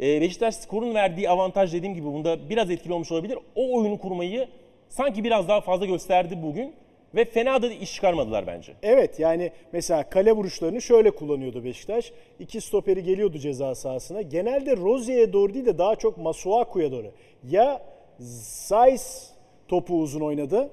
E, 0.00 0.20
Beşiktaş 0.20 0.54
skorun 0.54 0.94
verdiği 0.94 1.30
avantaj 1.30 1.72
dediğim 1.72 1.94
gibi 1.94 2.06
bunda 2.06 2.50
biraz 2.50 2.70
etkili 2.70 2.92
olmuş 2.92 3.12
olabilir. 3.12 3.38
O 3.54 3.78
oyunu 3.78 3.98
kurmayı 3.98 4.48
sanki 4.88 5.24
biraz 5.24 5.48
daha 5.48 5.60
fazla 5.60 5.86
gösterdi 5.86 6.38
bugün 6.42 6.74
ve 7.14 7.24
fena 7.24 7.62
da 7.62 7.72
iş 7.72 7.94
çıkarmadılar 7.94 8.46
bence. 8.46 8.72
Evet 8.82 9.20
yani 9.20 9.50
mesela 9.72 10.10
kale 10.10 10.32
vuruşlarını 10.32 10.82
şöyle 10.82 11.10
kullanıyordu 11.10 11.64
Beşiktaş. 11.64 12.12
İki 12.38 12.60
stoperi 12.60 13.02
geliyordu 13.02 13.38
ceza 13.38 13.74
sahasına. 13.74 14.22
Genelde 14.22 14.76
Rozier'e 14.76 15.32
doğru 15.32 15.54
değil 15.54 15.66
de 15.66 15.78
daha 15.78 15.96
çok 15.96 16.18
Masuaku'ya 16.18 16.92
doğru. 16.92 17.10
Ya 17.50 17.82
Zeiss 18.18 19.30
topu 19.68 20.00
uzun 20.00 20.20
oynadı 20.20 20.70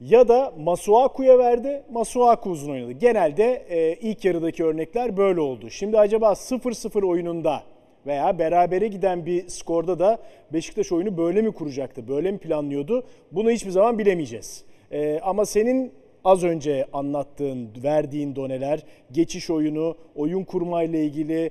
ya 0.00 0.28
da 0.28 0.52
Masuaku'ya 0.58 1.38
verdi, 1.38 1.82
Masuaku 1.90 2.50
uzun 2.50 2.72
oynadı. 2.72 2.92
Genelde 2.92 3.66
e, 3.68 3.94
ilk 3.94 4.24
yarıdaki 4.24 4.64
örnekler 4.64 5.16
böyle 5.16 5.40
oldu. 5.40 5.70
Şimdi 5.70 5.98
acaba 5.98 6.26
0-0 6.32 7.06
oyununda 7.06 7.62
veya 8.06 8.38
berabere 8.38 8.88
giden 8.88 9.26
bir 9.26 9.48
skorda 9.48 9.98
da 9.98 10.18
Beşiktaş 10.52 10.92
oyunu 10.92 11.16
böyle 11.16 11.42
mi 11.42 11.52
kuracaktı, 11.52 12.08
böyle 12.08 12.32
mi 12.32 12.38
planlıyordu? 12.38 13.06
Bunu 13.32 13.50
hiçbir 13.50 13.70
zaman 13.70 13.98
bilemeyeceğiz. 13.98 14.64
E, 14.92 15.20
ama 15.20 15.46
senin 15.46 15.92
az 16.24 16.44
önce 16.44 16.86
anlattığın, 16.92 17.68
verdiğin 17.82 18.36
doneler, 18.36 18.82
geçiş 19.12 19.50
oyunu, 19.50 19.96
oyun 20.16 20.44
kurmayla 20.44 20.98
ilgili 20.98 21.50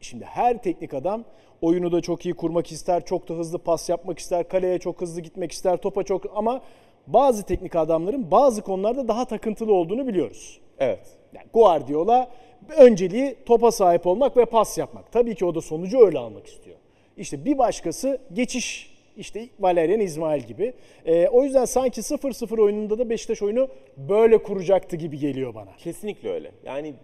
Şimdi 0.00 0.24
her 0.24 0.62
teknik 0.62 0.94
adam 0.94 1.24
oyunu 1.62 1.92
da 1.92 2.00
çok 2.00 2.26
iyi 2.26 2.34
kurmak 2.34 2.72
ister, 2.72 3.04
çok 3.04 3.28
da 3.28 3.34
hızlı 3.34 3.58
pas 3.58 3.88
yapmak 3.88 4.18
ister, 4.18 4.48
kaleye 4.48 4.78
çok 4.78 5.00
hızlı 5.00 5.20
gitmek 5.20 5.52
ister, 5.52 5.76
topa 5.76 6.02
çok 6.02 6.36
ama 6.36 6.60
bazı 7.06 7.42
teknik 7.42 7.76
adamların 7.76 8.30
bazı 8.30 8.62
konularda 8.62 9.08
daha 9.08 9.24
takıntılı 9.24 9.74
olduğunu 9.74 10.06
biliyoruz. 10.06 10.60
Evet. 10.78 11.18
Yani 11.34 11.46
Guardiola 11.52 12.30
önceliği 12.78 13.36
topa 13.46 13.72
sahip 13.72 14.06
olmak 14.06 14.36
ve 14.36 14.44
pas 14.44 14.78
yapmak. 14.78 15.12
Tabii 15.12 15.34
ki 15.34 15.44
o 15.44 15.54
da 15.54 15.60
sonucu 15.60 16.06
öyle 16.06 16.18
almak 16.18 16.46
istiyor. 16.46 16.76
İşte 17.16 17.44
bir 17.44 17.58
başkası 17.58 18.18
geçiş 18.32 18.95
işte 19.16 19.48
Valerian 19.60 20.00
İsmail 20.00 20.42
gibi. 20.42 20.72
Ee, 21.06 21.28
o 21.28 21.44
yüzden 21.44 21.64
sanki 21.64 22.00
0-0 22.00 22.60
oyununda 22.60 22.98
da 22.98 23.10
Beşiktaş 23.10 23.42
oyunu 23.42 23.68
böyle 23.96 24.38
kuracaktı 24.38 24.96
gibi 24.96 25.18
geliyor 25.18 25.54
bana. 25.54 25.76
Kesinlikle 25.76 26.30
öyle. 26.30 26.50
Yani 26.64 26.94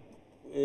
e, 0.55 0.61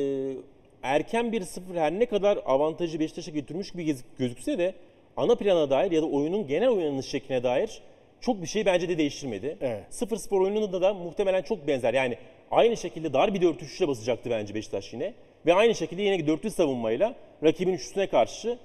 erken 0.82 1.32
bir 1.32 1.42
sıfır 1.42 1.74
her 1.74 1.92
ne 1.92 2.06
kadar 2.06 2.38
avantajı 2.46 3.00
Beşiktaş'a 3.00 3.30
götürmüş 3.30 3.70
gibi 3.70 3.96
gözükse 4.18 4.58
de 4.58 4.74
ana 5.16 5.34
plana 5.34 5.70
dair 5.70 5.90
ya 5.90 6.02
da 6.02 6.06
oyunun 6.06 6.46
genel 6.46 6.68
oynanış 6.68 7.06
şekline 7.06 7.42
dair 7.42 7.82
çok 8.20 8.42
bir 8.42 8.46
şey 8.46 8.66
bence 8.66 8.88
de 8.88 8.98
değiştirmedi. 8.98 9.56
Evet. 9.61 9.84
0-0 9.90 10.42
oyununda 10.42 10.82
da 10.82 10.94
muhtemelen 10.94 11.42
çok 11.42 11.66
benzer. 11.66 11.94
Yani 11.94 12.18
aynı 12.50 12.76
şekilde 12.76 13.12
dar 13.12 13.34
bir 13.34 13.40
4-3'le 13.40 13.88
basacaktı 13.88 14.30
bence 14.30 14.54
Beşiktaş 14.54 14.92
yine. 14.92 15.14
Ve 15.46 15.54
aynı 15.54 15.74
şekilde 15.74 16.02
yine 16.02 16.16
4'lü 16.16 16.50
savunmayla 16.50 17.14
rakibin 17.44 17.72
üçlüsüne 17.72 18.06
karşı 18.06 18.58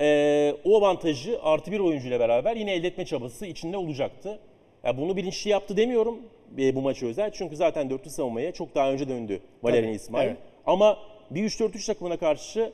e, 0.00 0.56
o 0.64 0.78
avantajı 0.78 1.38
artı 1.42 1.72
bir 1.72 1.80
oyuncuyla 1.80 2.20
beraber 2.20 2.56
yine 2.56 2.74
elde 2.74 2.86
etme 2.86 3.04
çabası 3.04 3.46
içinde 3.46 3.76
olacaktı. 3.76 4.38
Ya 4.84 4.98
bunu 4.98 5.16
bilinçli 5.16 5.50
yaptı 5.50 5.76
demiyorum 5.76 6.18
e, 6.58 6.74
bu 6.76 6.82
maçı 6.82 7.06
özel. 7.06 7.30
Çünkü 7.34 7.56
zaten 7.56 7.90
dörtlü 7.90 8.10
savunmaya 8.10 8.52
çok 8.52 8.74
daha 8.74 8.92
önce 8.92 9.08
döndü 9.08 9.40
Valerian 9.62 9.84
Tabii, 9.84 9.96
İsmail. 9.96 10.26
evet. 10.26 10.38
Ama 10.66 10.98
bir 11.30 11.44
3-4-3 11.44 11.86
takımına 11.86 12.16
karşı 12.16 12.72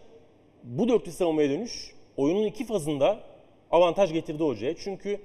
bu 0.65 0.89
dörtlü 0.89 1.13
savunmaya 1.13 1.51
dönüş 1.51 1.95
oyunun 2.17 2.45
iki 2.45 2.65
fazında 2.65 3.21
avantaj 3.71 4.13
getirdi 4.13 4.43
hocaya. 4.45 4.77
Çünkü 4.77 5.21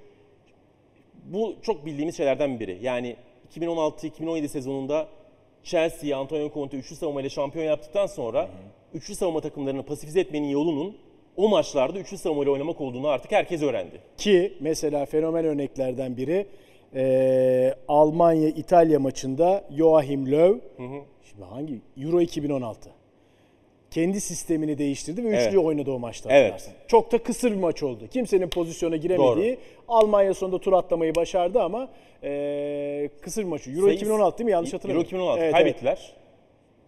bu 1.26 1.56
çok 1.62 1.86
bildiğimiz 1.86 2.18
şeylerden 2.18 2.60
biri. 2.60 2.80
Yani 2.82 3.16
2016-2017 3.56 4.48
sezonunda 4.48 5.08
Chelsea'yi 5.64 6.16
Antonio 6.16 6.52
Conte 6.54 6.78
üçlü 6.78 6.96
savunmayla 6.96 7.30
şampiyon 7.30 7.66
yaptıktan 7.66 8.06
sonra 8.06 8.50
üçlü 8.94 9.16
savunma 9.16 9.42
takımlarını 9.42 9.84
pasifize 9.84 10.20
etmenin 10.20 10.48
yolunun 10.48 10.98
o 11.38 11.50
maçlarda 11.50 12.00
üçlü 12.00 12.18
savunmayla 12.18 12.52
oynamak 12.52 12.82
olduğunu 12.82 13.08
artık 13.08 13.32
herkes 13.32 13.62
öğrendi. 13.62 14.00
Ki 14.18 14.54
mesela 14.60 15.06
fenomen 15.06 15.46
örneklerden 15.46 16.18
biri 16.18 16.46
e, 16.96 17.74
Almanya-İtalya 17.88 19.00
maçında 19.00 19.64
Joachim 19.78 20.32
Löw, 20.32 20.60
şimdi 21.30 21.44
hangi? 21.50 21.82
Euro 21.98 22.22
2016. 22.22 22.90
Kendi 23.92 24.22
sistemini 24.22 24.78
değiştirdi 24.78 25.24
ve 25.24 25.28
üçlü 25.28 25.42
Evet. 25.42 25.58
oynadı 25.58 25.92
o 25.92 26.00
maçta 26.00 26.30
Evet. 26.34 26.72
Çok 26.88 27.12
da 27.12 27.18
kısır 27.18 27.52
bir 27.52 27.56
maç 27.58 27.84
oldu. 27.84 28.08
Kimsenin 28.12 28.48
pozisyona 28.50 28.96
giremediği. 28.96 29.58
Almanya 29.88 30.34
sonunda 30.34 30.60
tur 30.60 30.74
atlamayı 30.74 31.16
başardı 31.16 31.62
ama 31.62 31.90
e, 32.24 33.10
kısır 33.22 33.44
bir 33.44 33.48
maçı. 33.48 33.72
Euro 33.72 33.86
Sayı- 33.86 33.96
2016 33.96 34.38
değil 34.38 34.46
mi? 34.46 34.52
Yanlış 34.52 34.74
hatırlamıyorum. 34.74 35.06
Euro 35.16 35.18
2016 35.18 35.42
Evet, 35.44 35.54
kaybettiler. 35.54 35.98
Evet. 36.12 36.25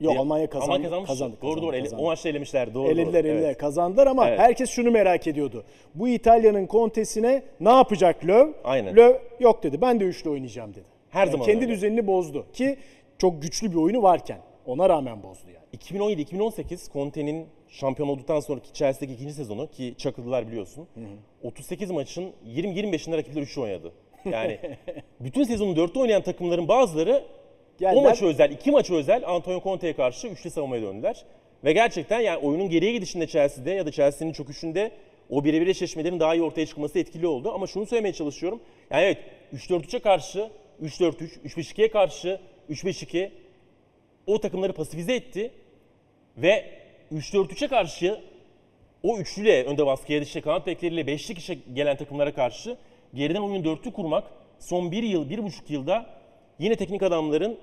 Yok 0.02 0.14
Ya, 0.16 0.20
Almanya 0.22 0.50
kazandı. 0.50 0.66
Almanya 0.72 0.84
kazanmış. 0.90 1.08
kazandı, 1.10 1.36
doğru 1.42 1.50
kazandı, 1.54 1.66
doğru. 1.68 1.76
Ele- 1.76 1.84
kazandı. 1.84 2.02
O 2.02 2.06
maçta 2.06 2.30
elemişler. 2.30 2.74
Doğru 2.74 2.88
Elediler 2.88 3.24
doğru. 3.24 3.32
elediler 3.32 3.48
Evet. 3.48 3.58
kazandılar 3.58 4.08
ama 4.08 4.28
Evet. 4.30 4.40
herkes 4.40 4.70
şunu 4.70 4.92
merak 4.92 5.28
ediyordu. 5.28 5.64
Bu 5.96 6.08
İtalya'nın 6.08 6.66
kontesine 6.66 7.44
ne 7.60 7.70
yapacak 7.70 8.26
Löw? 8.26 8.54
Aynen. 8.64 8.96
Löw 8.96 9.20
yok 9.40 9.64
dedi. 9.64 9.82
Ben 9.82 10.00
de 10.00 10.04
üçlü 10.04 10.30
oynayacağım 10.30 10.72
dedi. 10.74 10.86
Her 11.10 11.28
zaman 11.28 11.46
Kendi 11.46 11.66
öyle. 11.66 11.74
düzenini 11.74 12.08
bozdu 12.08 12.46
ki 12.54 12.78
çok 13.18 13.42
güçlü 13.42 13.72
bir 13.72 13.76
oyunu 13.76 14.04
varken 14.04 14.40
ona 14.66 14.90
rağmen 14.90 15.24
bozdu 15.24 15.48
yani. 15.48 15.58
2017-2018 15.78 16.94
Conte'nin 16.94 17.46
şampiyon 17.70 18.10
olduktan 18.10 18.40
sonraki 18.40 18.74
Chelsea'deki 18.74 19.14
ikinci 19.14 19.34
sezonu 19.34 19.68
ki 19.72 19.94
çakıldılar 19.98 20.48
biliyorsun. 20.48 20.88
38 21.44 21.92
maçın 21.92 22.32
20-25'inde 22.48 23.18
rakipler 23.18 23.42
3 23.42 23.58
oynadı. 23.58 23.92
Yani 24.26 24.60
bütün 25.20 25.44
sezonu 25.44 25.72
4'te 25.72 26.00
oynayan 26.00 26.22
takımların 26.22 26.68
bazıları 26.68 27.24
Geldiler. 27.80 28.02
o 28.02 28.04
maçı 28.04 28.26
özel, 28.26 28.52
iki 28.52 28.72
maçı 28.72 28.94
özel 28.94 29.24
Antonio 29.28 29.62
Conte'ye 29.62 29.94
karşı 29.94 30.28
üçlü 30.28 30.50
savunmaya 30.50 30.82
döndüler. 30.82 31.26
Ve 31.64 31.74
gerçekten 31.74 32.20
yani 32.20 32.38
oyunun 32.38 32.70
geriye 32.70 32.92
gidişinde 32.92 33.28
Chelsea'de 33.28 33.72
ya 33.72 33.86
da 33.86 33.92
Chelsea'nin 33.92 34.34
çöküşünde 34.34 34.92
o 35.30 35.44
birebir 35.44 35.68
eşleşmelerin 35.68 36.20
daha 36.20 36.36
iyi 36.36 36.44
ortaya 36.44 36.66
çıkması 36.66 37.00
etkili 37.00 37.28
oldu. 37.28 37.52
Ama 37.54 37.68
şunu 37.68 37.86
söylemeye 37.86 38.14
çalışıyorum. 38.14 38.62
Yani 38.92 39.04
evet 39.04 39.18
3-4-3'e 39.56 40.00
karşı 40.00 40.50
3-4-3, 40.84 41.42
3-5-2'ye 41.46 41.92
karşı 41.92 42.40
3-5-2 42.70 43.30
o 44.28 44.42
takımları 44.42 44.74
pasifize 44.74 45.16
etti 45.16 45.52
ve 46.38 46.66
3-4-3'e 47.14 47.68
karşı 47.68 48.22
o 49.04 49.18
üçlüyle 49.18 49.64
önde 49.64 49.86
baskıya 49.86 50.20
işte 50.20 50.42
kanat 50.42 50.68
bekleriyle 50.68 51.08
beşli 51.08 51.36
kişi 51.36 51.60
gelen 51.74 51.98
takımlara 51.98 52.34
karşı 52.34 52.78
geriden 53.14 53.42
oyun 53.42 53.64
dörtlü 53.64 53.94
kurmak 53.94 54.24
son 54.60 54.92
bir 54.92 55.04
yıl, 55.04 55.30
bir 55.30 55.44
buçuk 55.44 55.70
yılda 55.70 56.17
yine 56.60 56.76
teknik 56.76 57.04
adamların 57.04 57.58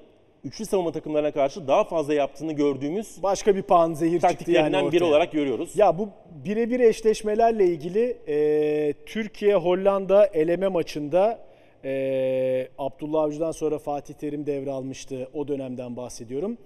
üçlü 0.45 0.67
savunma 0.67 0.93
takımlarına 0.93 1.31
karşı 1.33 1.69
daha 1.69 1.85
fazla 1.85 2.15
yaptığını 2.15 2.53
gördüğümüz 2.53 3.23
Başka 3.23 3.57
bir 3.57 3.63
pan 3.63 3.93
zehir 3.95 4.13
çıktı 4.13 4.27
yani 4.27 4.37
taktiklerinden 4.37 4.81
biri 4.93 4.97
ortaya. 4.97 5.05
olarak 5.05 5.33
görüyoruz. 5.33 5.77
Ya 5.79 5.99
bu 5.99 6.09
birebir 6.45 6.81
eşleşmelerle 6.81 7.65
ilgili 7.67 8.17
e, 8.29 8.95
Türkiye-Hollanda 9.07 10.27
eleme 10.27 10.69
maçında 10.69 11.39
e, 11.85 12.69
Abdullah 12.79 13.23
Avcı'dan 13.23 13.53
sonra 13.53 13.79
Fatih 13.79 14.15
Terim 14.15 14.47
devralmıştı. 14.47 15.29
O 15.35 15.49
dönemden 15.49 15.97
bahsediyorum. 15.97 16.59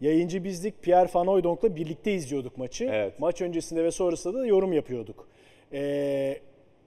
Yayıncı 0.00 0.44
bizlik 0.44 0.82
Pierre 0.82 1.08
Van 1.14 1.26
Hooydonk'la 1.26 1.76
birlikte 1.76 2.12
izliyorduk 2.12 2.58
maçı. 2.58 2.84
Evet. 2.92 3.20
Maç 3.20 3.40
öncesinde 3.42 3.84
ve 3.84 3.90
sonrasında 3.90 4.38
da 4.38 4.46
yorum 4.46 4.72
yapıyorduk. 4.72 5.28
E, 5.72 6.40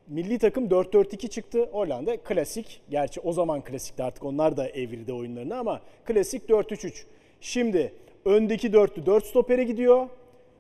milli 0.10 0.40
takım 0.40 0.68
4-4-2 0.68 1.30
çıktı. 1.30 1.70
Hollanda 1.72 2.18
klasik. 2.18 2.82
Gerçi 2.90 3.20
o 3.20 3.34
zaman 3.34 3.62
klasikti 3.62 4.04
artık 4.04 4.26
onlar 4.26 4.58
da 4.58 4.70
evirdi 4.70 5.14
oyunlarını 5.14 5.58
ama 5.58 5.82
klasik 6.06 6.50
4-3-3. 6.50 7.04
Şimdi 7.42 7.94
öndeki 8.26 8.74
dörtlü 8.74 9.06
4 9.06 9.26
stopere 9.26 9.64
gidiyor. 9.64 10.08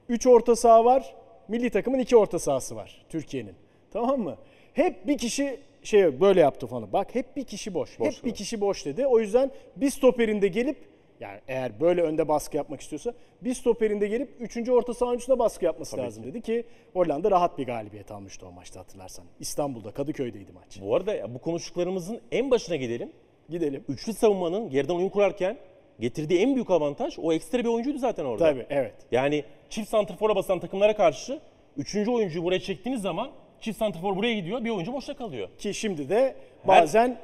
3 0.09 0.27
orta 0.27 0.55
saha 0.55 0.85
var. 0.85 1.15
Milli 1.47 1.69
takımın 1.69 1.99
2 1.99 2.17
orta 2.17 2.39
sahası 2.39 2.75
var 2.75 3.05
Türkiye'nin. 3.09 3.53
Tamam 3.91 4.19
mı? 4.19 4.38
Hep 4.73 5.07
bir 5.07 5.17
kişi 5.17 5.59
şey 5.83 6.21
böyle 6.21 6.39
yaptı 6.39 6.67
falan. 6.67 6.93
Bak 6.93 7.15
hep 7.15 7.35
bir 7.35 7.43
kişi 7.43 7.73
boş. 7.73 7.99
hep 7.99 7.99
bir 7.99 8.13
kaldı. 8.13 8.33
kişi 8.33 8.62
boş 8.62 8.85
dedi. 8.85 9.07
O 9.07 9.19
yüzden 9.19 9.51
bir 9.75 9.89
stoperinde 9.89 10.47
gelip 10.47 10.77
yani 11.19 11.39
eğer 11.47 11.79
böyle 11.79 12.01
önde 12.01 12.27
baskı 12.27 12.58
yapmak 12.58 12.82
istiyorsa 12.82 13.13
bir 13.41 13.53
stoperinde 13.53 14.08
gelip 14.08 14.29
3. 14.39 14.69
orta 14.69 14.93
saha 14.93 15.10
oyuncusuna 15.10 15.39
baskı 15.39 15.65
yapması 15.65 15.97
lazım 15.97 16.23
dedi 16.23 16.41
ki 16.41 16.63
Hollanda 16.93 17.32
rahat 17.32 17.58
bir 17.58 17.65
galibiyet 17.65 18.12
almıştı 18.12 18.47
o 18.47 18.51
maçta 18.51 18.79
hatırlarsan. 18.79 19.25
İstanbul'da 19.39 19.91
Kadıköy'deydi 19.91 20.51
maç. 20.51 20.82
Bu 20.82 20.95
arada 20.95 21.34
bu 21.34 21.39
konuştuklarımızın 21.39 22.21
en 22.32 22.51
başına 22.51 22.75
gelelim. 22.75 23.12
Gidelim. 23.49 23.84
Üçlü 23.89 24.13
savunmanın 24.13 24.69
geriden 24.69 24.93
oyun 24.93 25.10
kurarken 25.10 25.58
getirdiği 25.99 26.39
en 26.39 26.55
büyük 26.55 26.69
avantaj 26.69 27.19
o 27.19 27.34
ekstra 27.34 27.60
bir 27.60 27.65
oyuncuydu 27.65 27.97
zaten 27.97 28.25
orada. 28.25 28.43
Tabii 28.43 28.65
evet. 28.69 28.95
Yani 29.12 29.43
çift 29.69 29.89
santrfora 29.89 30.36
basan 30.36 30.60
takımlara 30.60 30.95
karşı 30.95 31.39
üçüncü 31.77 32.12
oyuncuyu 32.12 32.43
buraya 32.43 32.60
çektiğiniz 32.60 33.01
zaman 33.01 33.32
çift 33.62 33.79
santrfor 33.79 34.15
buraya 34.15 34.34
gidiyor, 34.34 34.63
bir 34.63 34.69
oyuncu 34.69 34.93
boşta 34.93 35.13
kalıyor. 35.13 35.49
Ki 35.58 35.73
şimdi 35.73 36.10
de 36.10 36.36
bazen 36.67 37.19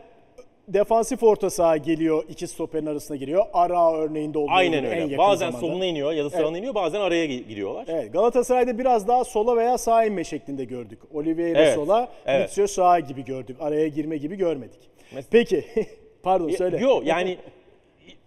defansif 0.68 1.24
orta 1.24 1.50
saha 1.50 1.78
geliyor, 1.78 2.24
iki 2.30 2.48
stoperin 2.48 2.86
arasına 2.86 3.18
giriyor. 3.18 3.46
Ara 3.54 3.94
örneğinde 3.94 4.38
olduğu 4.38 4.52
Aynen 4.52 4.80
gibi 4.80 4.88
en 4.88 4.92
öyle. 4.94 5.02
yakın 5.02 5.18
Bazen 5.18 5.52
zamanda. 5.52 5.68
soluna 5.68 5.86
iniyor 5.86 6.12
ya 6.12 6.26
da 6.26 6.30
sağına 6.30 6.58
iniyor, 6.58 6.76
bazen 6.76 7.00
araya 7.02 7.26
gi- 7.26 7.48
giriyorlar. 7.48 7.86
Evet, 7.88 8.14
Galatasaray'da 8.14 8.78
biraz 8.78 9.08
daha 9.08 9.24
sola 9.24 9.58
veya 9.58 9.78
sağa 9.78 10.06
inme 10.06 10.24
şeklinde 10.24 10.66
gördük. 10.66 11.00
Oliveira 11.14 11.60
Evet, 11.60 11.76
sola, 11.76 12.10
evet. 12.26 12.42
Mitsio 12.42 12.68
sağa 12.68 13.00
gibi 13.00 13.26
gördük. 13.26 13.58
Araya 13.60 13.88
girme 13.88 14.18
gibi 14.18 14.36
görmedik. 14.36 14.80
Mes- 15.16 15.26
Peki, 15.32 15.66
pardon 16.24 16.50
söyle. 16.50 16.78
Yok 16.78 17.06
yani 17.08 17.38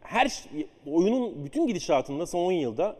her 0.00 0.28
ş- 0.28 0.48
oyunun 0.92 1.44
bütün 1.44 1.66
gidişatında 1.66 2.26
son 2.26 2.44
10 2.44 2.52
yılda 2.52 2.96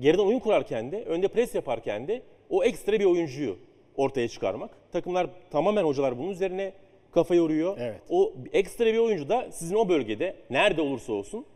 geriden 0.00 0.22
oyun 0.22 0.38
kurarken 0.38 0.92
de, 0.92 1.04
önde 1.04 1.28
pres 1.28 1.54
yaparken 1.54 2.08
de 2.08 2.22
o 2.50 2.64
ekstra 2.64 2.92
bir 2.92 3.04
oyuncuyu 3.04 3.56
ortaya 3.96 4.28
çıkarmak. 4.28 4.70
Takımlar 4.92 5.26
tamamen 5.50 5.84
hocalar 5.84 6.18
bunun 6.18 6.30
üzerine 6.30 6.72
kafa 7.16 7.34
yoruyor. 7.34 7.76
Evet. 7.80 8.00
O 8.10 8.32
ekstra 8.52 8.86
bir 8.86 8.98
oyuncu 8.98 9.28
da 9.28 9.48
sizin 9.52 9.74
o 9.74 9.88
bölgede 9.88 10.36
nerede 10.50 10.80
olursa 10.80 11.12
olsun 11.12 11.46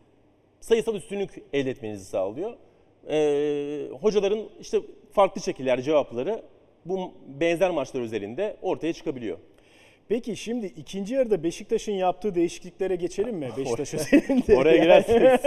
sayısal 0.59 0.95
üstünlük 0.95 1.29
elde 1.53 1.69
etmenizi 1.69 2.05
sağlıyor. 2.05 2.53
Ee, 3.09 3.87
hocaların 4.01 4.39
işte 4.61 4.79
farklı 5.11 5.41
şekiller 5.41 5.81
cevapları 5.81 6.43
bu 6.85 7.11
benzer 7.27 7.71
maçlar 7.71 8.01
üzerinde 8.01 8.57
ortaya 8.61 8.93
çıkabiliyor. 8.93 9.37
Peki 10.09 10.35
şimdi 10.35 10.65
ikinci 10.65 11.13
yarıda 11.13 11.43
Beşiktaş'ın 11.43 11.91
yaptığı 11.91 12.35
değişikliklere 12.35 12.95
geçelim 12.95 13.35
mi? 13.35 13.49
Beşiktaş 13.57 13.93
özelinde. 13.93 14.57
Oraya 14.57 14.77
girerseniz. 14.77 15.41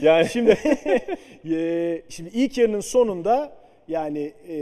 yani 0.00 0.28
Şimdi 0.28 0.50
e, 1.50 2.02
şimdi 2.08 2.30
ilk 2.34 2.58
yarının 2.58 2.80
sonunda 2.80 3.63
yani 3.88 4.32
e, 4.48 4.54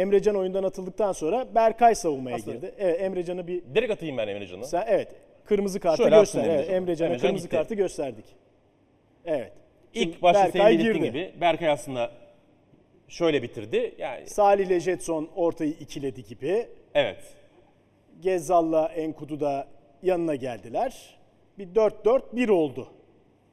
Emrecan 0.00 0.36
oyundan 0.36 0.62
atıldıktan 0.64 1.12
sonra 1.12 1.54
Berkay 1.54 1.94
savunmaya 1.94 2.36
Aslında- 2.36 2.56
girdi. 2.56 2.74
Evet 2.78 3.00
Emrecan'ı 3.02 3.46
bir 3.46 3.62
direkt 3.74 3.92
atayım 3.92 4.16
ben 4.18 4.28
Emrecan'a. 4.28 4.64
sen 4.64 4.84
evet 4.88 5.08
kırmızı 5.44 5.80
kartı 5.80 6.02
Şöyle 6.02 6.16
göster. 6.16 6.40
atsın 6.40 6.50
Evet, 6.50 6.58
Emrecan. 6.60 6.76
Emrecan'a 6.76 7.08
Emrecan 7.08 7.28
kırmızı 7.28 7.46
gitti. 7.46 7.56
kartı 7.56 7.74
gösterdik. 7.74 8.24
Evet. 9.24 9.52
Şimdi 9.94 10.08
İlk 10.08 10.22
başta 10.22 10.40
senin 10.42 10.54
Berkay 10.54 10.72
belirttiğin 10.78 10.94
girdi. 10.94 11.06
gibi 11.12 11.40
Berkay 11.40 11.68
aslında 11.68 12.10
şöyle 13.08 13.42
bitirdi. 13.42 13.94
Yani 13.98 14.26
Salih 14.26 14.66
ile 14.66 14.80
Jetson 14.80 15.28
ortayı 15.36 15.70
ikiledi 15.70 16.24
gibi. 16.24 16.66
evet. 16.94 17.22
Gezzal'la 18.20 18.88
Enkudu 18.88 19.40
da 19.40 19.66
yanına 20.02 20.34
geldiler. 20.34 21.18
Bir 21.58 21.66
4-4-1 21.74 22.50
oldu. 22.50 22.88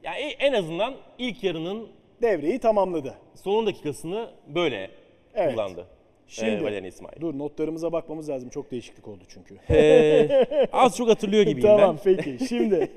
Yani 0.02 0.18
en 0.20 0.52
azından 0.52 0.94
ilk 1.18 1.44
yarının 1.44 1.88
Devreyi 2.22 2.58
tamamladı. 2.58 3.14
son 3.34 3.66
dakikasını 3.66 4.30
böyle 4.46 4.90
Evet. 5.34 5.52
kullandı. 5.54 5.86
Şimdi 6.26 6.50
Ee, 6.50 6.62
Valerian 6.64 6.84
İsmail. 6.84 7.20
dur 7.20 7.38
notlarımıza 7.38 7.92
bakmamız 7.92 8.28
lazım. 8.28 8.48
Çok 8.48 8.70
değişiklik 8.70 9.08
oldu 9.08 9.24
çünkü. 9.28 9.56
Ee, 9.70 10.46
az 10.72 10.96
çok 10.96 11.08
hatırlıyor 11.08 11.42
gibiyim 11.42 11.68
tamam 11.68 11.96
ben. 12.06 12.16
peki. 12.16 12.46
Şimdi 12.48 12.90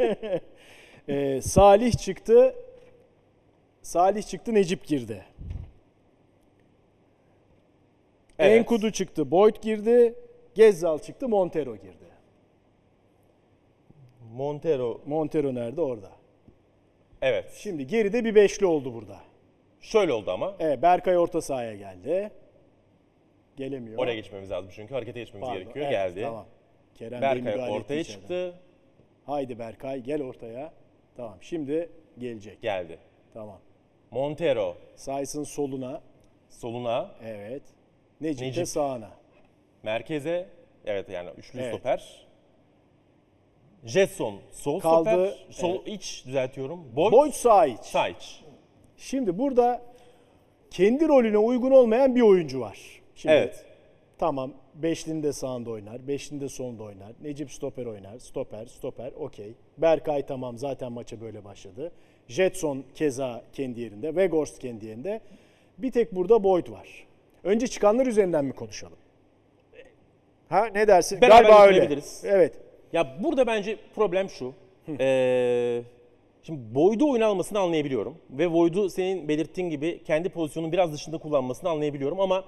Ee, 1.10 1.42
Salih 1.44 1.92
çıktı. 1.98 2.56
Salih 3.82 4.24
çıktı, 4.24 4.54
Necip 4.54 4.88
girdi. 4.88 5.26
Evet. 8.40 8.60
Enkudu 8.60 8.92
çıktı, 8.92 9.32
Boyd 9.32 9.56
girdi. 9.62 10.16
Gezzal 10.56 11.00
çıktı, 11.00 11.30
Montero 11.30 11.76
girdi. 11.76 12.04
Montero. 14.36 15.02
Montero 15.06 15.56
nerede? 15.56 15.82
Orada. 15.82 16.10
Evet. 17.26 17.52
Şimdi 17.56 17.88
geride 17.88 18.26
bir 18.26 18.36
beşli 18.36 18.66
oldu 18.66 18.94
burada. 18.94 19.18
Şöyle 19.82 20.14
oldu 20.14 20.32
ama. 20.32 20.56
Evet, 20.60 20.82
Berkay 20.82 21.18
orta 21.18 21.42
sahaya 21.42 21.76
geldi. 21.76 22.32
Gelemiyor. 23.58 23.98
Oraya 24.00 24.16
geçmemiz 24.16 24.52
lazım 24.52 24.72
çünkü 24.76 24.94
harekete 24.94 25.20
geçmemiz 25.20 25.48
Pardon, 25.48 25.62
gerekiyor. 25.64 25.86
evet, 25.86 25.92
Geldi. 26.16 26.22
Tamam. 26.22 26.46
Kerem 26.96 27.12
Bey 27.12 27.22
Berkay 27.22 27.42
müdahale 27.42 27.64
etti 27.72 27.72
ortaya 27.84 28.00
içeriden. 28.00 28.20
çıktı. 28.22 28.54
Haydi 29.26 29.60
Berkay 29.60 30.00
gel 30.00 30.22
ortaya. 30.22 30.74
Tamam 31.18 31.38
şimdi 31.42 31.90
gelecek. 32.18 32.62
Geldi. 32.62 32.98
Tamam. 33.34 33.60
Montero 34.12 34.78
Saysın 34.96 35.44
soluna. 35.44 36.02
soluna, 36.50 37.12
Evet. 37.26 37.62
Necip, 38.22 38.42
de 38.42 38.48
Necip. 38.48 38.68
sağına. 38.68 39.10
merkeze. 39.84 40.50
Evet 40.86 41.10
yani 41.10 41.30
üçlü 41.38 41.60
Evet. 41.60 41.74
stoper. 41.74 42.23
Jetson 43.86 44.36
sol 44.52 44.80
Kaldı, 44.80 45.10
stoper. 45.10 45.46
Sol 45.50 45.86
iç 45.86 46.24
düzeltiyorum. 46.28 46.96
Boyd, 46.96 47.12
Boyd 47.12 47.32
sağ 47.34 47.66
iç. 47.66 47.80
sağ 47.80 48.08
iç. 48.08 48.42
Şimdi 48.98 49.38
burada 49.40 49.82
kendi 50.70 51.08
rolüne 51.08 51.38
uygun 51.38 51.72
olmayan 51.72 52.16
bir 52.16 52.22
oyuncu 52.22 52.60
var. 52.60 52.80
Şimdi 53.16 53.36
Evet. 53.36 53.66
Tamam. 54.18 54.54
Beşlinin 54.76 55.24
de 55.24 55.34
sağında 55.34 55.70
oynar. 55.70 56.08
Beşlinin 56.08 56.42
de 56.42 56.50
solunda 56.50 56.84
oynar. 56.84 57.12
Necip 57.24 57.52
stoper 57.52 57.86
oynar. 57.86 58.20
Stoper, 58.20 58.66
stoper 58.66 59.12
okey. 59.12 59.54
Berkay 59.78 60.26
tamam 60.26 60.58
zaten 60.58 60.92
maça 60.92 61.22
böyle 61.22 61.44
başladı. 61.46 61.92
Jetson 62.28 62.84
keza 62.96 63.44
kendi 63.54 63.82
yerinde. 63.82 64.08
Weghorst 64.08 64.60
kendi 64.60 64.86
yerinde. 64.86 65.22
Bir 65.78 65.92
tek 65.92 66.16
burada 66.16 66.44
Boyd 66.44 66.70
var. 66.72 66.88
Önce 67.44 67.68
çıkanlar 67.68 68.06
üzerinden 68.06 68.46
mi 68.46 68.54
konuşalım? 68.54 68.98
Ha 70.50 70.66
ne 70.66 70.88
dersin? 70.88 71.22
Beraber 71.22 71.44
Galiba 71.50 71.66
öyle. 71.66 72.00
Evet. 72.24 72.54
Ya 72.94 73.18
burada 73.24 73.48
bence 73.48 73.78
problem 73.96 74.30
şu. 74.30 74.54
Ee, 75.00 75.82
şimdi 76.44 76.76
Boyd'u 76.76 77.12
oyuna 77.12 77.26
almasını 77.26 77.60
anlayabiliyorum. 77.60 78.18
Ve 78.30 78.54
Boyd'u 78.54 78.90
senin 78.90 79.28
belirttiğin 79.28 79.70
gibi 79.70 80.04
kendi 80.04 80.30
pozisyonun 80.30 80.72
biraz 80.72 80.94
dışında 80.94 81.18
kullanmasını 81.18 81.70
anlayabiliyorum 81.70 82.20
ama 82.20 82.44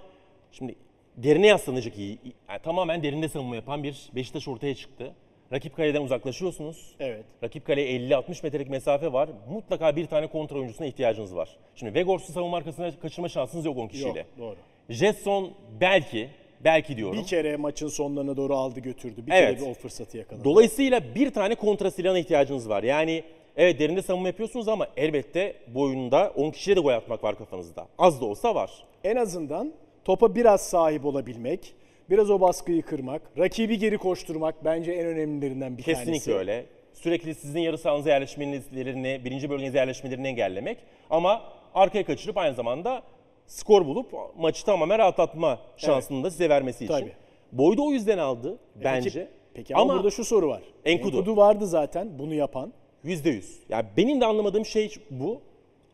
şimdi 0.52 0.76
derine 1.18 1.48
yaslanacak 1.48 1.98
iyi. 1.98 2.20
Yani 2.50 2.60
tamamen 2.64 3.04
derinde 3.04 3.28
savunma 3.30 3.56
yapan 3.56 3.84
bir 3.84 4.10
Beşiktaş 4.16 4.48
ortaya 4.48 4.76
çıktı. 4.76 5.14
Rakip 5.54 5.76
kaleden 5.76 6.02
uzaklaşıyorsunuz. 6.02 6.96
Evet. 7.00 7.26
Rakip 7.44 7.66
kaleye 7.66 8.00
50-60 8.00 8.44
metrelik 8.44 8.70
mesafe 8.70 9.14
var. 9.14 9.30
Mutlaka 9.50 9.96
bir 9.96 10.06
tane 10.06 10.28
kontra 10.28 10.56
oyuncusuna 10.56 10.88
ihtiyacınız 10.88 11.36
var. 11.36 11.58
Şimdi 11.76 11.94
Vegors'u 11.94 12.32
savunma 12.32 12.58
arkasına 12.58 13.00
kaçırma 13.00 13.30
şansınız 13.30 13.66
yok 13.66 13.78
10 13.78 13.88
kişiyle. 13.88 14.20
Yok, 14.20 14.28
doğru. 14.40 14.56
Jetson 14.90 15.52
belki, 15.82 16.30
belki 16.66 16.98
diyorum. 16.98 17.18
Bir 17.20 17.26
kere 17.28 17.56
maçın 17.58 17.88
sonlarına 17.88 18.38
doğru 18.38 18.56
aldı 18.56 18.80
götürdü. 18.80 19.28
Bir 19.28 19.32
Evet. 19.32 19.58
kere 19.60 19.66
bir 19.68 19.72
o 19.72 19.74
fırsatı 19.74 20.18
yakaladı. 20.18 20.44
Dolayısıyla 20.44 21.16
bir 21.16 21.30
tane 21.34 21.56
kontra 21.56 21.92
silahına 21.92 22.20
ihtiyacınız 22.20 22.70
var. 22.70 22.84
Yani 22.84 23.24
evet 23.58 23.80
derinde 23.80 24.02
savunma 24.02 24.28
yapıyorsunuz 24.28 24.68
ama 24.68 24.88
elbette 24.98 25.56
bu 25.68 25.82
oyunda 25.82 26.32
10 26.36 26.52
kişiye 26.52 26.76
de 26.76 26.80
gol 26.80 26.92
atmak 26.94 27.24
var 27.24 27.38
kafanızda. 27.38 27.88
Az 27.98 28.22
da 28.22 28.26
olsa 28.26 28.56
var. 28.56 28.72
en 29.04 29.16
azından 29.16 29.74
topa 30.06 30.36
biraz 30.36 30.62
sahip 30.70 31.06
olabilmek, 31.06 31.74
biraz 32.10 32.30
o 32.32 32.42
baskıyı 32.42 32.82
kırmak, 32.82 33.22
rakibi 33.38 33.78
geri 33.78 33.98
koşturmak 33.98 34.66
bence 34.66 34.92
en 34.92 35.06
önemlilerinden 35.06 35.78
bir 35.78 35.84
Kesinlikle 35.84 36.12
tanesi. 36.12 36.34
öyle. 36.36 36.66
Sürekli 36.94 37.36
sizin 37.36 37.60
yarı 37.60 37.78
sahanıza 37.78 38.10
yerleşmelerini, 38.10 39.22
birinci 39.26 39.50
bölgenize 39.50 39.78
yerleşmelerini 39.78 40.28
engellemek. 40.28 40.78
Ama 41.10 41.42
arkaya 41.74 42.06
kaçırıp 42.06 42.38
aynı 42.38 42.54
zamanda 42.56 43.04
skor 43.48 43.86
bulup 43.86 44.14
maçı 44.38 44.66
tamamen 44.66 45.00
rahatlatma 45.00 45.60
şansını 45.78 46.24
da 46.24 46.32
size 46.32 46.50
vermesi 46.50 46.86
için. 46.86 46.94
Tabii. 46.94 47.14
Boydu 47.52 47.88
o 47.88 47.92
yüzden 47.92 48.18
aldı 48.18 48.58
bence. 48.84 49.10
Peki, 49.10 49.28
peki 49.54 49.76
ama, 49.76 49.84
ama 49.84 49.94
burada 49.94 50.12
şu 50.12 50.26
soru 50.26 50.48
var. 50.48 50.62
Enkudu. 50.86 51.38
vardı 51.38 51.68
zaten 51.68 52.20
bunu 52.20 52.34
yapan. 52.34 52.74
%100. 53.06 53.44
Yani 53.70 53.86
benim 53.98 54.22
de 54.22 54.26
anlamadığım 54.26 54.66
şey 54.66 54.96
bu. 55.10 55.42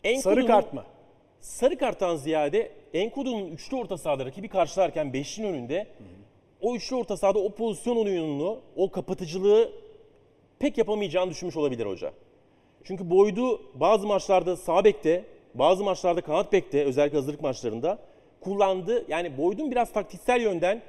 Sarı 0.04 0.14
Enkudu'nun- 0.14 0.48
kart 0.48 0.74
mı? 0.74 0.84
Sarı 1.40 1.78
karttan 1.78 2.16
ziyade 2.16 2.72
Enkudu'nun 2.94 3.48
üçlü 3.48 3.78
orta 3.78 3.98
sahada 3.98 4.26
rakibi 4.26 4.48
karşılarken 4.48 5.14
beşin 5.14 5.44
önünde 5.44 5.88
o 6.62 6.76
üçlü 6.76 6.96
orta 6.96 7.18
sahada 7.18 7.40
o 7.40 7.50
pozisyon 7.50 7.96
oyununu, 7.96 8.60
o 8.76 8.92
kapatıcılığı 8.92 9.72
pek 10.60 10.78
yapamayacağını 10.78 11.32
düşünmüş 11.32 11.58
olabilir 11.58 11.86
hoca. 11.86 12.14
Çünkü 12.84 13.10
Boyd'u 13.10 13.62
bazı 13.74 14.08
maçlarda 14.08 14.56
sağ 14.58 14.84
bekte, 14.84 15.26
bazı 15.54 15.84
maçlarda 15.84 16.22
kanat 16.22 16.54
bekte, 16.54 16.84
özellikle 16.84 17.18
hazırlık 17.18 17.42
maçlarında 17.42 18.00
kullandı. 18.42 19.06
Yani 19.08 19.38
Boyd'un 19.38 19.72
biraz 19.72 19.94
taktiksel 19.94 20.42
yönden 20.42 20.82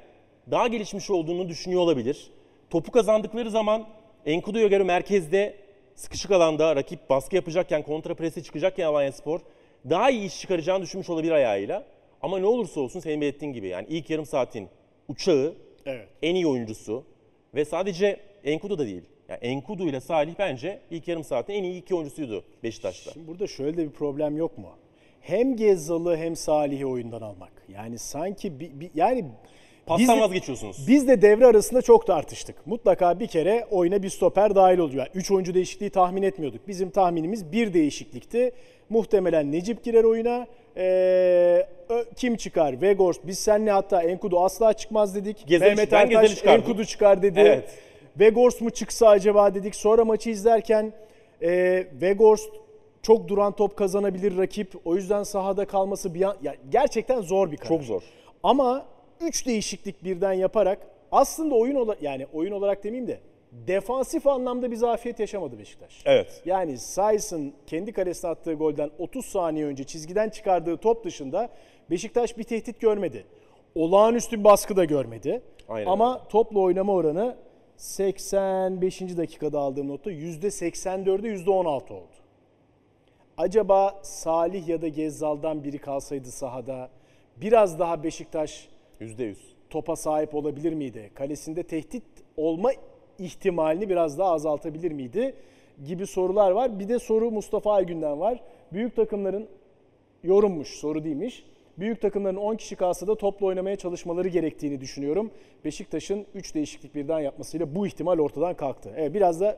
daha 0.51 0.67
gelişmiş 0.67 1.09
olduğunu 1.09 1.49
düşünüyor 1.49 1.81
olabilir. 1.81 2.31
Topu 2.69 2.91
kazandıkları 2.91 3.49
zaman 3.49 3.87
Enkudu'ya 4.25 4.67
göre 4.67 4.83
merkezde 4.83 5.55
sıkışık 5.95 6.31
alanda 6.31 6.75
rakip 6.75 7.09
baskı 7.09 7.35
yapacakken, 7.35 7.83
kontra 7.83 8.13
prese 8.13 8.43
çıkacakken 8.43 8.85
Alanya 8.85 9.11
Spor 9.11 9.39
daha 9.89 10.09
iyi 10.09 10.25
iş 10.25 10.39
çıkaracağını 10.41 10.83
düşünmüş 10.83 11.09
olabilir 11.09 11.31
ayağıyla. 11.31 11.83
Ama 12.21 12.39
ne 12.39 12.45
olursa 12.45 12.81
olsun 12.81 12.99
senin 12.99 13.21
belirttiğin 13.21 13.53
gibi 13.53 13.67
yani 13.67 13.87
ilk 13.89 14.09
yarım 14.09 14.25
saatin 14.25 14.69
uçağı 15.07 15.53
Evet. 15.85 16.07
en 16.21 16.35
iyi 16.35 16.47
oyuncusu 16.47 17.03
ve 17.55 17.65
sadece 17.65 18.19
Enkudu 18.43 18.79
da 18.79 18.85
değil. 18.85 19.03
Yani 19.29 19.39
Enkudu 19.41 19.87
ile 19.89 19.99
Salih 19.99 20.33
bence 20.39 20.79
ilk 20.91 21.07
yarım 21.07 21.23
saatin 21.23 21.53
en 21.53 21.63
iyi 21.63 21.81
iki 21.81 21.95
oyuncusuydu 21.95 22.43
Beşiktaş'ta. 22.63 23.11
Şimdi 23.11 23.27
burada 23.27 23.47
şöyle 23.47 23.77
de 23.77 23.85
bir 23.85 23.91
problem 23.91 24.37
yok 24.37 24.57
mu? 24.57 24.67
Hem 25.21 25.55
Gezzal'ı 25.55 26.17
hem 26.17 26.35
Salih'i 26.35 26.85
oyundan 26.85 27.21
almak. 27.21 27.51
Yani 27.73 27.99
sanki 27.99 28.59
bir, 28.59 28.79
bir- 28.79 28.91
yani 28.95 29.25
Pastan 29.85 30.17
de- 30.17 30.21
vazgeçiyorsunuz. 30.21 30.87
Biz 30.87 31.07
de 31.07 31.21
devre 31.21 31.45
arasında 31.45 31.81
çok 31.81 32.07
tartıştık. 32.07 32.67
Mutlaka 32.67 33.19
bir 33.19 33.27
kere 33.27 33.67
oyuna 33.71 34.03
bir 34.03 34.09
stoper 34.09 34.55
dahil 34.55 34.77
oluyor. 34.77 34.99
Yani 34.99 35.09
üç 35.15 35.31
oyuncu 35.31 35.53
değişikliği 35.53 35.89
tahmin 35.89 36.23
etmiyorduk. 36.23 36.67
Bizim 36.67 36.89
tahminimiz 36.89 37.51
bir 37.51 37.73
değişiklikti. 37.73 38.51
Muhtemelen 38.89 39.51
Necip 39.51 39.83
girer 39.83 40.03
oyuna. 40.03 40.47
Ee, 40.77 41.67
kim 42.15 42.35
çıkar? 42.35 42.71
Weghorst. 42.71 43.21
Biz 43.27 43.39
seninle 43.39 43.71
hatta 43.71 44.03
Enkudu 44.03 44.39
asla 44.43 44.73
çıkmaz 44.73 45.15
dedik. 45.15 45.47
Gezer- 45.47 45.67
Mehmet 45.75 45.93
Ertaş. 45.93 46.45
Enkudu 46.45 46.85
çıkar 46.85 47.21
dedi. 47.21 47.39
Evet. 47.39 47.69
Weghorst 48.13 48.61
mu 48.61 48.69
çıksa 48.69 49.07
acaba 49.07 49.55
dedik. 49.55 49.75
Sonra 49.75 50.05
maçı 50.05 50.29
izlerken 50.29 50.93
e, 51.41 51.83
Weghorst 51.91 52.49
çok 53.01 53.27
duran 53.27 53.55
top 53.55 53.77
kazanabilir 53.77 54.37
rakip. 54.37 54.73
O 54.85 54.95
yüzden 54.95 55.23
sahada 55.23 55.65
kalması 55.65 56.13
bir 56.13 56.21
an, 56.21 56.37
ya 56.41 56.55
gerçekten 56.69 57.21
zor 57.21 57.51
bir 57.51 57.57
karar. 57.57 57.69
Çok 57.69 57.83
zor. 57.83 58.01
Ama 58.43 58.85
3 59.21 59.45
değişiklik 59.45 60.03
birden 60.03 60.33
yaparak 60.33 60.79
aslında 61.11 61.55
oyun 61.55 61.75
olarak 61.75 62.03
yani 62.03 62.27
oyun 62.33 62.51
olarak 62.51 62.83
demeyeyim 62.83 63.07
de 63.07 63.19
defansif 63.51 64.27
anlamda 64.27 64.71
bir 64.71 64.75
zafiyet 64.75 65.19
yaşamadı 65.19 65.59
Beşiktaş. 65.59 66.01
Evet. 66.05 66.41
Yani 66.45 66.77
Says'ın 66.77 67.53
kendi 67.67 67.91
kalesine 67.91 68.31
attığı 68.31 68.53
golden 68.53 68.91
30 68.99 69.25
saniye 69.25 69.65
önce 69.65 69.83
çizgiden 69.83 70.29
çıkardığı 70.29 70.77
top 70.77 71.05
dışında 71.05 71.49
Beşiktaş 71.89 72.37
bir 72.37 72.43
tehdit 72.43 72.79
görmedi. 72.79 73.25
Olağanüstü 73.75 74.39
bir 74.39 74.43
baskı 74.43 74.75
da 74.75 74.85
görmedi. 74.85 75.41
Aynen 75.69 75.87
Ama 75.87 76.27
topla 76.27 76.59
oynama 76.59 76.93
oranı 76.93 77.35
85. 77.77 79.01
dakikada 79.17 79.59
aldığım 79.59 79.87
notta 79.87 80.11
%84'e 80.11 81.29
%16 81.29 81.93
oldu. 81.93 82.07
Acaba 83.37 83.99
Salih 84.01 84.67
ya 84.67 84.81
da 84.81 84.87
Gezzal'dan 84.87 85.63
biri 85.63 85.77
kalsaydı 85.77 86.31
sahada 86.31 86.89
biraz 87.37 87.79
daha 87.79 88.03
Beşiktaş 88.03 88.69
%100. 89.01 89.35
topa 89.69 89.95
sahip 89.95 90.35
olabilir 90.35 90.73
miydi? 90.73 91.11
Kalesinde 91.13 91.63
tehdit 91.63 92.03
olma 92.37 92.71
ihtimalini 93.19 93.89
biraz 93.89 94.19
daha 94.19 94.31
azaltabilir 94.31 94.91
miydi? 94.91 95.35
Gibi 95.85 96.07
sorular 96.07 96.51
var. 96.51 96.79
Bir 96.79 96.89
de 96.89 96.99
soru 96.99 97.31
Mustafa 97.31 97.73
Aygün'den 97.73 98.19
var. 98.19 98.43
Büyük 98.73 98.95
takımların 98.95 99.47
yorummuş, 100.23 100.67
soru 100.67 101.03
değilmiş. 101.03 101.45
Büyük 101.79 102.01
takımların 102.01 102.35
10 102.35 102.55
kişi 102.55 102.75
kalsa 102.75 103.07
da 103.07 103.15
topla 103.15 103.45
oynamaya 103.45 103.75
çalışmaları 103.75 104.27
gerektiğini 104.27 104.81
düşünüyorum. 104.81 105.31
Beşiktaş'ın 105.65 106.25
3 106.35 106.55
değişiklik 106.55 106.95
birden 106.95 107.19
yapmasıyla 107.19 107.75
bu 107.75 107.87
ihtimal 107.87 108.19
ortadan 108.19 108.53
kalktı. 108.55 108.93
Evet 108.97 109.13
biraz 109.13 109.41
da 109.41 109.57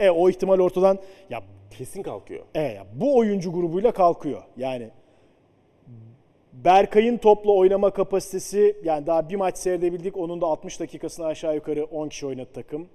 e, 0.00 0.10
o 0.10 0.30
ihtimal 0.30 0.58
ortadan 0.58 0.98
ya 1.30 1.42
Kesin 1.78 2.02
kalkıyor. 2.02 2.44
e, 2.54 2.62
ya 2.62 2.86
bu 2.94 3.16
oyuncu 3.18 3.52
grubuyla 3.52 3.92
kalkıyor. 3.92 4.42
Yani 4.56 4.90
Berkay'ın 6.52 7.16
topla 7.16 7.52
oynama 7.52 7.90
kapasitesi 7.90 8.76
yani 8.84 9.06
daha 9.06 9.28
bir 9.28 9.36
maç 9.36 9.58
seyredebildik. 9.58 10.16
Onun 10.16 10.40
da 10.40 10.46
60 10.46 10.80
dakikasını 10.80 11.26
aşağı 11.26 11.54
yukarı 11.54 11.84
10 11.84 12.08
kişi 12.08 12.26
oynadı 12.26 12.48
takım. 12.54 12.88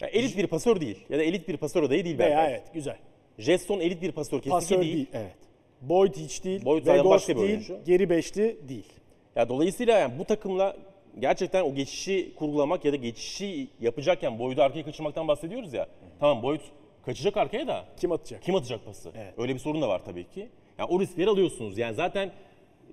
Yani 0.00 0.10
elit 0.12 0.36
bir 0.36 0.46
pasör 0.46 0.80
değil. 0.80 1.06
Ya 1.10 1.18
da 1.18 1.22
elit 1.22 1.48
bir 1.48 1.56
pasör 1.56 1.82
adayı 1.82 2.04
değil 2.04 2.18
Veya 2.18 2.30
Berkay. 2.30 2.52
evet 2.52 2.62
güzel. 2.74 2.96
Jetson 3.38 3.80
elit 3.80 4.02
bir 4.02 4.12
pasör 4.12 4.38
kesinlikle 4.38 4.50
Pasör 4.50 4.80
değil. 4.80 4.94
değil. 4.94 5.06
Evet. 5.12 5.34
Boyd 5.82 6.14
hiç 6.14 6.44
değil. 6.44 6.64
Boyd 6.64 6.84
zaten 6.84 6.94
Weghorst 7.02 7.28
başka 7.28 7.32
bir 7.36 7.40
değil. 7.48 7.50
oyuncu. 7.50 7.78
Geri 7.86 8.10
beşli 8.10 8.68
değil. 8.68 8.92
Ya 9.36 9.48
dolayısıyla 9.48 9.98
yani 9.98 10.18
bu 10.18 10.24
takımla 10.24 10.76
gerçekten 11.18 11.62
o 11.64 11.74
geçişi 11.74 12.34
kurgulamak 12.36 12.84
ya 12.84 12.92
da 12.92 12.96
geçişi 12.96 13.68
yapacakken 13.80 14.38
Boyd'u 14.38 14.62
arkaya 14.62 14.84
kaçırmaktan 14.84 15.28
bahsediyoruz 15.28 15.72
ya. 15.72 15.86
Tamam 16.20 16.42
Boyd 16.42 16.60
kaçacak 17.06 17.36
arkaya 17.36 17.66
da 17.66 17.84
Kim 17.96 18.12
atacak? 18.12 18.42
kim 18.42 18.54
atacak 18.54 18.84
pası? 18.84 19.10
Evet. 19.16 19.34
Öyle 19.38 19.54
bir 19.54 19.58
sorun 19.58 19.82
da 19.82 19.88
var 19.88 20.02
tabii 20.04 20.28
ki. 20.28 20.48
Yani 20.78 20.88
o 20.92 21.00
riskleri 21.00 21.30
alıyorsunuz. 21.30 21.78
Yani 21.78 21.94
zaten 21.94 22.32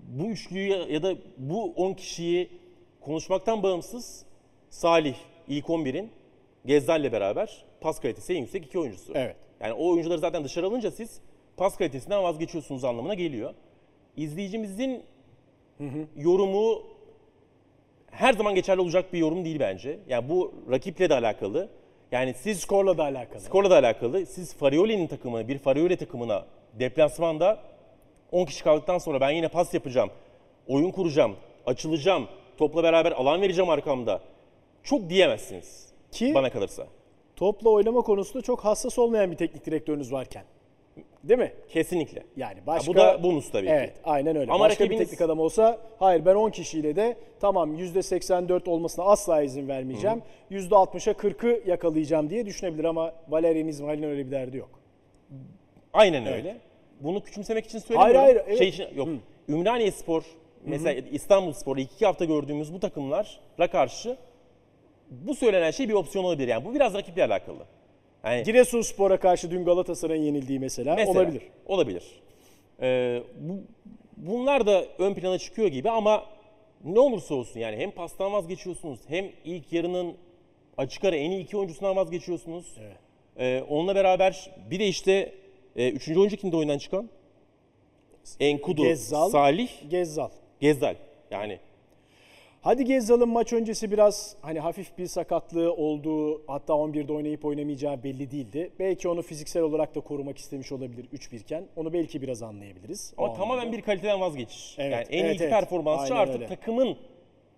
bu 0.07 0.25
üçlüyü 0.25 0.69
ya- 0.69 0.85
ya 0.89 1.03
da 1.03 1.15
bu 1.37 1.73
10 1.75 1.93
kişiyi 1.93 2.49
konuşmaktan 3.01 3.63
bağımsız 3.63 4.25
Salih 4.69 5.15
ilk 5.47 5.65
11'in 5.69 6.09
Gezzal'le 6.65 7.11
beraber 7.11 7.65
pas 7.81 7.99
kalitesi 7.99 8.33
en 8.33 8.37
yüksek 8.41 8.65
iki 8.65 8.79
oyuncusu. 8.79 9.13
Evet. 9.15 9.35
Yani 9.59 9.73
o 9.73 9.89
oyuncuları 9.91 10.19
zaten 10.19 10.43
dışarı 10.43 10.65
alınca 10.65 10.91
siz 10.91 11.21
pas 11.59 11.77
kalitesinden 11.77 12.23
vazgeçiyorsunuz 12.23 12.83
anlamına 12.83 13.13
geliyor. 13.13 13.53
İzleyicimizin 14.17 15.03
yorumu 16.15 16.83
her 18.11 18.33
zaman 18.33 18.55
geçerli 18.55 18.81
olacak 18.81 19.13
bir 19.13 19.19
yorum 19.19 19.45
değil 19.45 19.59
bence. 19.59 19.99
Yani 20.09 20.29
bu 20.29 20.53
rakiple 20.71 21.09
de 21.09 21.13
alakalı. 21.13 21.69
Yani 22.11 22.33
siz 22.33 22.59
Skorla 22.59 22.97
da 22.97 23.03
alakalı. 23.03 23.41
Skorla 23.41 23.69
da 23.69 23.75
alakalı. 23.75 24.25
Siz 24.25 24.55
Farioli'nin 24.55 25.07
takımına, 25.07 25.47
bir 25.47 25.57
Farioli 25.57 25.97
takımına 25.97 26.45
deplasmanda 26.79 27.59
10 28.31 28.45
kişi 28.45 28.63
kaldıktan 28.63 28.97
sonra 28.97 29.21
ben 29.21 29.29
yine 29.29 29.47
pas 29.47 29.73
yapacağım, 29.73 30.09
oyun 30.67 30.91
kuracağım, 30.91 31.35
açılacağım, 31.65 32.27
topla 32.57 32.83
beraber 32.83 33.11
alan 33.11 33.41
vereceğim 33.41 33.69
arkamda. 33.69 34.21
Çok 34.83 35.09
diyemezsiniz 35.09 35.89
Ki 36.11 36.33
bana 36.33 36.49
kalırsa. 36.49 36.87
topla 37.35 37.69
oynama 37.69 38.01
konusunda 38.01 38.43
çok 38.43 38.65
hassas 38.65 38.99
olmayan 38.99 39.31
bir 39.31 39.37
teknik 39.37 39.65
direktörünüz 39.65 40.11
varken. 40.11 40.43
Değil 41.23 41.39
mi? 41.39 41.53
Kesinlikle. 41.69 42.23
Yani 42.37 42.57
başka... 42.67 42.91
bu 42.91 42.95
da 42.95 43.23
bonus 43.23 43.51
tabii 43.51 43.67
ki. 43.67 43.73
Evet, 43.73 43.93
aynen 44.03 44.35
öyle. 44.35 44.51
Ama 44.51 44.65
Başka 44.65 44.83
rakibiniz- 44.83 44.89
bir 44.89 44.97
teknik 44.97 45.21
adam 45.21 45.39
olsa, 45.39 45.77
hayır 45.99 46.25
ben 46.25 46.35
10 46.35 46.49
kişiyle 46.49 46.95
de 46.95 47.17
tamam 47.39 47.75
%84 47.75 48.69
olmasına 48.69 49.05
asla 49.05 49.41
izin 49.41 49.67
vermeyeceğim. 49.67 50.21
%60'a 50.51 51.13
40'ı 51.13 51.69
yakalayacağım 51.69 52.29
diye 52.29 52.45
düşünebilir 52.45 52.83
ama 52.83 53.13
Valerian 53.29 53.67
İsmail'in 53.67 54.03
öyle 54.03 54.25
bir 54.25 54.31
derdi 54.31 54.57
yok. 54.57 54.69
Aynen 55.93 56.25
öyle. 56.25 56.57
Bunu 56.99 57.23
küçümsemek 57.23 57.65
için 57.65 57.79
söylemiyorum. 57.79 58.21
Hayır, 58.21 58.35
hayır, 58.35 58.47
evet. 58.47 58.57
Şey 58.57 58.67
için, 58.67 58.87
yok. 58.95 59.07
Ümraniye 59.49 59.91
Spor, 59.91 60.23
mesela 60.65 61.01
İstanbul 61.11 61.53
Spor, 61.53 61.77
ilk 61.77 61.91
iki 61.91 62.05
hafta 62.05 62.25
gördüğümüz 62.25 62.73
bu 62.73 62.79
takımlara 62.79 63.67
karşı 63.71 64.17
bu 65.09 65.35
söylenen 65.35 65.71
şey 65.71 65.89
bir 65.89 65.93
opsiyon 65.93 66.25
olabilir. 66.25 66.47
Yani 66.47 66.65
bu 66.65 66.73
biraz 66.73 66.93
rakiple 66.93 67.25
alakalı. 67.25 67.65
Yani 68.23 68.43
Giresunspor'a 68.43 69.19
karşı 69.19 69.51
dün 69.51 69.65
Galatasaray'ın 69.65 70.23
yenildiği 70.23 70.59
mesela, 70.59 70.95
Mesela, 70.95 71.11
olabilir. 71.11 71.41
Olabilir. 71.65 72.03
Ee, 72.81 73.23
bu, 73.39 73.53
bunlar 74.17 74.67
da 74.67 74.85
ön 74.99 75.13
plana 75.13 75.37
çıkıyor 75.37 75.67
gibi 75.67 75.89
ama 75.89 76.25
ne 76.83 76.99
olursa 76.99 77.35
olsun 77.35 77.59
yani 77.59 77.77
hem 77.77 77.91
pastan 77.91 78.33
vazgeçiyorsunuz 78.33 78.99
hem 79.07 79.25
ilk 79.45 79.73
yarının 79.73 80.13
açık 80.77 81.03
ara 81.03 81.15
en 81.15 81.31
iyi 81.31 81.43
iki 81.43 81.57
oyuncusundan 81.57 81.95
vazgeçiyorsunuz. 81.95 82.77
Ee, 83.37 83.63
onunla 83.69 83.95
beraber 83.95 84.51
bir 84.71 84.79
de 84.79 84.87
işte 84.87 85.33
e, 85.75 85.89
üçüncü 85.89 86.19
oyuncu 86.19 86.37
kimdi 86.37 86.55
oyundan 86.55 86.77
çıkan? 86.77 87.09
Enkudu, 88.39 88.83
Gezzal. 88.83 89.29
Salih, 89.29 89.69
Gezzal. 89.89 90.29
Gezzal. 90.59 90.95
Yani 91.31 91.59
Hadi 92.61 92.85
Gezzal'ın 92.85 93.29
maç 93.29 93.53
öncesi 93.53 93.91
biraz 93.91 94.35
hani 94.41 94.59
hafif 94.59 94.97
bir 94.97 95.07
sakatlığı 95.07 95.73
olduğu 95.73 96.47
hatta 96.47 96.73
11'de 96.73 97.13
oynayıp 97.13 97.45
oynamayacağı 97.45 98.03
belli 98.03 98.31
değildi. 98.31 98.71
Belki 98.79 99.07
onu 99.09 99.21
fiziksel 99.21 99.63
olarak 99.63 99.95
da 99.95 100.01
korumak 100.01 100.37
istemiş 100.37 100.71
olabilir 100.71 101.05
3-1 101.13 101.35
iken. 101.35 101.63
Onu 101.75 101.93
belki 101.93 102.21
biraz 102.21 102.43
anlayabiliriz. 102.43 103.13
ama 103.17 103.33
tamamen 103.33 103.61
anlamda. 103.61 103.77
bir 103.77 103.81
kaliteden 103.81 104.21
vazgeçiş. 104.21 104.75
Evet, 104.79 104.91
yani 104.91 105.05
en 105.09 105.25
evet, 105.25 105.31
iyi 105.31 105.35
iki 105.35 105.43
evet. 105.43 105.53
performansçı 105.53 106.13
Aynen 106.13 106.23
artık 106.23 106.35
öyle. 106.35 106.47
takımın 106.47 106.97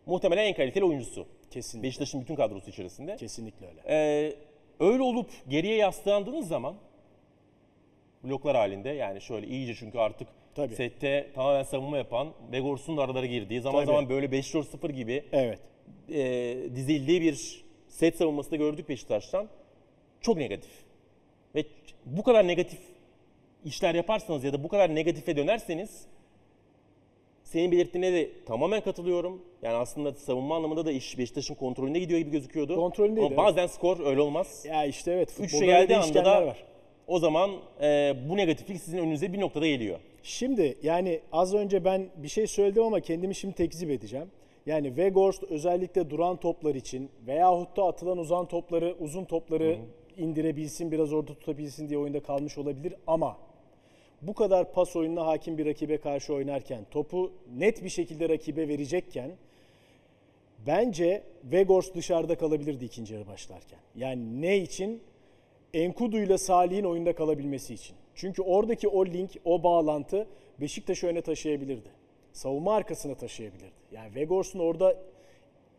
muhtemelen 0.06 0.46
en 0.46 0.56
kaliteli 0.56 0.86
oyuncusu. 0.86 1.26
Kesinlikle. 1.52 1.88
Beşiktaş'ın 1.88 2.22
bütün 2.22 2.36
kadrosu 2.36 2.70
içerisinde. 2.70 3.16
Kesinlikle 3.16 3.68
öyle. 3.68 3.82
Ee, 3.88 4.34
öyle 4.80 5.04
olup 5.04 5.30
geriye 5.50 5.76
yaslandığınız 5.76 6.48
zaman 6.48 6.76
bloklar 8.24 8.56
halinde 8.56 8.90
yani 8.90 9.22
şöyle 9.22 9.48
iyice 9.48 9.76
çünkü 9.76 10.00
artık 10.00 10.28
Tabii. 10.56 10.76
sette 10.76 11.28
tamamen 11.36 11.64
savunma 11.64 11.98
yapan 11.98 12.28
Vegors'un 12.52 12.98
da 12.98 13.02
aralara 13.04 13.26
girdiği 13.26 13.62
zaman 13.62 13.80
Tabii. 13.80 13.86
zaman 13.86 14.10
böyle 14.10 14.26
5-4-0 14.26 14.92
gibi 14.92 15.24
Evet. 15.32 15.60
e, 16.10 16.58
dizildiği 16.76 17.22
bir 17.22 17.64
set 17.88 18.18
savunması 18.18 18.52
da 18.52 18.56
gördük 18.56 18.90
Beşiktaş'tan. 18.90 19.48
Çok 20.22 20.38
negatif. 20.38 20.72
Ve 21.56 21.64
bu 22.06 22.24
kadar 22.24 22.48
negatif 22.48 22.80
işler 23.66 23.96
yaparsanız 23.96 24.44
ya 24.44 24.54
da 24.54 24.64
bu 24.64 24.68
kadar 24.68 24.96
negatife 24.96 25.38
dönerseniz 25.38 26.06
senin 27.44 27.72
belirttiğine 27.72 28.14
de 28.14 28.30
tamamen 28.46 28.82
katılıyorum. 28.82 29.42
Yani 29.62 29.76
aslında 29.76 30.14
savunma 30.14 30.56
anlamında 30.56 30.86
da 30.86 30.92
iş 30.92 31.18
Beşiktaş'ın 31.18 31.56
kontrolünde 31.56 32.00
gidiyor 32.00 32.20
gibi 32.20 32.32
gözüküyordu. 32.32 32.76
Kontrolündeydi, 32.76 33.26
Ama 33.26 33.38
bazen 33.38 33.68
skor 33.68 34.06
öyle 34.06 34.22
olmaz. 34.22 34.66
Ya 34.70 34.86
işte 34.86 35.12
evet. 35.12 35.30
Üçe 35.40 35.44
futbolda 35.48 35.66
geldiği 35.66 35.94
öyle 35.94 36.04
anda 36.04 36.26
da 36.26 36.46
var. 36.46 36.64
o 37.08 37.20
zaman 37.20 37.52
e, 37.82 38.16
bu 38.30 38.38
negatiflik 38.38 38.82
sizin 38.82 38.98
önünüze 38.98 39.34
bir 39.34 39.40
noktada 39.40 39.68
geliyor. 39.68 40.00
Şimdi 40.24 40.78
yani 40.84 41.22
az 41.32 41.54
önce 41.54 41.86
ben 41.86 42.10
bir 42.16 42.28
şey 42.28 42.48
söyledim 42.48 42.84
ama 42.84 43.00
kendimi 43.00 43.36
şimdi 43.36 43.56
tekzip 43.56 43.90
edeceğim. 43.90 44.28
Yani 44.66 44.88
Weghorst 44.88 45.44
özellikle 45.44 46.10
duran 46.10 46.38
toplar 46.38 46.76
için 46.76 47.10
veyahut 47.28 47.78
da 47.78 47.84
atılan 47.84 48.18
uzun 48.18 48.46
topları 48.46 48.96
uzun 49.00 49.26
topları 49.26 49.78
indirebilsin, 50.18 50.92
biraz 50.92 51.14
orada 51.14 51.34
tutabilsin 51.34 51.90
diye 51.90 52.00
oyunda 52.00 52.20
kalmış 52.20 52.58
olabilir 52.58 52.94
ama 53.08 53.38
bu 54.22 54.34
kadar 54.34 54.74
pas 54.74 54.96
oyununa 54.96 55.26
hakim 55.26 55.58
bir 55.58 55.66
rakibe 55.66 55.98
karşı 55.98 56.34
oynarken, 56.34 56.86
topu 56.92 57.32
net 57.58 57.84
bir 57.84 57.90
şekilde 57.90 58.30
rakibe 58.30 58.68
verecekken 58.68 59.32
bence 60.68 61.24
Weghorst 61.42 61.96
dışarıda 61.96 62.36
kalabilirdi 62.36 62.86
ikinci 62.86 63.14
yarı 63.14 63.28
başlarken. 63.28 63.80
Yani 63.96 64.42
ne 64.42 64.58
için? 64.58 65.02
Enkudu 65.74 66.18
ile 66.18 66.38
Salih'in 66.38 66.84
oyunda 66.84 67.16
kalabilmesi 67.16 67.74
için. 67.74 67.96
Çünkü 68.16 68.42
oradaki 68.42 68.88
o 68.88 69.06
link, 69.06 69.32
o 69.46 69.64
bağlantı 69.64 70.28
Beşiktaş'ı 70.62 71.08
öne 71.08 71.22
taşıyabilirdi. 71.22 71.90
Savunma 72.34 72.76
arkasına 72.76 73.16
taşıyabilirdi. 73.16 73.72
Yani 73.92 74.08
Weghorst'un 74.08 74.60
orada 74.60 74.96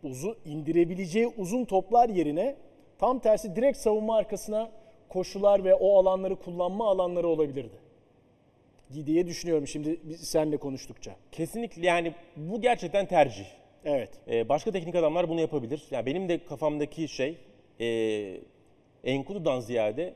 uzun 0.03 0.37
indirebileceği 0.45 1.27
uzun 1.27 1.65
toplar 1.65 2.09
yerine 2.09 2.57
tam 2.99 3.19
tersi 3.19 3.57
direkt 3.57 3.79
savunma 3.79 4.17
arkasına 4.17 4.71
koşular 5.09 5.65
ve 5.65 5.75
o 5.75 5.99
alanları 5.99 6.37
kullanma 6.37 6.89
alanları 6.89 7.29
olabilirdi. 7.29 7.77
diye 9.07 9.27
düşünüyorum 9.27 9.67
şimdi 9.67 10.01
biz 10.03 10.21
seninle 10.21 10.57
konuştukça. 10.57 11.13
Kesinlikle 11.33 11.87
yani 11.87 12.15
bu 12.37 12.61
gerçekten 12.61 13.07
tercih. 13.07 13.47
Evet. 13.85 14.11
Ee, 14.29 14.49
başka 14.49 14.73
teknik 14.73 14.95
adamlar 14.95 15.29
bunu 15.29 15.41
yapabilir. 15.41 15.83
Yani 15.91 16.07
benim 16.07 16.29
de 16.29 16.45
kafamdaki 16.45 17.09
şey 17.09 17.39
e, 17.81 18.41
Enkudu'dan 19.05 19.61
ziyade 19.61 20.15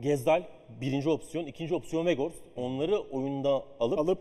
Gezdal 0.00 0.42
birinci 0.80 1.10
opsiyon, 1.10 1.46
ikinci 1.46 1.74
opsiyon 1.74 2.06
Vegors. 2.06 2.34
Onları 2.56 2.98
oyunda 2.98 3.64
alıp, 3.80 3.98
Alıp 3.98 4.18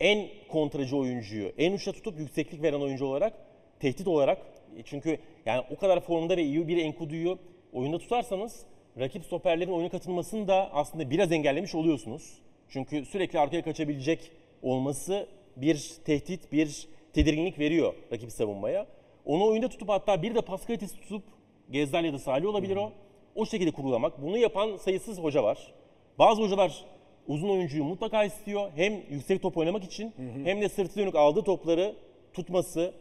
en 0.00 0.28
kontracı 0.48 0.96
oyuncuyu, 0.96 1.52
en 1.58 1.72
uçta 1.72 1.92
tutup 1.92 2.18
yükseklik 2.18 2.62
veren 2.62 2.80
oyuncu 2.80 3.06
olarak, 3.06 3.32
tehdit 3.80 4.08
olarak 4.08 4.38
e, 4.76 4.82
çünkü 4.84 5.18
yani 5.46 5.64
o 5.70 5.76
kadar 5.76 6.00
formda 6.00 6.36
ve 6.36 6.42
iyi 6.42 6.68
bir 6.68 6.76
Enkudu'yu 6.76 7.38
oyunda 7.72 7.98
tutarsanız 7.98 8.66
rakip 8.98 9.24
stoperlerin 9.24 9.72
oyuna 9.72 9.88
katılmasını 9.88 10.48
da 10.48 10.70
aslında 10.72 11.10
biraz 11.10 11.32
engellemiş 11.32 11.74
oluyorsunuz. 11.74 12.38
Çünkü 12.68 13.04
sürekli 13.04 13.38
arkaya 13.38 13.62
kaçabilecek 13.62 14.30
olması 14.62 15.28
bir 15.56 15.92
tehdit, 16.04 16.52
bir 16.52 16.88
tedirginlik 17.12 17.58
veriyor 17.58 17.94
rakip 18.12 18.32
savunmaya. 18.32 18.86
Onu 19.24 19.46
oyunda 19.46 19.68
tutup 19.68 19.88
hatta 19.88 20.22
bir 20.22 20.34
de 20.34 20.40
pas 20.40 20.66
kalitesi 20.66 21.00
tutup 21.00 21.22
Gezdal 21.70 22.04
ya 22.04 22.12
da 22.12 22.18
Salih 22.18 22.48
olabilir 22.48 22.76
o. 22.76 22.92
O 23.34 23.46
şekilde 23.46 23.70
kurgulamak. 23.70 24.22
Bunu 24.22 24.38
yapan 24.38 24.76
sayısız 24.76 25.18
hoca 25.18 25.42
var. 25.42 25.72
Bazı 26.18 26.42
hocalar 26.42 26.84
uzun 27.28 27.48
oyuncuyu 27.48 27.84
mutlaka 27.84 28.24
istiyor. 28.24 28.70
Hem 28.76 28.92
yüksek 29.10 29.42
top 29.42 29.56
oynamak 29.56 29.84
için 29.84 30.14
hem 30.44 30.60
de 30.60 30.68
sırtı 30.68 30.96
dönük 31.00 31.14
aldığı 31.14 31.42
topları 31.42 31.94
tutması, 32.32 32.94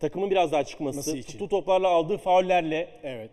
takımın 0.00 0.30
biraz 0.30 0.52
daha 0.52 0.64
çıkması, 0.64 0.98
Nasıl 0.98 1.16
için? 1.16 1.32
tuttuğu 1.32 1.48
toplarla 1.48 1.88
aldığı 1.88 2.16
faullerle 2.16 2.88
evet. 3.02 3.30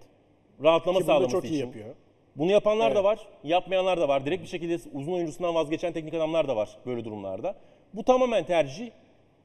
rahatlama 0.63 0.99
Ki 0.99 1.03
bunu 1.05 1.07
da 1.07 1.13
sağlaması 1.13 1.31
çok 1.31 1.45
için. 1.45 1.53
iyi 1.55 1.59
yapıyor. 1.59 1.95
Bunu 2.35 2.51
yapanlar 2.51 2.87
Evet. 2.87 2.95
da 2.95 3.03
var, 3.03 3.19
yapmayanlar 3.43 4.01
da 4.01 4.07
var. 4.07 4.25
Direkt 4.25 4.43
bir 4.43 4.47
şekilde 4.47 4.77
uzun 4.93 5.13
oyuncusundan 5.13 5.55
vazgeçen 5.55 5.93
teknik 5.93 6.13
adamlar 6.13 6.47
da 6.47 6.55
var 6.55 6.69
böyle 6.85 7.05
durumlarda. 7.05 7.55
Bu 7.93 8.03
tamamen 8.03 8.45
tercih. 8.45 8.91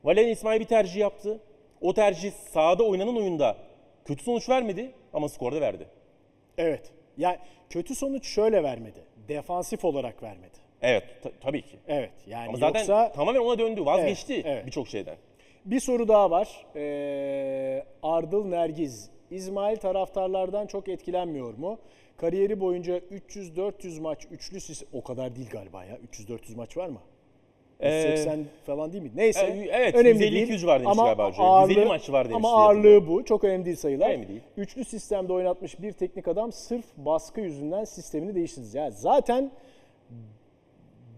Valerian 0.05 0.31
İsmail 0.31 0.61
bir 0.61 0.65
tercih 0.65 0.97
yaptı. 0.97 1.41
O 1.81 1.95
tercih 1.95 2.31
sahada 2.33 2.83
oynanan 2.83 3.17
oyunda 3.17 3.57
kötü 4.05 4.25
sonuç 4.25 4.49
vermedi 4.49 4.91
ama 5.13 5.29
skorda 5.29 5.61
verdi. 5.61 5.87
Evet. 6.59 6.93
Yani 7.17 7.39
kötü 7.71 7.95
sonuç 7.95 8.27
şöyle 8.27 8.63
vermedi. 8.63 9.01
Defansif 9.29 9.85
olarak 9.85 10.23
vermedi. 10.23 10.57
Evet 10.83 11.05
ta- 11.23 11.31
tabii 11.41 11.63
ki. 11.63 11.77
Evet 11.89 12.11
yani 12.27 12.49
Ama 12.49 12.59
zaten 12.59 12.79
yoksa 12.81 13.13
tamamen 13.13 13.41
ona 13.41 13.59
döndü. 13.59 13.85
Vazgeçti 13.85 14.35
Evet, 14.35 14.47
evet. 14.47 14.67
birçok 14.67 14.89
şeyden. 14.89 15.17
bir 15.65 15.81
soru 15.81 16.09
daha 16.09 16.31
var. 16.31 16.67
Ee, 16.77 17.85
Ardıl 18.03 18.45
Nergiz. 18.45 19.11
İsmail 19.31 19.77
taraftarlardan 19.77 20.67
çok 20.67 20.89
etkilenmiyor 20.89 21.55
mu? 21.59 21.79
Kariyeri 22.17 22.61
boyunca 22.61 22.99
300-400 22.99 24.01
maç 24.01 24.27
üçlü 24.31 24.59
o 24.93 25.03
kadar 25.05 25.37
değil 25.37 25.51
galiba 25.51 25.85
ya. 25.85 25.97
300-400 26.13 26.57
maç 26.57 26.77
var 26.77 26.89
mı? 26.89 27.01
180 27.85 28.45
falan 28.67 28.93
değil 28.93 29.05
mi? 29.05 29.11
Neyse. 29.15 29.41
E, 29.47 29.69
evet, 29.73 29.95
önemli 29.95 30.09
150 30.09 30.33
değil. 30.33 30.43
200 30.43 30.67
var 30.67 30.81
demiş 30.81 30.99
Ama 30.99 31.05
galiba 31.05 31.43
ağırlığı- 31.45 31.71
150 31.73 31.87
maç 31.89 32.11
var 32.11 32.25
demiş 32.25 32.37
Ama 32.37 32.53
ağırlığı 32.53 33.07
bu. 33.09 33.25
Çok 33.25 33.45
önemli 33.45 33.65
değil 33.65 33.77
sayılar. 33.77 34.09
Önemli 34.11 34.29
değil. 34.29 34.41
Üçlü 34.57 34.85
sistemde 34.85 35.33
oynatmış 35.33 35.83
bir 35.83 35.93
teknik 35.93 36.29
adam 36.29 36.53
sırf 36.53 36.85
baskı 36.97 37.41
yüzünden 37.41 37.85
sistemini 37.85 38.35
değiştirdi. 38.35 38.77
Ya 38.77 38.91
zaten 38.91 39.51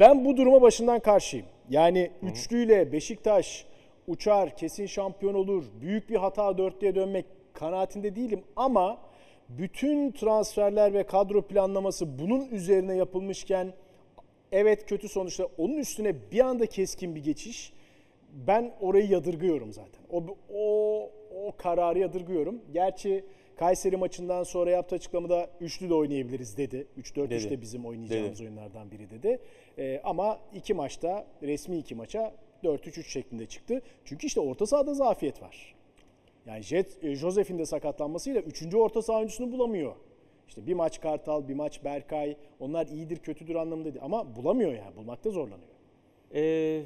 ben 0.01 0.25
bu 0.25 0.37
duruma 0.37 0.63
başından 0.63 1.01
karşıyım. 1.01 1.47
Yani 1.71 2.11
üçlüyle 2.23 2.93
Beşiktaş 2.93 3.67
uçar, 4.09 4.57
kesin 4.57 4.87
şampiyon 4.87 5.35
olur. 5.35 5.65
Büyük 5.81 6.11
bir 6.11 6.17
hata 6.17 6.59
dörtlüye 6.59 6.95
dönmek 6.95 7.25
kanaatinde 7.53 8.17
değilim 8.17 8.43
ama 8.57 8.99
bütün 9.49 10.13
transferler 10.13 10.95
ve 10.95 11.03
kadro 11.03 11.43
planlaması 11.43 12.19
bunun 12.19 12.49
üzerine 12.49 12.95
yapılmışken 12.97 13.73
evet 14.57 14.87
kötü 14.87 15.09
sonuçta 15.09 15.49
onun 15.59 15.77
üstüne 15.77 16.15
bir 16.33 16.41
anda 16.41 16.67
keskin 16.67 17.15
bir 17.15 17.25
geçiş 17.25 17.73
ben 18.33 18.75
orayı 18.81 19.09
yadırgıyorum 19.09 19.73
zaten. 19.73 20.03
O, 20.11 20.25
o, 20.55 21.11
o 21.47 21.53
kararı 21.57 21.99
yadırgıyorum. 21.99 22.61
Gerçi 22.73 23.25
Kayseri 23.57 23.97
maçından 23.97 24.43
sonra 24.43 24.71
yaptığı 24.71 24.97
açıklamada 24.97 25.51
üçlü 25.61 25.89
de 25.89 25.95
oynayabiliriz 25.95 26.57
dedi. 26.57 26.87
3-4-3 27.03 27.31
Dedi. 27.31 27.51
de 27.51 27.61
bizim 27.61 27.87
oynayacağımız 27.87 28.41
Dedi. 28.41 28.49
oyunlardan 28.49 28.91
biri 28.91 29.11
dedi. 29.11 29.39
Ee, 29.79 30.01
ama 30.05 30.39
iki 30.55 30.75
maçta 30.75 31.27
resmi 31.43 31.79
iki 31.79 31.95
maça 31.95 32.35
4-3-3 32.65 33.03
şeklinde 33.05 33.47
çıktı. 33.47 33.83
Çünkü 34.05 34.27
işte 34.27 34.41
orta 34.41 34.67
sahada 34.67 34.95
zafiyet 34.95 35.43
var. 35.43 35.75
Yani 36.47 36.63
Jet, 36.63 37.05
e, 37.05 37.15
Josef'in 37.15 37.59
de 37.59 37.67
sakatlanmasıyla 37.67 38.41
üçüncü 38.41 38.77
orta 38.77 39.03
saha 39.03 39.17
oyuncusunu 39.17 39.53
bulamıyor. 39.53 39.95
İşte 40.49 40.67
bir 40.67 40.75
maç 40.75 41.01
Kartal, 41.01 41.49
bir 41.49 41.55
maç 41.55 41.85
Berkay. 41.85 42.37
Onlar 42.61 42.87
iyidir, 42.87 43.17
kötüdür 43.19 43.55
anlamında 43.55 43.85
değil. 43.95 44.05
Ama 44.05 44.37
bulamıyor 44.37 44.73
yani. 44.73 44.97
Bulmakta 44.97 45.31
zorlanıyor. 45.31 45.69
Ee, 46.35 46.83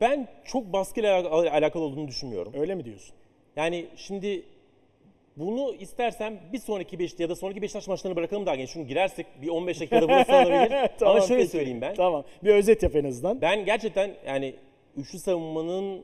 ben 0.00 0.28
çok 0.44 0.72
baskıyla 0.72 1.16
al- 1.30 1.46
alakalı 1.46 1.82
olduğunu 1.82 2.08
düşünmüyorum. 2.08 2.52
Öyle 2.56 2.74
mi 2.74 2.84
diyorsun? 2.84 3.14
Yani 3.56 3.86
şimdi 3.96 4.42
bunu 5.36 5.74
istersem 5.74 6.40
bir 6.52 6.58
sonraki 6.58 6.98
Beşiktaş 6.98 7.20
ya 7.22 7.28
da 7.28 7.36
sonraki 7.36 7.62
Beşiktaş 7.62 7.88
maçlarını 7.88 8.16
bırakalım 8.16 8.46
daha 8.46 8.54
genç. 8.54 8.70
Şunu 8.70 8.86
girersek 8.86 9.26
bir 9.42 9.48
15 9.48 9.80
dakikada 9.80 10.08
burası 10.08 10.32
alabilir. 10.36 10.88
Tamam, 10.98 11.16
Ama 11.16 11.26
şöyle 11.26 11.40
peki. 11.40 11.52
söyleyeyim 11.52 11.80
ben. 11.80 11.94
Tamam. 11.94 12.24
Bir 12.44 12.54
özet 12.54 12.82
yap 12.82 12.96
en 12.96 13.04
azından. 13.04 13.40
Ben 13.40 13.64
gerçekten 13.64 14.14
yani 14.26 14.54
üçlü 14.96 15.18
savunmanın 15.18 16.02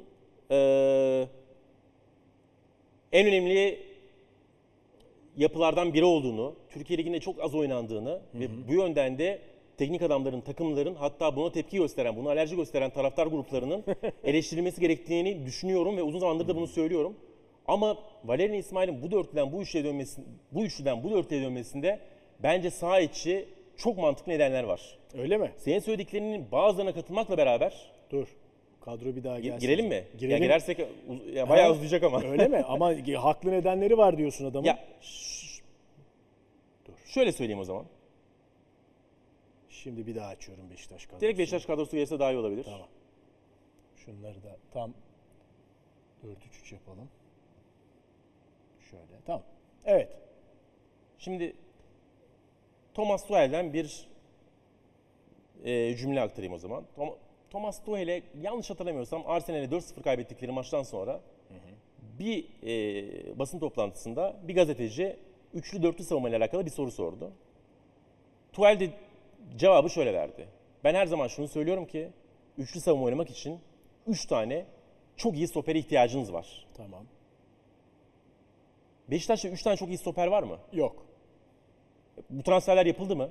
eee, 0.50 1.28
en 3.12 3.26
önemli 3.26 3.78
yapılardan 5.40 5.94
biri 5.94 6.04
olduğunu, 6.04 6.54
Türkiye 6.70 6.98
Ligi'nde 6.98 7.20
çok 7.20 7.40
az 7.40 7.54
oynandığını 7.54 8.20
ve 8.34 8.48
bu 8.68 8.74
yönden 8.74 9.18
de 9.18 9.38
teknik 9.76 10.02
adamların, 10.02 10.40
takımların 10.40 10.94
hatta 10.94 11.36
buna 11.36 11.52
tepki 11.52 11.76
gösteren, 11.76 12.16
buna 12.16 12.28
alerji 12.28 12.56
gösteren 12.56 12.90
taraftar 12.90 13.26
gruplarının 13.26 13.84
eleştirilmesi 14.24 14.80
gerektiğini 14.80 15.46
düşünüyorum 15.46 15.96
ve 15.96 16.02
uzun 16.02 16.18
zamandır 16.18 16.48
da 16.48 16.56
bunu 16.56 16.66
söylüyorum. 16.66 17.16
Ama 17.66 17.98
Valerian 18.24 18.58
İsmail'in 18.58 19.02
bu 19.02 19.10
dörtlüden 19.10 19.52
bu 19.52 19.62
üçlüye 19.62 19.84
dönmesi, 19.84 20.22
bu 20.52 20.64
üçlüden 20.64 21.04
bu 21.04 21.10
dörtlüye 21.10 21.42
dönmesinde 21.42 22.00
bence 22.42 22.70
sağ 22.70 23.00
içi 23.00 23.48
çok 23.76 23.98
mantıklı 23.98 24.32
nedenler 24.32 24.64
var. 24.64 24.98
Öyle 25.18 25.36
mi? 25.36 25.50
Senin 25.56 25.78
söylediklerinin 25.78 26.52
bazılarına 26.52 26.94
katılmakla 26.94 27.38
beraber 27.38 27.90
Dur. 28.10 28.28
Kadro 28.80 29.16
bir 29.16 29.24
daha 29.24 29.40
gelsin. 29.40 29.58
girelim 29.60 29.86
mi? 29.86 30.04
Girelim. 30.18 30.30
Ya 30.30 30.38
girersek 30.38 30.78
ya 31.32 31.48
bayağı 31.48 31.66
Ha, 31.66 31.72
uzayacak 31.72 32.02
ama. 32.02 32.22
Öyle 32.22 32.48
mi? 32.48 32.56
Ama 32.68 32.94
haklı 33.22 33.50
nedenleri 33.50 33.98
var 33.98 34.18
diyorsun 34.18 34.44
adamın. 34.44 34.66
ya 34.66 34.78
ş- 35.00 35.62
şöyle 37.06 37.32
söyleyeyim 37.32 37.60
o 37.60 37.64
zaman. 37.64 37.84
Şimdi 39.68 40.06
bir 40.06 40.14
daha 40.16 40.26
açıyorum 40.28 40.70
Beşiktaş 40.70 41.06
kadrosu. 41.06 41.20
Direkt 41.20 41.38
Beşiktaş 41.38 41.66
kadrosu 41.66 41.96
gelirse 41.96 42.18
daha 42.18 42.32
iyi 42.32 42.38
olabilir. 42.38 42.64
Tamam. 42.64 42.88
Şunları 43.96 44.42
da 44.42 44.56
tam 44.72 44.94
4-3-3 46.24 46.74
yapalım. 46.74 47.08
Şöyle. 48.90 49.04
Tamam. 49.26 49.42
Evet. 49.84 50.16
Şimdi 51.18 51.56
Thomas 52.94 53.26
Tuchel'den 53.26 53.72
bir 53.72 54.08
e, 55.64 55.96
cümle 55.96 56.20
aktarayım 56.20 56.52
o 56.54 56.58
zaman. 56.58 56.84
Tom- 56.96 57.16
Thomas 57.50 57.84
Tuchel'e 57.84 58.22
yanlış 58.40 58.70
hatırlamıyorsam 58.70 59.22
Arsenal'e 59.26 59.64
4-0 59.64 60.02
kaybettikleri 60.02 60.52
maçtan 60.52 60.82
sonra 60.82 61.20
bir 62.18 62.44
e, 62.62 63.38
basın 63.38 63.58
toplantısında 63.58 64.36
bir 64.42 64.54
gazeteci 64.54 65.16
üçlü 65.54 65.82
dörtlü 65.82 66.04
savunma 66.04 66.28
ile 66.28 66.36
alakalı 66.36 66.66
bir 66.66 66.70
soru 66.70 66.90
sordu. 66.90 67.32
Tuchel 68.52 68.80
de 68.80 68.90
cevabı 69.56 69.90
şöyle 69.90 70.14
verdi. 70.14 70.48
Ben 70.84 70.94
her 70.94 71.06
zaman 71.06 71.28
şunu 71.28 71.48
söylüyorum 71.48 71.86
ki 71.86 72.10
üçlü 72.58 72.80
savunma 72.80 73.04
oynamak 73.04 73.30
için 73.30 73.60
3 74.06 74.26
tane 74.26 74.66
çok 75.16 75.36
iyi 75.36 75.48
stopere 75.48 75.78
ihtiyacınız 75.78 76.32
var. 76.32 76.66
Tamam. 76.76 77.06
Beşiktaş'ta 79.10 79.48
3 79.48 79.62
tane 79.62 79.76
çok 79.76 79.88
iyi 79.88 79.98
stoper 79.98 80.26
var 80.26 80.42
mı? 80.42 80.58
Yok. 80.72 81.06
Bu 82.30 82.42
transferler 82.42 82.86
yapıldı 82.86 83.16
mı? 83.16 83.30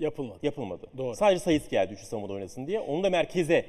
Yapılmadı. 0.00 0.38
Yapılmadı. 0.42 0.86
Doğru. 0.98 1.16
Sadece 1.16 1.40
sayıs 1.40 1.68
geldi 1.68 1.92
üçlü 1.92 2.06
savunmada 2.06 2.32
oynasın 2.32 2.66
diye. 2.66 2.80
Onu 2.80 3.02
da 3.04 3.10
merkeze 3.10 3.66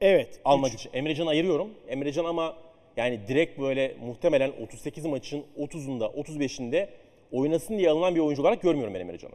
Evet. 0.00 0.40
almak 0.44 0.74
üç- 0.74 0.80
için. 0.80 0.90
Emrecan'ı 0.92 1.28
ayırıyorum. 1.28 1.70
Emrecan 1.88 2.24
ama 2.24 2.56
yani 2.96 3.20
direkt 3.28 3.60
böyle 3.60 3.94
muhtemelen 4.06 4.52
38 4.62 5.06
maçın 5.06 5.44
30'unda 5.58 6.04
35'inde 6.14 6.88
oynasın 7.32 7.78
diye 7.78 7.90
alınan 7.90 8.14
bir 8.14 8.20
oyuncu 8.20 8.42
olarak 8.42 8.62
görmüyorum 8.62 8.94
ben 8.94 9.00
Emrecan'ı. 9.00 9.34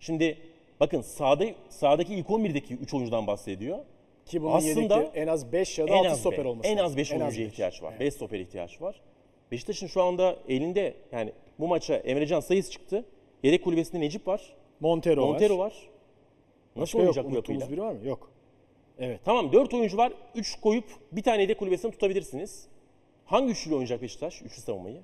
Şimdi 0.00 0.38
bakın 0.80 1.00
sağda, 1.00 1.44
sağdaki 1.68 2.14
ilk 2.14 2.26
11'deki 2.30 2.74
3 2.74 2.94
oyuncudan 2.94 3.26
bahsediyor. 3.26 3.78
Ki 4.26 4.42
bunun 4.42 4.52
Aslında 4.52 5.02
en 5.14 5.26
az 5.26 5.52
5 5.52 5.78
ya 5.78 5.88
da 5.88 5.92
En 5.92 5.98
6 5.98 6.10
az, 6.10 6.20
stoper 6.20 6.44
olması 6.44 6.68
en 6.68 6.76
az 6.76 6.96
5 6.96 7.12
oyuncuya 7.12 7.46
ihtiyaç 7.46 7.82
var. 7.82 7.90
Evet. 7.90 8.00
5 8.00 8.14
stoper 8.14 8.40
ihtiyaç 8.40 8.82
var. 8.82 9.00
Beşiktaş'ın 9.52 9.86
şu 9.86 10.02
anda 10.02 10.36
elinde 10.48 10.94
yani 11.12 11.32
bu 11.58 11.68
maça 11.68 11.94
Emrecan 11.96 12.40
sayıs 12.40 12.70
çıktı. 12.70 13.04
Yedek 13.42 13.64
kulübesinde 13.64 14.00
Necip 14.00 14.26
var. 14.26 14.54
Montero, 14.80 15.26
Montero 15.26 15.58
var. 15.58 15.64
var. 15.66 15.72
Nasıl 16.76 16.80
Başka 16.82 16.98
yok. 16.98 17.00
oynayacak 17.00 17.24
bu 17.24 17.28
Unuttuğumuz 17.28 17.60
yapıyla? 17.62 17.82
biri 17.82 17.88
var 17.88 18.00
mı? 18.00 18.08
Yok. 18.08 18.30
Evet. 18.98 19.20
Tamam 19.24 19.52
4 19.52 19.74
oyuncu 19.74 19.96
var. 19.96 20.12
3 20.34 20.60
koyup 20.60 20.84
bir 21.12 21.22
tane 21.22 21.42
yedek 21.42 21.58
kulübesini 21.58 21.90
tutabilirsiniz. 21.90 22.66
Hangi 23.24 23.52
üçlü 23.52 23.72
oynayacak 23.72 24.02
Beşiktaş? 24.02 24.42
Üçlü 24.42 24.62
savunmayı. 24.62 25.00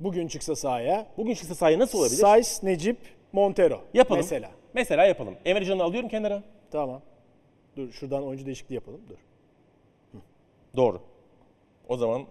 Bugün 0.00 0.28
çıksa 0.28 0.56
sahaya 0.56 1.06
Bugün 1.16 1.34
çıksa 1.34 1.54
sahaya 1.54 1.78
nasıl 1.78 1.98
olabilir? 1.98 2.16
Sais, 2.16 2.62
Necip, 2.62 2.96
Montero. 3.32 3.80
yapalım. 3.94 4.20
Mesela. 4.20 4.50
Mesela 4.74 5.04
yapalım. 5.04 5.34
Emrecan'ı 5.44 5.82
alıyorum 5.82 6.08
kenara. 6.08 6.42
Tamam. 6.70 7.02
Dur 7.76 7.92
şuradan 7.92 8.24
oyuncu 8.24 8.46
değişikliği 8.46 8.74
yapalım. 8.74 9.00
Dur. 9.08 9.16
Doğru. 10.76 11.00
O 11.88 11.96
zaman 11.96 12.22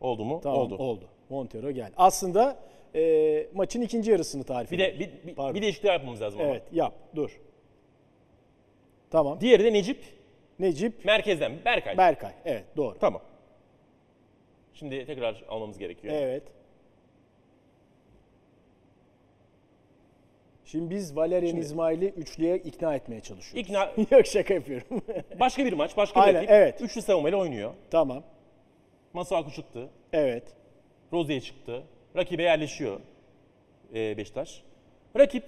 oldu 0.00 0.24
mu? 0.24 0.40
Tamam 0.42 0.58
oldu. 0.58 0.76
oldu. 0.76 1.04
Montero 1.30 1.70
gel. 1.70 1.92
Aslında 1.96 2.58
e, 2.94 3.46
maçın 3.54 3.80
ikinci 3.80 4.10
yarısını 4.10 4.44
tarif 4.44 4.70
Bir 4.70 4.78
de 4.78 4.98
bir, 4.98 5.10
bir, 5.26 5.34
Pardon. 5.34 5.54
bir 5.54 5.62
değişiklik 5.62 5.90
yapmamız 5.90 6.22
lazım 6.22 6.40
ama. 6.40 6.50
Evet 6.50 6.62
yap. 6.72 6.94
Dur. 7.14 7.40
Tamam. 9.10 9.40
Diğeri 9.40 9.64
de 9.64 9.72
Necip. 9.72 10.04
Necip, 10.58 11.04
Merkezden 11.04 11.52
Berkay. 11.64 11.96
Berkay. 11.98 12.32
Evet 12.44 12.64
doğru. 12.76 12.98
tamam. 12.98 13.22
Şimdi 14.74 15.06
tekrar 15.06 15.44
almamız 15.48 15.78
gerekiyor. 15.78 16.14
Evet. 16.16 16.42
Şimdi 20.64 20.90
biz 20.94 21.16
Valerian 21.16 21.50
Şimdi- 21.50 21.60
İsmail'i 21.60 22.04
üçlüye 22.08 22.56
ikna 22.58 22.94
etmeye 22.94 23.20
çalışıyoruz. 23.20 23.68
İkna 23.68 23.92
Yok 24.16 24.26
şaka 24.26 24.54
yapıyorum. 24.54 25.02
başka 25.40 25.64
bir 25.64 25.72
maç, 25.72 25.96
başka 25.96 26.20
bir 26.20 26.26
Aynen, 26.26 26.38
rakip. 26.38 26.50
evet. 26.50 26.80
Üçlü 26.80 27.02
savunmayla 27.02 27.38
oynuyor. 27.38 27.74
tamam. 27.90 28.22
Masuaku 29.12 29.50
çıktı. 29.50 29.88
Evet. 30.12 30.44
Rozier 31.12 31.40
çıktı. 31.40 31.82
Rakibe 32.16 32.42
yerleşiyor 32.42 33.00
e, 33.94 34.16
Beşiktaş. 34.16 34.62
Rakip 35.18 35.44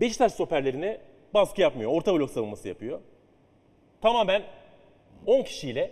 Beşiktaş 0.00 0.32
stoperlerine 0.32 1.00
baskı 1.34 1.60
yapmıyor. 1.60 1.92
Orta 1.92 2.14
blok 2.14 2.30
savunması 2.30 2.68
yapıyor. 2.68 3.00
Tamamen 4.00 4.42
10 5.26 5.42
kişiyle 5.42 5.90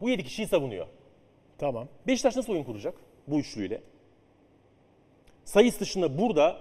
bu 0.00 0.10
7 0.10 0.24
kişiyi 0.24 0.46
savunuyor. 0.46 0.86
Tamam. 1.58 1.88
Beşiktaş 2.06 2.36
nasıl 2.36 2.52
oyun 2.52 2.64
kuracak 2.64 2.94
bu 3.26 3.38
üçlüyle? 3.38 3.82
Sayıs 5.44 5.80
dışında 5.80 6.18
burada 6.18 6.56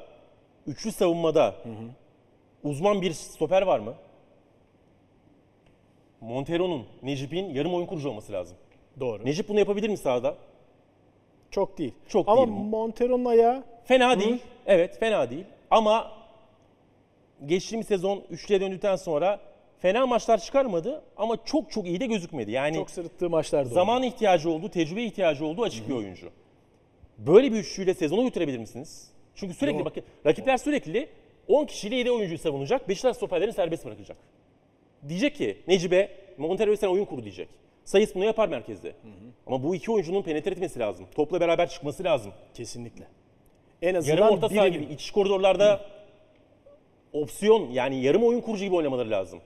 üçlü 0.68 0.92
savunmada 0.92 1.56
uzman 2.64 3.02
bir 3.02 3.14
stoper 3.14 3.62
var 3.62 3.80
mı? 3.80 3.96
Montero'nun, 6.22 6.88
Necip'in 7.04 7.50
yarım 7.50 7.74
oyun 7.74 7.86
kurucu 7.86 8.10
olması 8.10 8.34
lazım. 8.34 8.58
Doğru. 9.00 9.26
Necip 9.26 9.50
bunu 9.50 9.60
yapabilir 9.60 9.90
mi 9.90 9.98
sahada? 9.98 10.36
Çok 11.52 11.78
değil. 11.78 11.94
Çok 12.08 12.30
Ama 12.30 12.48
değil. 12.48 12.58
Montero'nun 12.58 13.26
ayağı 13.26 13.64
Fena 13.86 14.20
değil. 14.20 14.38
Evet 14.66 15.00
fena 15.00 15.30
değil. 15.30 15.46
Ama 15.72 16.12
geçtiğimiz 17.46 17.88
sezon 17.88 18.24
üçlüye 18.30 18.62
döndükten 18.62 18.96
sonra 18.96 19.40
fena 19.80 20.06
maçlar 20.06 20.38
çıkarmadı 20.38 21.04
ama 21.18 21.38
çok 21.46 21.72
çok 21.72 21.86
iyi 21.86 22.00
de 22.00 22.06
gözükmedi. 22.06 22.52
Yani 22.52 22.76
çok 22.76 22.90
sırıttığı 22.90 23.30
maçlarda 23.30 23.66
oldu. 23.66 23.74
zaman 23.74 24.04
ihtiyacı 24.04 24.50
olduğu, 24.50 24.70
tecrübe 24.70 25.04
ihtiyacı 25.04 25.46
olduğu 25.46 25.64
açık 25.64 25.90
bir 25.90 25.94
oyuncu. 25.94 26.30
Böyle 27.18 27.52
bir 27.52 27.58
üçlüyle 27.58 27.94
sezonu 27.94 28.24
götürebilir 28.24 28.58
misiniz? 28.58 29.12
Çünkü 29.36 29.54
sürekli 29.54 29.78
Yok. 29.78 29.86
bakın 29.86 30.04
rakipler 30.26 30.58
sürekli 30.58 31.10
10 31.48 31.66
kişiyle 31.66 31.96
7 31.96 32.12
oyuncuyu 32.12 32.40
savunacak. 32.40 32.90
Beşiktaş 32.90 33.16
stoperlerini 33.16 33.54
serbest 33.54 33.86
bırakacak. 33.86 34.18
Diyecek 35.08 35.36
ki 35.36 35.58
Necibe, 35.68 36.12
Montero'ya 36.38 36.78
sen 36.78 36.88
oyun 36.88 37.06
kur 37.06 37.24
diyecek. 37.24 37.50
Sayıs 37.86 38.16
bunu 38.16 38.26
yapar 38.26 38.50
merkezde. 38.50 38.96
Ama 39.48 39.64
bu 39.64 39.76
iki 39.76 39.92
oyuncunun 39.92 40.22
penetre 40.22 40.52
etmesi 40.52 40.80
lazım. 40.80 41.06
Topla 41.16 41.40
beraber 41.40 41.70
çıkması 41.70 42.04
lazım. 42.04 42.34
Kesinlikle. 42.54 43.08
En 43.82 43.96
azından 43.96 44.18
Yarım 44.18 44.36
orta 44.36 44.50
saha 44.50 44.68
gibi 44.68 44.84
iç 44.94 45.12
koridorlarda 45.12 45.82
opsiyon 47.14 47.70
yani 47.72 48.02
yarım 48.02 48.24
oyun 48.24 48.42
kurucu 48.42 48.64
gibi 48.64 48.76
oynamaları 48.76 49.12
lazım. 49.12 49.40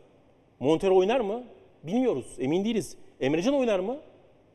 Montero 0.59 0.97
oynar 0.97 1.19
mı? 1.19 1.43
Bilmiyoruz. 1.83 2.25
Emin 2.39 2.65
değiliz. 2.65 2.97
Emrecan 3.21 3.53
oynar 3.53 3.79
mı? 3.79 3.97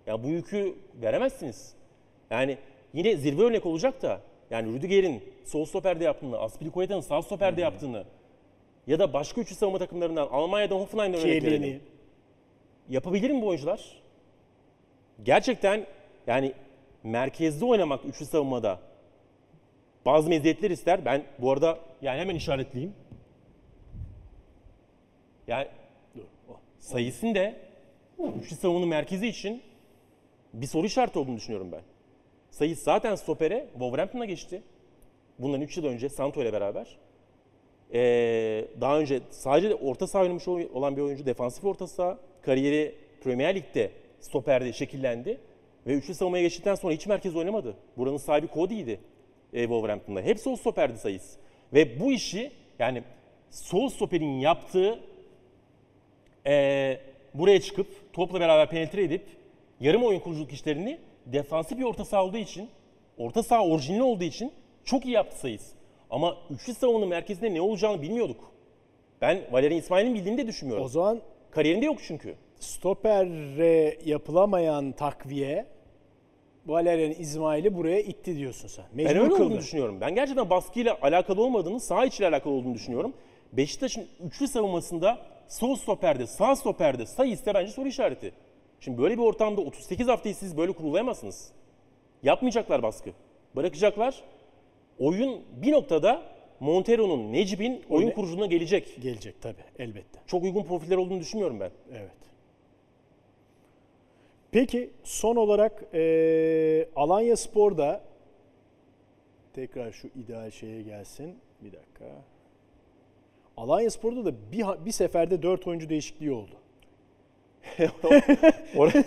Ya 0.07 0.25
bu 0.25 0.29
yükü 0.29 0.75
veremezsiniz. 1.03 1.75
Yani 2.31 2.59
yine 2.93 3.17
zirve 3.17 3.43
örnek 3.43 3.67
olacak 3.67 4.03
da 4.03 4.21
yani 4.51 4.73
Rüdiger'in 4.73 5.23
sol 5.45 5.65
stoperde 5.65 6.05
yaptığını, 6.05 6.39
Aspilicueta'nın 6.39 7.01
sağ 7.01 7.23
stoperde 7.23 7.61
yaptığını 7.61 8.05
ya 8.87 8.99
da 8.99 9.13
başka 9.13 9.41
üçlü 9.41 9.55
savunma 9.55 9.79
takımlarından 9.79 10.29
Almanya'dan 10.31 10.77
Hoffenheim'den 10.77 11.21
örnek 11.21 11.45
verelim. 11.45 11.81
Yapabilir 12.89 13.31
mi 13.31 13.43
bu 13.43 13.47
oyuncular? 13.49 14.03
Gerçekten 15.23 15.87
yani 16.27 16.53
merkezde 17.03 17.65
oynamak 17.65 18.05
üçlü 18.05 18.27
savunmada 18.27 18.79
bazı 20.07 20.29
meziyetler 20.29 20.71
ister. 20.71 21.05
Ben 21.05 21.25
bu 21.39 21.53
arada 21.53 21.79
yani 22.03 22.21
hemen 22.21 22.35
işaretleyeyim. 22.35 22.95
Yani 25.47 25.69
sayısın 26.79 27.35
da 27.35 27.53
üçlü 28.43 28.57
savunmanın 28.57 28.89
merkezi 28.89 29.27
için 29.27 29.63
bir 30.53 30.67
soru 30.67 30.87
işareti 30.87 31.19
olduğunu 31.19 31.37
düşünüyorum 31.37 31.73
ben. 31.73 31.83
Sayıs 32.51 32.83
zaten 32.83 33.15
stopere 33.15 33.67
Wolverhampton'a 33.73 34.25
geçti. 34.25 34.63
Bundan 35.39 35.61
3 35.61 35.77
yıl 35.77 35.85
önce 35.85 36.09
Santo 36.09 36.43
ile 36.43 36.53
beraber. 36.53 36.99
Ee, 37.95 38.65
daha 38.81 38.99
önce 38.99 39.21
sadece 39.31 39.75
orta 39.75 40.07
saha 40.07 40.23
oynamış 40.23 40.49
oy- 40.49 40.69
olan 40.75 40.97
bir 40.97 41.03
oyuncu, 41.03 41.27
defansif 41.27 41.65
orta 41.65 41.87
saha. 41.87 42.19
Kariyeri 42.45 42.95
Premier 43.25 43.55
Lig'de 43.55 43.91
stoperde 44.21 44.73
şekillendi. 44.73 45.41
Ve 45.87 45.95
üçlü 45.95 46.15
savunmaya 46.15 46.43
geçtikten 46.43 46.75
sonra 46.75 46.93
hiç 46.93 47.07
merkez 47.07 47.37
oynamadı. 47.37 47.77
Buranın 47.97 48.17
sahibi 48.17 48.49
Cody'ydi 48.55 49.01
e, 49.53 49.63
Wolverhampton'da. 49.63 50.23
Hep 50.23 50.41
sol 50.41 50.57
stoperdi 50.57 50.99
sayıs. 50.99 51.37
Ve 51.73 52.01
bu 52.01 52.13
işi 52.13 52.53
yani 52.79 53.03
sol 53.51 53.89
stoperin 53.89 54.41
yaptığı 54.41 55.01
e, 56.47 56.99
buraya 57.35 57.61
çıkıp 57.61 58.13
topla 58.13 58.41
beraber 58.41 58.71
penetre 58.71 59.05
edip 59.05 59.25
yarım 59.81 60.05
oyun 60.05 60.21
kuruculuk 60.21 60.53
işlerini 60.53 60.99
defansif 61.27 61.79
bir 61.79 61.85
orta 61.85 62.05
saha 62.05 62.25
olduğu 62.25 62.37
için, 62.37 62.69
orta 63.19 63.43
saha 63.43 63.67
orijinali 63.67 64.03
olduğu 64.03 64.25
için 64.25 64.53
çok 64.85 65.05
iyi 65.05 65.13
yaptı 65.15 65.39
sayıs. 65.39 65.73
Ama 66.11 66.37
üçlü 66.51 66.75
savunmanın 66.75 67.09
merkezinde 67.09 67.55
ne 67.55 67.61
olacağını 67.61 68.03
bilmiyorduk. 68.03 68.53
Ben 69.21 69.41
Valerian 69.53 69.79
İsmail'in 69.79 70.15
bildiğini 70.15 70.39
de 70.39 70.47
düşünmüyorum. 70.47 70.85
O 70.85 70.89
zaman 70.89 71.21
Kariyerinde 71.55 71.87
yok 71.87 71.99
çünkü. 72.07 72.35
stopere 72.59 73.99
yapılamayan 74.05 74.93
takviye 74.93 75.67
Valerian 76.67 77.11
İsmail'i 77.11 77.75
buraya 77.77 78.01
itti 78.01 78.37
diyorsun 78.37 78.69
sen. 78.69 78.85
Mecbur 78.95 79.11
Ben 79.11 79.19
öyle 79.19 79.31
kıldı. 79.31 79.45
olduğunu 79.45 79.59
düşünüyorum. 79.59 80.01
Ben 80.01 80.15
gerçekten 80.15 80.51
baskıyla 80.51 80.99
alakalı 81.03 81.43
olmadığını, 81.43 81.81
sağ 81.81 82.05
içiyle 82.05 82.29
alakalı 82.29 82.53
olduğunu 82.53 82.75
düşünüyorum. 82.75 83.13
Beşiktaş'ın 83.53 84.07
üçlü 84.27 84.49
savunmasında 84.49 85.19
sol 85.49 85.77
stoperde, 85.77 86.27
sağ 86.27 86.57
stoperde 86.57 87.07
sayısı 87.07 87.55
bence 87.55 87.73
soru 87.73 87.89
işareti. 87.89 88.33
Şimdi 88.81 88.99
böyle 89.03 89.15
bir 89.19 89.23
ortamda 89.23 89.61
38 89.61 90.09
haftayı 90.09 90.35
siz 90.35 90.57
böyle 90.57 90.73
kurulayamazsınız. 90.73 91.53
Yapmayacaklar 92.23 92.83
baskı. 92.83 93.11
Bırakacaklar. 93.57 94.23
Oyun 94.99 95.41
bir 95.63 95.73
noktada 95.73 96.23
Montero'nun, 96.65 97.33
Necip'in 97.33 97.83
oyun 97.89 98.05
Öyle. 98.07 98.15
kuruculuğuna 98.15 98.47
gelecek. 98.47 98.97
Gelecek 99.03 99.43
tabii 99.43 99.65
elbette. 99.79 100.19
Çok 100.27 100.43
uygun 100.45 100.63
profiller 100.63 100.97
olduğunu 100.97 101.21
düşünmüyorum 101.21 101.61
ben. 101.61 101.71
Evet. 101.93 102.11
Peki 104.53 104.91
son 105.05 105.37
olarak 105.37 105.85
eee 105.95 106.89
Alanya 106.97 107.37
Spor'da 107.37 108.01
tekrar 109.55 109.93
şu 109.93 110.09
ideal 110.09 110.51
şeye 110.51 110.83
gelsin. 110.83 111.39
Bir 111.61 111.73
dakika. 111.73 112.05
Alanya 113.57 113.91
Spor'da 113.91 114.25
da 114.25 114.33
bir, 114.53 114.87
bir 114.87 114.93
seferde 114.93 115.43
4 115.43 115.67
oyuncu 115.67 115.89
değişikliği 115.89 116.33
oldu. 116.33 116.51
Oraya, 118.77 119.05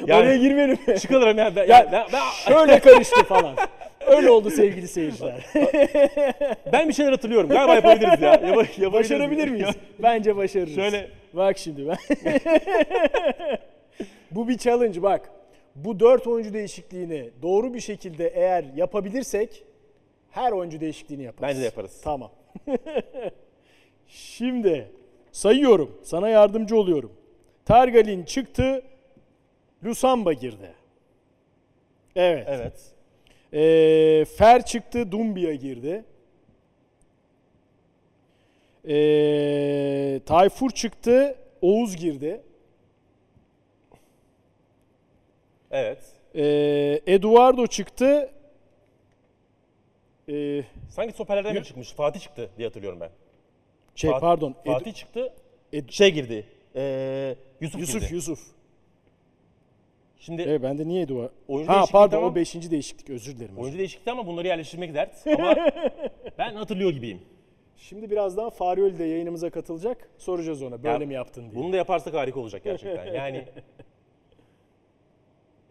Oraya 0.20 0.36
girmeyelim. 0.36 0.78
çıkalım 0.98 1.38
ya. 1.38 1.56
Ben, 1.56 1.66
Ya, 1.68 1.88
ben, 1.92 2.06
ben, 2.12 2.22
Şöyle 2.52 2.78
karıştı 2.80 3.24
falan. 3.24 3.56
Öyle 4.08 4.30
oldu 4.30 4.50
sevgili 4.50 4.88
seyirciler. 4.88 5.46
ben 6.72 6.88
bir 6.88 6.92
şeyler 6.92 7.10
hatırlıyorum. 7.10 7.48
Galiba 7.50 7.74
yapabiliriz 7.74 8.20
ya. 8.22 8.30
Yapabiliriz. 8.32 8.92
Başarabilir 8.92 9.48
miyiz? 9.48 9.68
Bence 10.02 10.36
başarırız. 10.36 10.74
Şöyle- 10.74 11.10
Bak 11.32 11.58
şimdi 11.58 11.88
ben. 11.88 11.96
Bu 14.30 14.48
bir 14.48 14.58
challenge 14.58 15.02
bak. 15.02 15.30
Bu 15.74 16.00
dört 16.00 16.26
oyuncu 16.26 16.54
değişikliğini 16.54 17.30
doğru 17.42 17.74
bir 17.74 17.80
şekilde 17.80 18.28
eğer 18.28 18.64
yapabilirsek 18.76 19.64
her 20.30 20.52
oyuncu 20.52 20.80
değişikliğini 20.80 21.22
yaparız. 21.24 21.42
Bence 21.48 21.60
de 21.60 21.64
yaparız. 21.64 22.00
Tamam. 22.04 22.30
Şimdi 24.08 24.90
sayıyorum. 25.32 26.00
Sana 26.02 26.28
yardımcı 26.28 26.76
oluyorum. 26.76 27.12
Targalin 27.64 28.24
çıktı. 28.24 28.82
Lusamba 29.84 30.32
girdi. 30.32 30.70
Evet. 32.16 32.46
Evet. 32.50 32.80
Ee, 33.52 34.24
Fer 34.36 34.64
çıktı, 34.66 35.12
Dumbia 35.12 35.52
girdi. 35.54 36.04
Ee, 38.88 40.20
Tayfur 40.26 40.70
çıktı, 40.70 41.36
Oğuz 41.62 41.96
girdi. 41.96 42.40
Evet. 45.70 45.98
Ee, 46.34 47.00
Eduardo 47.06 47.66
çıktı. 47.66 48.30
Ee, 50.28 50.62
Sanki 50.90 51.12
stoperlerden 51.12 51.54
biri 51.54 51.64
çıkmış. 51.64 51.92
Fatih 51.92 52.20
çıktı 52.20 52.50
diye 52.58 52.68
hatırlıyorum 52.68 53.00
ben. 53.00 53.10
şey 53.94 54.10
Fat- 54.10 54.20
pardon, 54.20 54.54
Edu- 54.64 54.72
Fatih 54.72 54.94
çıktı. 54.94 55.32
Ed- 55.72 55.90
şey 55.92 56.10
girdi. 56.12 56.46
Ee, 56.76 57.36
Yusuf, 57.60 57.80
Yusuf 57.80 58.00
girdi. 58.02 58.14
Yusuf. 58.14 58.40
Şimdi 60.18 60.42
Evet 60.42 60.62
ben 60.62 60.78
de 60.78 60.88
niye 60.88 61.02
Eduardo? 61.02 61.32
Oyuncu 61.48 61.72
Ha 61.72 61.74
değişikliği 61.76 61.92
pardon 61.92 62.16
tamam. 62.16 62.32
o 62.32 62.34
beşinci 62.34 62.70
değişiklik 62.70 63.10
özür 63.10 63.36
dilerim. 63.36 63.58
oyuncu 63.58 63.78
değişikti 63.78 64.10
ama 64.10 64.26
bunları 64.26 64.46
yerleştirmek 64.46 64.94
dert. 64.94 65.26
Ama 65.26 65.54
ben 66.38 66.54
hatırlıyor 66.54 66.90
gibiyim. 66.90 67.20
Şimdi 67.76 68.10
birazdan 68.10 68.50
Farioli 68.50 68.98
de 68.98 69.04
yayınımıza 69.04 69.50
katılacak. 69.50 70.10
Soracağız 70.18 70.62
ona 70.62 70.82
böyle 70.82 71.04
Ya, 71.04 71.08
mi 71.08 71.14
yaptın 71.14 71.50
diye. 71.50 71.62
Bunu 71.62 71.72
da 71.72 71.76
yaparsak 71.76 72.14
harika 72.14 72.40
olacak 72.40 72.64
gerçekten. 72.64 73.06
Yani 73.14 73.44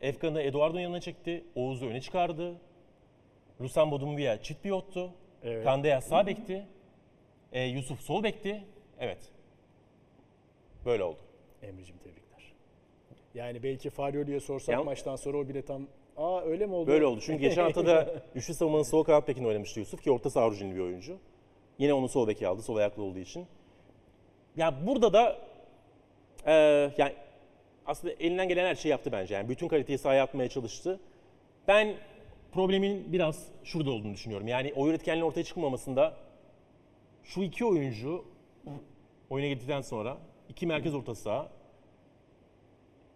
Efkan'ı 0.02 0.42
Eduardo'nun 0.42 0.80
yanına 0.82 1.00
çekti. 1.00 1.44
Oğuz'u 1.56 1.86
öne 1.86 2.02
çıkardı. 2.02 2.56
Lusambo 3.62 4.00
Dumbia 4.02 4.42
çift 4.42 4.64
pivottu. 4.64 5.12
Evet. 5.44 5.64
Kandaya 5.64 6.02
sağ 6.02 6.28
bekti. 6.28 6.68
Ee, 7.52 7.64
Yusuf 7.64 8.00
sol 8.02 8.24
bekti. 8.24 8.64
Evet. 9.00 9.32
Böyle 10.86 11.04
oldu. 11.04 11.20
Emre'cim 11.64 11.98
tebrikler. 11.98 12.27
Yani 13.38 13.64
belki 13.64 13.90
Farioli'ye 13.90 14.40
sorsak 14.40 14.74
Ya- 14.74 14.84
maçtan 14.84 15.16
sonra 15.16 15.38
o 15.38 15.48
bile 15.48 15.62
tam 15.62 15.88
aa 16.18 16.42
öyle 16.42 16.66
mi 16.66 16.74
oldu? 16.74 16.88
Böyle 16.88 17.06
oldu. 17.06 17.20
Çünkü 17.22 17.42
geçen 17.42 17.64
hafta 17.64 17.86
da 17.86 18.14
üçlü 18.36 18.54
savunmanın 18.54 18.84
sol 18.84 19.04
kanat 19.04 19.28
bekini 19.28 19.48
oynamıştı 19.48 19.80
Yusuf 19.80 20.04
ki 20.04 20.12
orta 20.12 20.30
saha 20.30 20.46
orijinli 20.48 20.76
bir 20.76 20.80
oyuncu. 20.80 21.18
Yine 21.78 21.94
onu 21.94 22.10
sol 22.10 22.28
beki 22.28 22.48
aldı, 22.48 22.62
sol 22.62 22.76
ayaklı 22.76 23.04
olduğu 23.04 23.20
için. 23.20 23.46
Ya 24.58 24.88
burada 24.88 25.14
da 25.14 25.38
eee, 26.48 26.94
yani 26.98 27.14
aslında 27.86 28.14
elinden 28.14 28.48
gelen 28.48 28.66
her 28.66 28.76
şeyi 28.76 28.92
yaptı 28.92 29.12
bence. 29.12 29.36
Yani 29.36 29.50
bütün 29.50 29.68
kaliteyi 29.68 29.98
sahaya 29.98 30.24
atmaya 30.24 30.50
çalıştı. 30.50 31.00
Ben 31.68 31.96
problemin 32.52 33.14
biraz 33.14 33.46
şurada 33.64 33.92
olduğunu 33.92 34.14
düşünüyorum. 34.14 34.48
Yani 34.48 34.74
o 34.76 34.88
üretkenliğin 34.88 35.26
ortaya 35.26 35.44
çıkmamasında 35.44 36.14
şu 37.24 37.44
iki 37.44 37.66
oyuncu 37.66 38.26
oyuna 39.30 39.48
girdikten 39.48 39.82
sonra 39.82 40.18
iki 40.50 40.68
merkez 40.68 40.96
orta 40.96 41.16
saha 41.16 41.50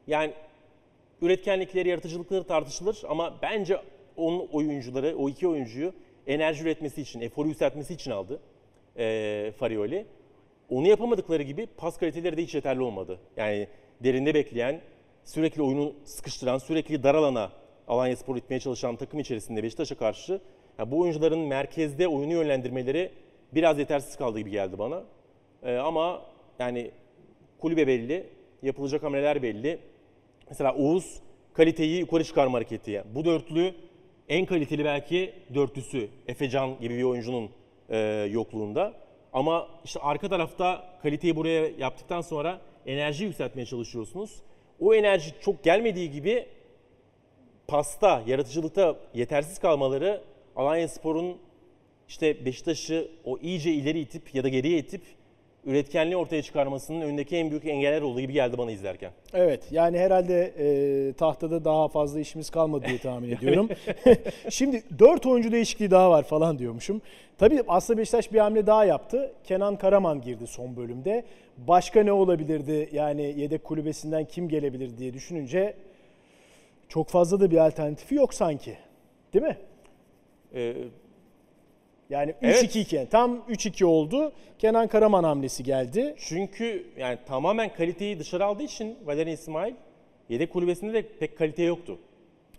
yani 0.08 0.34
üretkenlikleri, 1.22 1.89
yaratıcılıkları 1.89 2.43
tartışılır 2.43 3.02
ama 3.10 3.36
bence 3.41 3.78
onun 4.18 4.47
oyuncuları, 4.47 5.16
o 5.18 5.30
iki 5.30 5.47
oyuncuyu 5.47 5.93
enerji 6.28 6.64
üretmesi 6.64 7.02
için, 7.02 7.22
eforu 7.22 7.47
yükseltmesi 7.47 7.93
için 7.93 8.12
aldı 8.12 8.39
eee 8.97 9.52
Farioli. 9.52 10.06
Onu 10.70 10.88
yapamadıkları 10.88 11.43
gibi 11.43 11.66
pas 11.78 11.97
kaliteleri 11.97 12.38
de 12.38 12.43
hiç 12.43 12.56
yeterli 12.56 12.82
olmadı. 12.82 13.20
Yani 13.38 13.68
derinde 14.04 14.34
bekleyen, 14.34 14.82
sürekli 15.24 15.62
oyunu 15.62 15.93
sıkıştıran, 16.04 16.58
sürekli 16.58 17.04
dar 17.04 17.16
alana 17.16 17.52
Alanya 17.88 18.16
Spor 18.16 18.36
itmeye 18.36 18.60
çalışan 18.60 18.95
takım 18.95 19.20
içerisinde 19.20 19.64
Beşiktaş'a 19.64 19.95
karşı 19.95 20.41
ya 20.80 20.91
bu 20.91 20.99
oyuncuların 20.99 21.39
merkezde 21.39 22.08
oyunu 22.08 22.34
yönlendirmeleri 22.34 23.12
biraz 23.54 23.80
yetersiz 23.80 24.16
kaldı 24.16 24.39
gibi 24.39 24.52
geldi 24.52 24.80
bana. 24.80 25.04
Ee, 25.64 25.76
ama 25.76 26.22
yani 26.60 26.91
kulübe 27.60 27.88
belli, 27.88 28.28
yapılacak 28.62 29.04
hamleler 29.04 29.43
belli. 29.43 29.80
Mesela 30.52 30.76
Oğuz 30.76 31.20
kaliteyi 31.54 31.99
yukarı 31.99 32.24
çıkarma 32.24 32.58
hareketi. 32.58 32.91
Yani 32.91 33.06
bu 33.16 33.26
dörtlü 33.26 33.74
en 34.30 34.45
kaliteli 34.45 34.86
belki 34.86 35.34
dörtlüsü 35.54 36.10
Efecan 36.28 36.80
gibi 36.80 36.97
bir 36.97 37.04
oyuncunun 37.04 37.49
e, 37.89 37.97
yokluğunda. 38.32 38.93
Ama 39.34 39.68
işte 39.86 39.99
arka 39.99 40.30
tarafta 40.30 40.84
kaliteyi 41.02 41.36
buraya 41.36 41.68
yaptıktan 41.68 42.22
sonra 42.22 42.62
enerji 42.86 43.24
yükseltmeye 43.24 43.66
çalışıyorsunuz. 43.66 44.41
O 44.80 44.93
enerji 44.93 45.34
çok 45.41 45.64
gelmediği 45.64 46.12
gibi 46.12 46.45
pasta, 47.68 48.24
yaratıcılıkta 48.28 48.95
yetersiz 49.14 49.60
kalmaları 49.60 50.22
Alanya 50.56 50.88
Spor'un 50.88 51.38
işte 52.08 52.45
Beşiktaş'ı 52.45 53.12
o 53.26 53.38
iyice 53.38 53.72
ileri 53.72 53.99
itip 53.99 54.36
ya 54.36 54.43
da 54.43 54.49
geriye 54.49 54.78
itip 54.78 55.02
üretkenliği 55.66 56.18
ortaya 56.18 56.41
çıkarmasının 56.41 57.01
önündeki 57.01 57.38
en 57.38 57.49
büyük 57.49 57.66
engeller 57.66 58.01
olduğu 58.01 58.22
gibi 58.22 58.34
geldi 58.34 58.57
bana 58.57 58.72
izlerken. 58.72 59.12
Evet 59.34 59.64
yani 59.72 59.99
herhalde 59.99 60.53
e, 60.59 61.14
tahtada 61.14 61.66
daha 61.66 61.88
fazla 61.88 62.20
işimiz 62.20 62.49
kalmadı 62.49 62.86
diye 62.88 62.97
tahmin 62.97 63.30
ediyorum. 63.38 63.70
Şimdi 64.49 64.84
4 64.99 65.26
oyuncu 65.26 65.51
değişikliği 65.51 65.91
daha 65.91 66.09
var 66.09 66.24
falan 66.24 66.59
diyormuşum. 66.59 67.01
Tabii 67.38 67.62
aslında 67.68 67.99
Beşiktaş 67.99 68.34
bir 68.34 68.39
hamle 68.39 68.68
daha 68.68 68.86
yaptı. 68.86 69.34
Kenan 69.43 69.76
Karaman 69.76 70.22
girdi 70.22 70.47
son 70.47 70.76
bölümde. 70.76 71.26
Başka 71.57 72.03
ne 72.03 72.12
olabilirdi 72.12 72.89
yani 72.91 73.34
yedek 73.38 73.64
kulübesinden 73.64 74.26
kim 74.26 74.49
gelebilir 74.49 74.97
diye 74.97 75.14
düşününce 75.14 75.74
çok 76.89 77.09
fazla 77.09 77.39
da 77.39 77.51
bir 77.51 77.57
alternatifi 77.57 78.16
yok 78.16 78.34
sanki. 78.34 78.78
Değil 79.34 79.45
mi? 79.45 79.57
Ee, 80.53 80.74
Yani 82.12 82.32
3-2 82.32 82.36
Evet. 82.43 82.76
iken 82.76 83.05
tam 83.05 83.38
3-2 83.49 83.86
oldu. 83.86 84.32
Kenan 84.59 84.88
Karaman 84.88 85.24
hamlesi 85.24 85.64
geldi. 85.64 86.16
çünkü 86.18 86.86
yani 86.97 87.18
tamamen 87.28 87.74
kaliteyi 87.74 88.20
dışarı 88.20 88.45
aldığı 88.45 88.64
için 88.64 88.97
Valerian 89.05 89.34
İsmail 89.34 89.74
yedek 90.30 90.53
kulübesinde 90.53 90.93
de 90.93 91.01
pek 91.20 91.38
kalite 91.38 91.64
yoktu. 91.64 91.97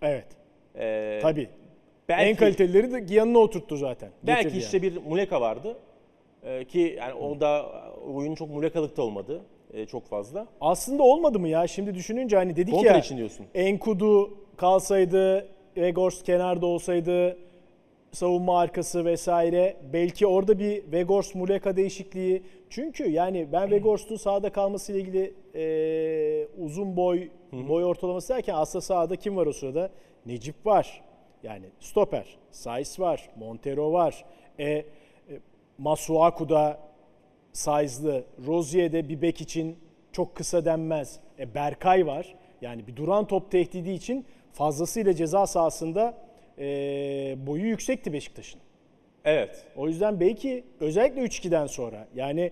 Evet. 0.01 0.25
Ee, 0.77 1.19
Tabii. 1.21 1.49
belki, 2.09 2.29
en 2.29 2.35
kalitelileri 2.35 2.91
de 3.09 3.13
yanına 3.13 3.37
oturttu 3.37 3.77
zaten. 3.77 4.09
Belki 4.23 4.43
Getirdi 4.43 4.59
işte 4.63 4.77
yani. 4.77 4.95
bir 4.95 5.01
Muleka 5.01 5.41
vardı. 5.41 5.77
Ee, 6.43 6.65
ki 6.65 6.95
yani 6.99 7.13
o 7.13 7.39
da 7.39 7.65
oyun 8.15 8.35
çok 8.35 8.49
Mulekalıkta 8.49 9.01
olmadı. 9.01 9.41
ee, 9.73 9.85
çok 9.85 10.07
fazla. 10.07 10.47
Aslında 10.61 11.03
olmadı 11.03 11.39
mı 11.39 11.47
ya? 11.47 11.67
Şimdi 11.67 11.95
düşününce 11.95 12.35
hani 12.37 12.55
dedik 12.55 12.73
Kontra 12.73 12.91
ya. 12.91 12.97
için 12.99 13.17
diyorsun. 13.17 13.45
Enkudu 13.55 14.37
kalsaydı, 14.57 15.47
Vegors 15.77 16.23
kenarda 16.23 16.65
olsaydı, 16.65 17.37
savunma 18.13 18.59
arkası 18.59 19.05
vesaire. 19.05 19.77
Belki 19.93 20.27
orada 20.27 20.59
bir 20.59 20.91
Vegors 20.91 21.35
Muleka 21.35 21.75
değişikliği. 21.75 22.43
Çünkü 22.69 23.09
yani 23.09 23.47
ben 23.51 23.71
Vegors'un 23.71 24.15
sahada 24.15 24.49
kalmasıyla 24.51 25.01
ilgili 25.01 25.33
e, 25.55 26.47
uzun 26.57 26.97
boy 26.97 27.27
boy 27.51 27.85
ortalaması 27.85 28.33
derken 28.33 28.53
aslında 28.53 28.81
sahada 28.81 29.15
kim 29.15 29.35
var 29.35 29.45
o 29.45 29.53
sırada? 29.53 29.89
Necip 30.25 30.65
var. 30.65 31.03
Yani 31.43 31.65
stoper. 31.79 32.37
Saiz 32.51 32.99
var. 32.99 33.29
Montero 33.35 33.91
var. 33.91 34.25
E, 34.59 34.65
e, 34.69 34.85
Masuaku'da 35.77 36.79
size'lı. 37.53 38.23
Rozier'de 38.47 39.09
bir 39.09 39.21
bek 39.21 39.41
için 39.41 39.77
çok 40.11 40.35
kısa 40.35 40.65
denmez. 40.65 41.19
E, 41.39 41.55
Berkay 41.55 42.07
var. 42.07 42.35
Yani 42.61 42.87
bir 42.87 42.95
duran 42.95 43.27
top 43.27 43.51
tehdidi 43.51 43.91
için 43.91 44.25
fazlasıyla 44.51 45.13
ceza 45.13 45.47
sahasında 45.47 46.17
e, 46.59 46.65
boyu 47.47 47.65
yüksekti 47.65 48.13
Beşiktaş'ın. 48.13 48.61
Evet. 49.25 49.65
O 49.75 49.87
yüzden 49.87 50.19
belki 50.19 50.63
özellikle 50.79 51.21
3-2'den 51.21 51.67
sonra 51.67 52.07
yani 52.15 52.51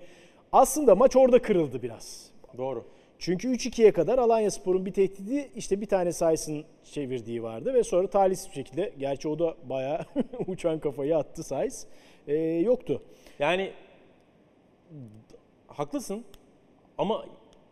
aslında 0.52 0.96
maç 0.96 1.16
orada 1.16 1.42
kırıldı 1.42 1.82
biraz. 1.84 2.32
Doğru. 2.58 2.86
Çünkü 3.20 3.48
3-2'ye 3.48 3.92
kadar 3.92 4.18
Alanya 4.18 4.52
Spor'un 4.52 4.86
bir 4.86 4.94
tehdidi 4.94 5.50
işte 5.56 5.82
bir 5.82 5.86
tane 5.86 6.14
Saiz'in 6.14 6.66
çevirdiği 6.84 7.44
vardı 7.44 7.74
ve 7.74 7.84
sonra 7.84 8.08
talihsiz 8.10 8.50
bir 8.50 8.54
şekilde 8.54 8.94
gerçi 9.00 9.28
o 9.28 9.40
da 9.40 9.56
bayağı 9.70 10.06
uçan 10.48 10.80
kafayı 10.80 11.18
attı 11.18 11.44
Saiz. 11.44 11.88
E, 12.28 12.36
yoktu. 12.38 13.02
Yani 13.40 13.72
haklısın 15.68 16.26
ama 16.98 17.26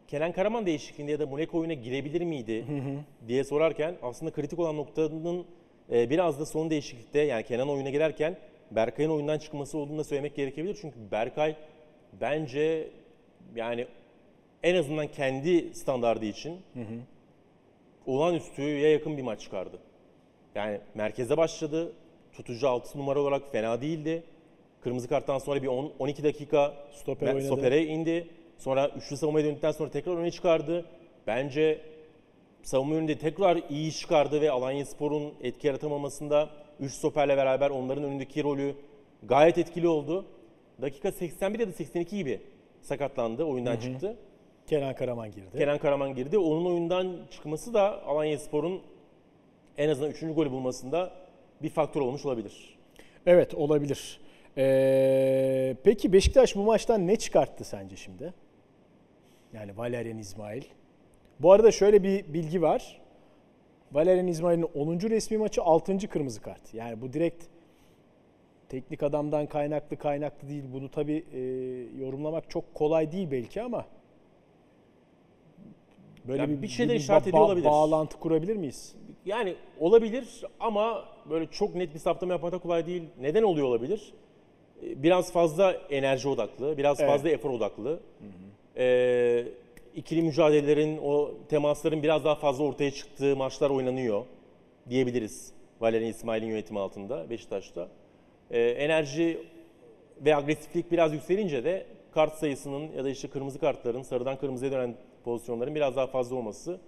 Kenan 0.07 0.31
Karaman 0.31 0.65
değişikliğinde 0.65 1.11
ya 1.11 1.19
da 1.19 1.27
Muleka 1.27 1.57
oyuna 1.57 1.73
girebilir 1.73 2.21
miydi 2.21 2.65
diye 3.27 3.43
sorarken 3.43 3.95
aslında 4.01 4.31
kritik 4.31 4.59
olan 4.59 4.77
noktanın 4.77 5.45
e, 5.91 6.09
biraz 6.09 6.39
da 6.39 6.45
son 6.45 6.69
değişiklikte 6.69 7.19
yani 7.19 7.43
Kenan 7.43 7.69
oyuna 7.69 7.89
girerken 7.89 8.37
Berkay'ın 8.71 9.09
oyundan 9.09 9.37
çıkması 9.37 9.77
olduğunu 9.77 9.97
da 9.97 10.03
söylemek 10.03 10.35
gerekebilir. 10.35 10.77
Çünkü 10.81 10.97
Berkay 11.11 11.55
bence 12.21 12.87
yani 13.55 13.87
en 14.63 14.75
azından 14.75 15.07
kendi 15.07 15.75
standardı 15.75 16.25
için 16.25 16.57
olağanüstüye 18.05 18.89
yakın 18.89 19.17
bir 19.17 19.21
maç 19.21 19.41
çıkardı. 19.41 19.79
Yani 20.55 20.79
merkeze 20.95 21.37
başladı. 21.37 21.91
Tutucu 22.33 22.69
6 22.69 22.99
numara 22.99 23.19
olarak 23.19 23.51
fena 23.51 23.81
değildi. 23.81 24.23
Kırmızı 24.81 25.07
karttan 25.07 25.37
sonra 25.37 25.61
bir 25.63 25.67
10 25.67 25.91
12 25.99 26.23
dakika 26.23 26.73
Stoper 26.91 27.35
ben- 27.35 27.41
stopere 27.41 27.85
indi. 27.85 28.27
Sonra 28.57 28.89
üçlü 28.97 29.17
savunmaya 29.17 29.45
döndükten 29.45 29.71
sonra 29.71 29.91
tekrar 29.91 30.17
öne 30.17 30.31
çıkardı. 30.31 30.85
Bence 31.27 31.81
savunma 32.63 32.95
yönünde 32.95 33.17
tekrar 33.17 33.59
iyi 33.69 33.89
iş 33.89 33.99
çıkardı 33.99 34.41
ve 34.41 34.51
Alanya 34.51 34.85
Spor'un 34.85 35.33
etki 35.41 35.67
yaratamamasında 35.67 36.49
3 36.79 36.93
stoperle 36.93 37.37
beraber 37.37 37.69
onların 37.69 38.03
önündeki 38.03 38.43
rolü 38.43 38.75
gayet 39.23 39.57
etkili 39.57 39.87
oldu. 39.87 40.25
Dakika 40.81 41.11
81 41.11 41.59
ya 41.59 41.67
da 41.67 41.71
82 41.71 42.17
gibi 42.17 42.41
sakatlandı, 42.81 43.43
oyundan 43.43 43.77
çıktı. 43.77 44.17
Kenan 44.67 44.95
Karaman 44.95 45.31
girdi. 45.31 45.57
Kenan 45.57 45.77
Karaman 45.77 46.15
girdi. 46.15 46.37
Onun 46.37 46.65
oyundan 46.65 47.17
çıkması 47.31 47.73
da 47.73 48.03
Alanya 48.03 48.39
Spor'un 48.39 48.81
en 49.77 49.89
azından 49.89 50.11
3. 50.11 50.19
golü 50.19 50.51
bulmasında 50.51 51.11
bir 51.61 51.69
faktör 51.69 52.01
olmuş 52.01 52.25
olabilir. 52.25 52.77
Evet 53.25 53.53
olabilir. 53.53 54.19
Ee, 54.57 55.75
peki 55.83 56.13
Beşiktaş 56.13 56.55
bu 56.55 56.63
maçtan 56.63 57.07
ne 57.07 57.15
çıkarttı 57.15 57.63
sence 57.63 57.95
şimdi? 57.95 58.33
Yani 59.53 59.77
Valerian 59.77 60.17
İsmail. 60.17 60.63
Bu 61.39 61.51
arada 61.51 61.71
şöyle 61.71 62.03
bir 62.03 62.33
bilgi 62.33 62.61
var. 62.61 63.01
Valerian 63.91 64.27
İsmail'in 64.27 64.63
10. 64.75 64.99
resmi 64.99 65.37
maçı 65.37 65.61
6. 65.61 65.97
kırmızı 66.09 66.41
kart. 66.41 66.73
Yani 66.73 67.01
bu 67.01 67.13
direkt 67.13 67.43
teknik 68.69 69.03
adamdan 69.03 69.45
kaynaklı 69.47 69.97
kaynaklı 69.97 70.49
değil. 70.49 70.63
Bunu 70.73 70.91
tabii 70.91 71.25
e, 71.33 71.39
yorumlamak 72.03 72.49
çok 72.49 72.73
kolay 72.73 73.11
değil 73.11 73.27
belki 73.31 73.61
ama 73.61 73.85
böyle 76.27 76.41
Yani 76.41 76.57
bir, 76.57 76.61
bir 76.61 76.89
bir 76.89 76.93
işaret 76.95 77.27
ediyor 77.27 77.43
olabilir. 77.43 77.65
Bağlantı 77.65 78.19
kurabilir 78.19 78.55
miyiz? 78.55 78.95
Yani 79.25 79.55
olabilir 79.79 80.45
ama 80.59 81.05
böyle 81.29 81.47
çok 81.47 81.75
net 81.75 81.93
bir 81.93 81.99
saptama 81.99 82.33
yapmak 82.33 82.51
da 82.51 82.57
kolay 82.57 82.85
değil. 82.85 83.03
Neden 83.21 83.43
oluyor 83.43 83.67
olabilir? 83.67 84.13
Ee, 84.83 85.03
Biraz 85.03 85.31
fazla 85.33 85.71
enerji 85.71 86.29
odaklı, 86.29 86.77
biraz 86.77 86.99
Evet. 86.99 87.11
fazla 87.11 87.29
efor 87.29 87.49
odaklı. 87.49 87.99
Ee, 88.77 89.45
ikili 89.95 90.21
mücadelelerin, 90.21 90.99
o 91.03 91.31
temasların 91.49 92.03
biraz 92.03 92.25
daha 92.25 92.35
fazla 92.35 92.63
ortaya 92.63 92.91
çıktığı 92.91 93.35
maçlar 93.35 93.69
oynanıyor 93.69 94.25
diyebiliriz. 94.89 95.53
Valerian 95.81 96.09
İsmail'in 96.09 96.47
yönetimi 96.47 96.79
altında 96.79 97.29
Beşiktaş'ta. 97.29 97.87
Ee, 98.51 98.59
enerji 98.61 99.47
ve 100.25 100.35
agresiflik 100.35 100.91
biraz 100.91 101.13
yükselince 101.13 101.63
de 101.63 101.85
kart 102.13 102.33
sayısının 102.33 102.91
ya 102.91 103.03
da 103.03 103.09
işte 103.09 103.27
kırmızı 103.27 103.59
kartların, 103.59 104.01
sarıdan 104.01 104.37
kırmızıya 104.37 104.71
dönen 104.71 104.95
pozisyonların 105.23 105.75
biraz 105.75 105.95
daha 105.95 106.07
fazla 106.07 106.35
olması 106.35 106.79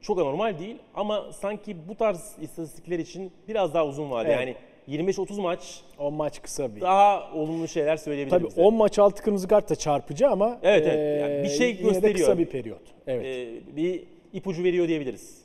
çok 0.00 0.18
anormal 0.18 0.58
değil 0.58 0.78
ama 0.94 1.32
sanki 1.32 1.88
bu 1.88 1.94
tarz 1.94 2.36
istatistikler 2.40 2.98
için 2.98 3.32
biraz 3.48 3.74
daha 3.74 3.86
uzun 3.86 4.10
vade. 4.10 4.28
Evet. 4.28 4.40
Yani 4.40 4.56
25-30 4.88 5.40
maç 5.40 5.80
10 5.98 6.14
maç 6.14 6.42
kısa 6.42 6.76
bir. 6.76 6.80
daha 6.80 7.32
olumlu 7.34 7.68
şeyler 7.68 7.96
söyleyebilirim 7.96 8.38
Tabii 8.38 8.50
bize. 8.50 8.62
10 8.62 8.74
maç 8.74 8.98
altı 8.98 9.22
kırmızı 9.22 9.48
kart 9.48 9.70
da 9.70 9.76
çarpıcı 9.76 10.28
ama 10.28 10.58
Evet, 10.62 10.86
evet. 10.86 11.20
Yani 11.22 11.42
bir 11.42 11.48
şey 11.48 11.68
yine 11.68 11.78
de 11.78 11.82
gösteriyor. 11.82 12.18
kısa 12.18 12.38
bir 12.38 12.46
periyot. 12.46 12.82
Evet. 13.06 13.26
Ee, 13.26 13.76
bir 13.76 14.04
ipucu 14.32 14.64
veriyor 14.64 14.88
diyebiliriz. 14.88 15.42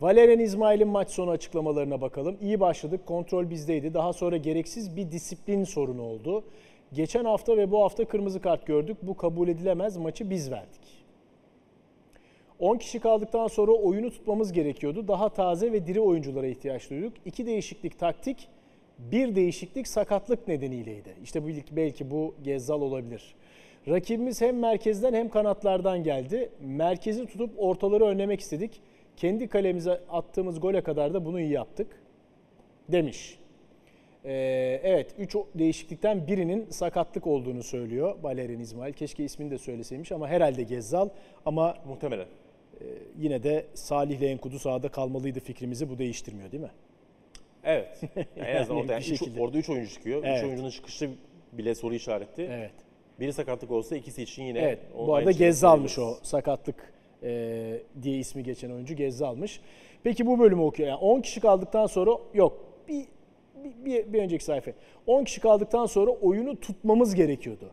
Valerian 0.00 0.38
İsmail'in 0.38 0.88
maç 0.88 1.10
sonu 1.10 1.30
açıklamalarına 1.30 2.00
bakalım. 2.00 2.36
İyi 2.40 2.60
başladık, 2.60 3.06
kontrol 3.06 3.50
bizdeydi. 3.50 3.94
Daha 3.94 4.12
sonra 4.12 4.36
gereksiz 4.36 4.96
bir 4.96 5.10
disiplin 5.12 5.64
sorunu 5.64 6.02
oldu. 6.02 6.44
Geçen 6.92 7.24
hafta 7.24 7.56
ve 7.56 7.70
bu 7.70 7.82
hafta 7.82 8.04
kırmızı 8.04 8.40
kart 8.40 8.66
gördük. 8.66 8.96
Bu 9.02 9.16
kabul 9.16 9.48
edilemez. 9.48 9.96
Maçı 9.96 10.30
biz 10.30 10.50
verdik. 10.50 10.80
10 12.58 12.76
kişi 12.78 13.00
kaldıktan 13.00 13.46
sonra 13.48 13.72
oyunu 13.72 14.10
tutmamız 14.10 14.52
gerekiyordu. 14.52 15.08
Daha 15.08 15.28
taze 15.28 15.72
ve 15.72 15.86
diri 15.86 16.00
oyunculara 16.00 16.46
ihtiyaç 16.46 16.90
duyduk. 16.90 17.12
İki 17.24 17.46
değişiklik 17.46 17.98
taktik, 17.98 18.48
bir 18.98 19.34
değişiklik 19.34 19.88
sakatlık 19.88 20.48
nedeniyleydi. 20.48 21.14
İşte 21.22 21.46
belki, 21.46 21.76
belki 21.76 22.10
bu 22.10 22.34
Gezzal 22.44 22.82
olabilir. 22.82 23.34
Rakibimiz 23.88 24.40
hem 24.40 24.58
merkezden 24.58 25.14
hem 25.14 25.28
kanatlardan 25.28 26.02
geldi. 26.02 26.50
Merkezi 26.60 27.26
tutup 27.26 27.50
ortaları 27.56 28.04
önlemek 28.04 28.40
istedik. 28.40 28.80
kendi 29.16 29.48
kalemize 29.48 30.00
attığımız 30.10 30.60
gole 30.60 30.80
kadar 30.80 31.14
da 31.14 31.24
bunu 31.24 31.40
iyi 31.40 31.52
yaptık 31.52 32.02
demiş. 32.88 33.38
Ee, 34.24 34.80
evet 34.82 35.14
3 35.18 35.36
değişiklikten 35.54 36.26
birinin 36.26 36.70
sakatlık 36.70 37.26
olduğunu 37.26 37.62
söylüyor 37.62 38.14
Valerian 38.22 38.60
İsmail. 38.60 38.92
Keşke 38.92 39.24
ismini 39.24 39.50
de 39.50 39.58
söyleseymiş 39.58 40.12
ama 40.12 40.28
herhalde 40.28 40.62
Gezzal 40.62 41.08
ama 41.44 41.76
Muhtemelen. 41.88 42.26
yine 43.18 43.42
de 43.42 43.66
Salih 43.74 44.18
ile 44.18 44.26
Enkudu 44.28 44.58
sahada 44.58 44.88
kalmalıydı 44.88 45.40
fikrimizi 45.40 45.90
bu 45.90 45.98
değiştirmiyor 45.98 46.52
değil 46.52 46.62
mi? 46.62 46.70
Evet. 47.66 48.00
Yani 48.16 48.26
en 48.48 48.56
azından 48.56 48.76
Yani 48.76 48.82
orada, 48.82 48.98
bir 48.98 49.12
üç- 49.12 49.38
orada 49.38 49.58
3 49.58 49.70
oyuncu 49.70 49.90
çıkıyor. 49.90 50.18
3 50.18 50.24
Evet. 50.26 50.44
oyuncunun 50.44 50.70
çıkışı 50.70 51.10
bile 51.52 51.74
soru 51.74 51.94
işareti. 51.94 52.42
Evet. 52.42 52.72
Biri 53.20 53.32
sakatlık 53.32 53.70
olsa 53.70 53.96
ikisi 53.96 54.22
için 54.22 54.42
yine 54.42 54.58
Evet. 54.58 54.78
Bu 54.98 55.14
arada 55.14 55.32
şeyi 55.32 55.38
Gezzal'mış 55.38 55.98
o 55.98 56.14
sakatlık 56.22 56.92
e, 57.22 57.80
diye 58.02 58.18
ismi 58.18 58.42
geçen 58.42 58.70
oyuncu 58.70 58.94
Gezzal'mış. 58.94 59.60
Peki 60.02 60.26
bu 60.26 60.38
bölümü 60.38 60.62
okuyor. 60.62 60.88
Yani 60.88 60.98
10 60.98 61.20
kişi 61.20 61.40
kaldıktan 61.40 61.86
sonra 61.86 62.10
yok. 62.34 62.64
Bir, 62.88 63.04
bir, 63.64 63.84
bir, 63.84 64.12
bir 64.12 64.22
önceki 64.22 64.44
sayfa. 64.44 64.70
10 65.06 65.24
kişi 65.24 65.40
kaldıktan 65.40 65.86
sonra 65.86 66.10
oyunu 66.10 66.60
tutmamız 66.60 67.14
gerekiyordu. 67.14 67.70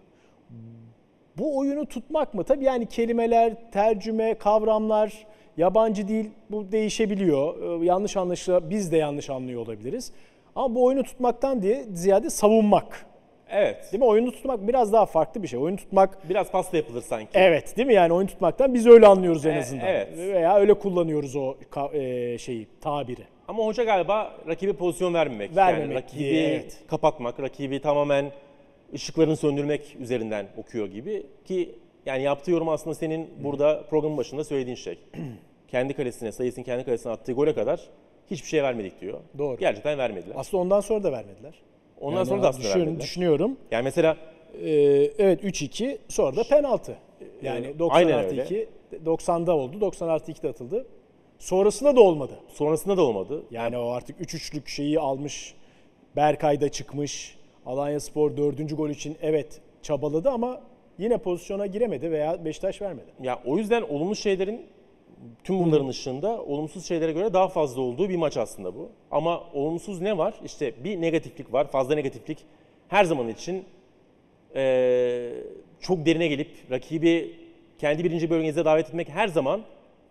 Bu 1.38 1.58
oyunu 1.58 1.86
tutmak 1.86 2.34
mı? 2.34 2.44
Tabii 2.44 2.64
yani 2.66 2.86
kelimeler, 2.86 3.72
tercüme, 3.72 4.34
kavramlar, 4.34 5.28
yabancı 5.58 6.08
dil 6.08 6.26
bu 6.52 6.72
değişebiliyor. 6.72 7.82
Ee, 7.82 7.86
yanlış 7.86 8.18
anlaşıla 8.18 8.70
biz 8.70 8.92
de 8.92 8.98
yanlış 8.98 9.30
anlıyor 9.30 9.62
olabiliriz. 9.66 10.12
Ama 10.56 10.76
bu 10.76 10.86
oyunu 10.86 11.04
tutmaktan 11.04 11.62
diye 11.62 11.84
ziyade 11.94 12.30
savunmak. 12.30 13.06
Evet. 13.50 13.90
Değil 13.92 14.04
mi? 14.04 14.08
Oyunu 14.10 14.32
tutmak 14.32 14.68
biraz 14.68 14.94
daha 14.94 15.06
farklı 15.06 15.44
bir 15.44 15.48
şey. 15.48 15.60
Oyunu 15.60 15.78
tutmak 15.78 16.30
Biraz 16.30 16.52
pasta 16.52 16.78
yapılır 16.78 17.02
sanki. 17.02 17.30
Evet 17.34 17.78
değil 17.78 17.88
mi 17.88 17.94
yani 17.94 18.14
oyun 18.14 18.28
tutmaktan 18.28 18.74
biz 18.74 18.88
öyle 18.88 19.08
anlıyoruz 19.08 19.46
en 19.46 19.54
E, 19.56 19.60
azından. 19.60 19.86
evet. 19.88 20.18
Veya 20.18 20.56
öyle 20.56 20.74
kullanıyoruz 20.74 21.36
o 21.36 21.56
e, 21.94 22.38
şeyi 22.38 22.68
tabiri. 22.82 23.22
Ama 23.48 23.66
hoca 23.66 23.84
galiba 23.84 24.34
rakibe 24.48 24.74
pozisyon 24.74 25.14
vermemek. 25.14 25.56
Vermemek 25.56 25.84
yani 25.90 25.96
rakibi 25.96 26.20
diye, 26.20 26.48
evet. 26.54 26.78
kapatmak, 26.88 27.40
rakibi 27.42 27.80
tamamen 27.82 28.32
ışıklarını 28.94 29.38
söndürmek 29.38 29.96
üzerinden 30.00 30.46
okuyor 30.58 30.88
gibi 30.88 31.24
ki 31.46 31.70
yani 32.06 32.24
yaptığı 32.24 32.52
yorum 32.52 32.70
aslında 32.70 32.96
senin 32.96 33.30
burada 33.44 33.84
programın 33.90 34.18
başında 34.18 34.44
söylediğin 34.44 34.76
şey. 34.76 35.00
kendi 35.68 35.94
kalesine, 35.94 36.32
sayısının 36.32 36.66
kendi 36.66 36.86
kalesine 36.86 37.12
attığı 37.12 37.32
gole 37.34 37.54
kadar 37.54 37.80
hiçbir 38.32 38.48
şey 38.48 38.64
vermedik 38.64 39.02
diyor. 39.02 39.20
Doğru. 39.38 39.58
Gerçekten 39.58 39.98
vermediler. 39.98 40.36
Aslında 40.38 40.64
ondan 40.64 40.80
sonra 40.82 41.04
da 41.04 41.12
vermediler. 41.12 41.54
Ondan 42.02 42.18
Yani 42.18 42.28
sonra 42.28 42.44
da 42.44 42.48
aslında 42.48 42.64
düşünüyorum, 42.64 42.86
vermediler. 42.88 43.04
düşünüyorum. 43.08 43.58
Yani 43.72 43.84
mesela 43.84 44.18
Ee, 44.64 44.70
evet 45.18 45.44
3-2 45.44 45.98
sonra 46.08 46.36
da 46.36 46.44
penaltı. 46.44 46.96
Yani 47.42 47.66
Evet, 47.66 47.80
90 47.80 47.98
aynen 47.98 48.14
artı 48.14 48.30
öyle. 48.30 48.44
2 48.44 48.68
90'da 49.06 49.56
oldu 49.58 49.82
90 49.82 50.08
artı 50.08 50.32
2'de 50.32 50.50
atıldı. 50.50 50.86
Sonrasında 51.40 51.96
da 51.96 52.02
olmadı. 52.02 52.34
sonrasında 52.54 52.98
da 52.98 53.02
olmadı. 53.02 53.44
Yani 53.52 53.78
o 53.78 53.90
artık 53.90 54.20
3-3'lük 54.22 54.68
şeyi 54.68 55.00
almış. 55.00 55.54
Berkay 56.16 56.62
da 56.62 56.70
çıkmış. 56.70 57.38
Alanya 57.66 58.00
Spor 58.00 58.38
4. 58.38 58.78
gol 58.78 58.90
için 58.90 59.18
evet 59.22 59.62
çabaladı 59.82 60.30
ama 60.30 60.62
yine 60.98 61.18
pozisyona 61.18 61.66
giremedi 61.66 62.12
veya 62.12 62.46
Beşiktaş 62.46 62.82
vermedi. 62.82 63.06
Ya 63.22 63.40
o 63.46 63.58
yüzden 63.58 63.82
olumlu 63.82 64.16
şeylerin 64.16 64.66
tüm 65.44 65.60
bunların 65.60 65.88
ışığında 65.88 66.42
olumsuz 66.44 66.86
şeylere 66.88 67.12
göre 67.12 67.34
daha 67.34 67.48
fazla 67.48 67.82
olduğu 67.82 68.10
bir 68.10 68.16
maç 68.16 68.38
aslında 68.38 68.76
bu. 68.76 68.90
Ama 69.12 69.44
olumsuz 69.54 70.02
ne 70.02 70.18
var? 70.18 70.34
İşte 70.46 70.84
bir 70.84 71.02
negatiflik 71.02 71.54
var. 71.54 71.68
Fazla 71.68 71.96
negatiflik 71.96 72.38
her 72.88 73.04
zaman 73.06 73.28
için 73.30 73.66
eee, 74.56 75.34
çok 75.80 76.06
derine 76.06 76.28
gelip 76.28 76.50
rakibi 76.72 77.36
kendi 77.78 78.04
birinci 78.04 78.30
bölgenize 78.30 78.66
davet 78.66 78.88
etmek 78.88 79.10
her 79.10 79.28
zaman 79.28 79.62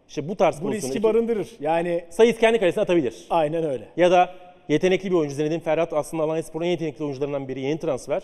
işte 0.09 0.29
bu 0.29 0.37
tarz 0.37 0.63
Bu 0.63 0.73
riski 0.73 1.03
barındırır. 1.03 1.49
Yani 1.61 2.05
sayıs 2.11 2.39
kendi 2.39 2.59
kalesine 2.59 2.83
atabilir. 2.83 3.27
aynen 3.31 3.65
öyle. 3.65 3.85
Ya 3.97 4.11
da 4.11 4.35
yetenekli 4.69 5.11
bir 5.11 5.17
oyuncu 5.17 5.35
Zinedine 5.35 5.61
Ferhat 5.61 5.93
aslında 5.93 6.23
Alanya 6.23 6.43
Spor'un 6.43 6.65
en 6.65 6.71
yetenekli 6.71 7.05
oyuncularından 7.05 7.49
biri. 7.49 7.61
Yeni 7.61 7.79
transfer. 7.79 8.23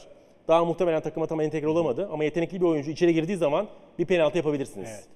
Daha 0.49 0.65
muhtemelen 0.65 1.03
takıma 1.03 1.27
tam 1.27 1.41
entegre 1.41 1.69
olamadı 1.69 2.09
ama 2.13 2.25
yetenekli 2.25 2.61
bir 2.61 2.67
oyuncu 2.67 2.91
içeri 2.91 3.15
girdiği 3.15 3.37
zaman 3.37 3.69
bir 3.99 4.05
penaltı 4.05 4.37
yapabilirsiniz. 4.37 4.89
Evet. 4.89 5.09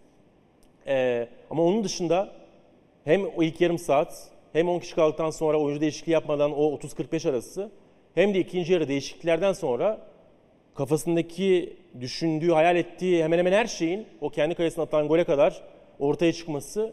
Ee, 0.86 1.28
ama 1.50 1.62
onun 1.62 1.84
dışında 1.84 2.32
hem 3.04 3.26
o 3.36 3.42
ilk 3.42 3.60
yarım 3.60 3.78
saat 3.78 4.28
hem 4.52 4.68
10 4.68 4.78
kişi 4.78 4.94
kaldıktan 4.94 5.30
sonra 5.30 5.60
oyuncu 5.60 5.80
değişikliği 5.80 6.12
yapmadan 6.12 6.52
o 6.52 6.74
30-45 6.76 7.30
arası 7.30 7.70
hem 8.14 8.34
de 8.34 8.38
ikinci 8.38 8.72
yarı 8.72 8.88
değişikliklerden 8.88 9.52
sonra 9.52 10.00
kafasındaki 10.74 11.76
düşündüğü, 12.00 12.52
hayal 12.52 12.76
ettiği 12.76 13.24
hemen 13.24 13.38
hemen 13.38 13.52
her 13.52 13.66
şeyin 13.66 14.06
o 14.20 14.30
kendi 14.30 14.54
kalesine 14.54 14.84
atan 14.84 15.08
gole 15.08 15.24
kadar 15.24 15.62
ortaya 15.98 16.32
çıkması 16.32 16.92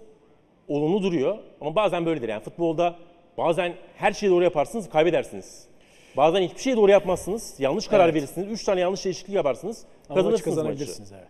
olumlu 0.68 1.04
duruyor. 1.04 1.38
Ama 1.62 1.76
bazen 1.76 2.06
böyledir 2.06 2.30
yani 2.30 2.44
futbolda 2.44 2.96
bazen 3.38 3.74
her 3.96 4.12
şeyi 4.12 4.32
doğru 4.32 4.44
yaparsınız 4.44 4.90
kaybedersiniz. 4.90 5.68
Bazen 6.18 6.42
hiçbir 6.42 6.60
şeyi 6.60 6.76
doğru 6.76 6.92
yapmazsınız, 6.92 7.56
yanlış 7.60 7.88
karar 7.88 8.06
Evet. 8.06 8.16
verirsiniz, 8.16 8.52
3 8.52 8.64
tane 8.64 8.80
yanlış 8.80 9.06
değişiklik 9.06 9.36
yaparsınız, 9.36 9.86
Ama 10.10 10.16
kazanırsınız 10.16 10.32
maçı. 10.32 10.44
kazanabilirsiniz 10.44 11.12
evet. 11.12 11.28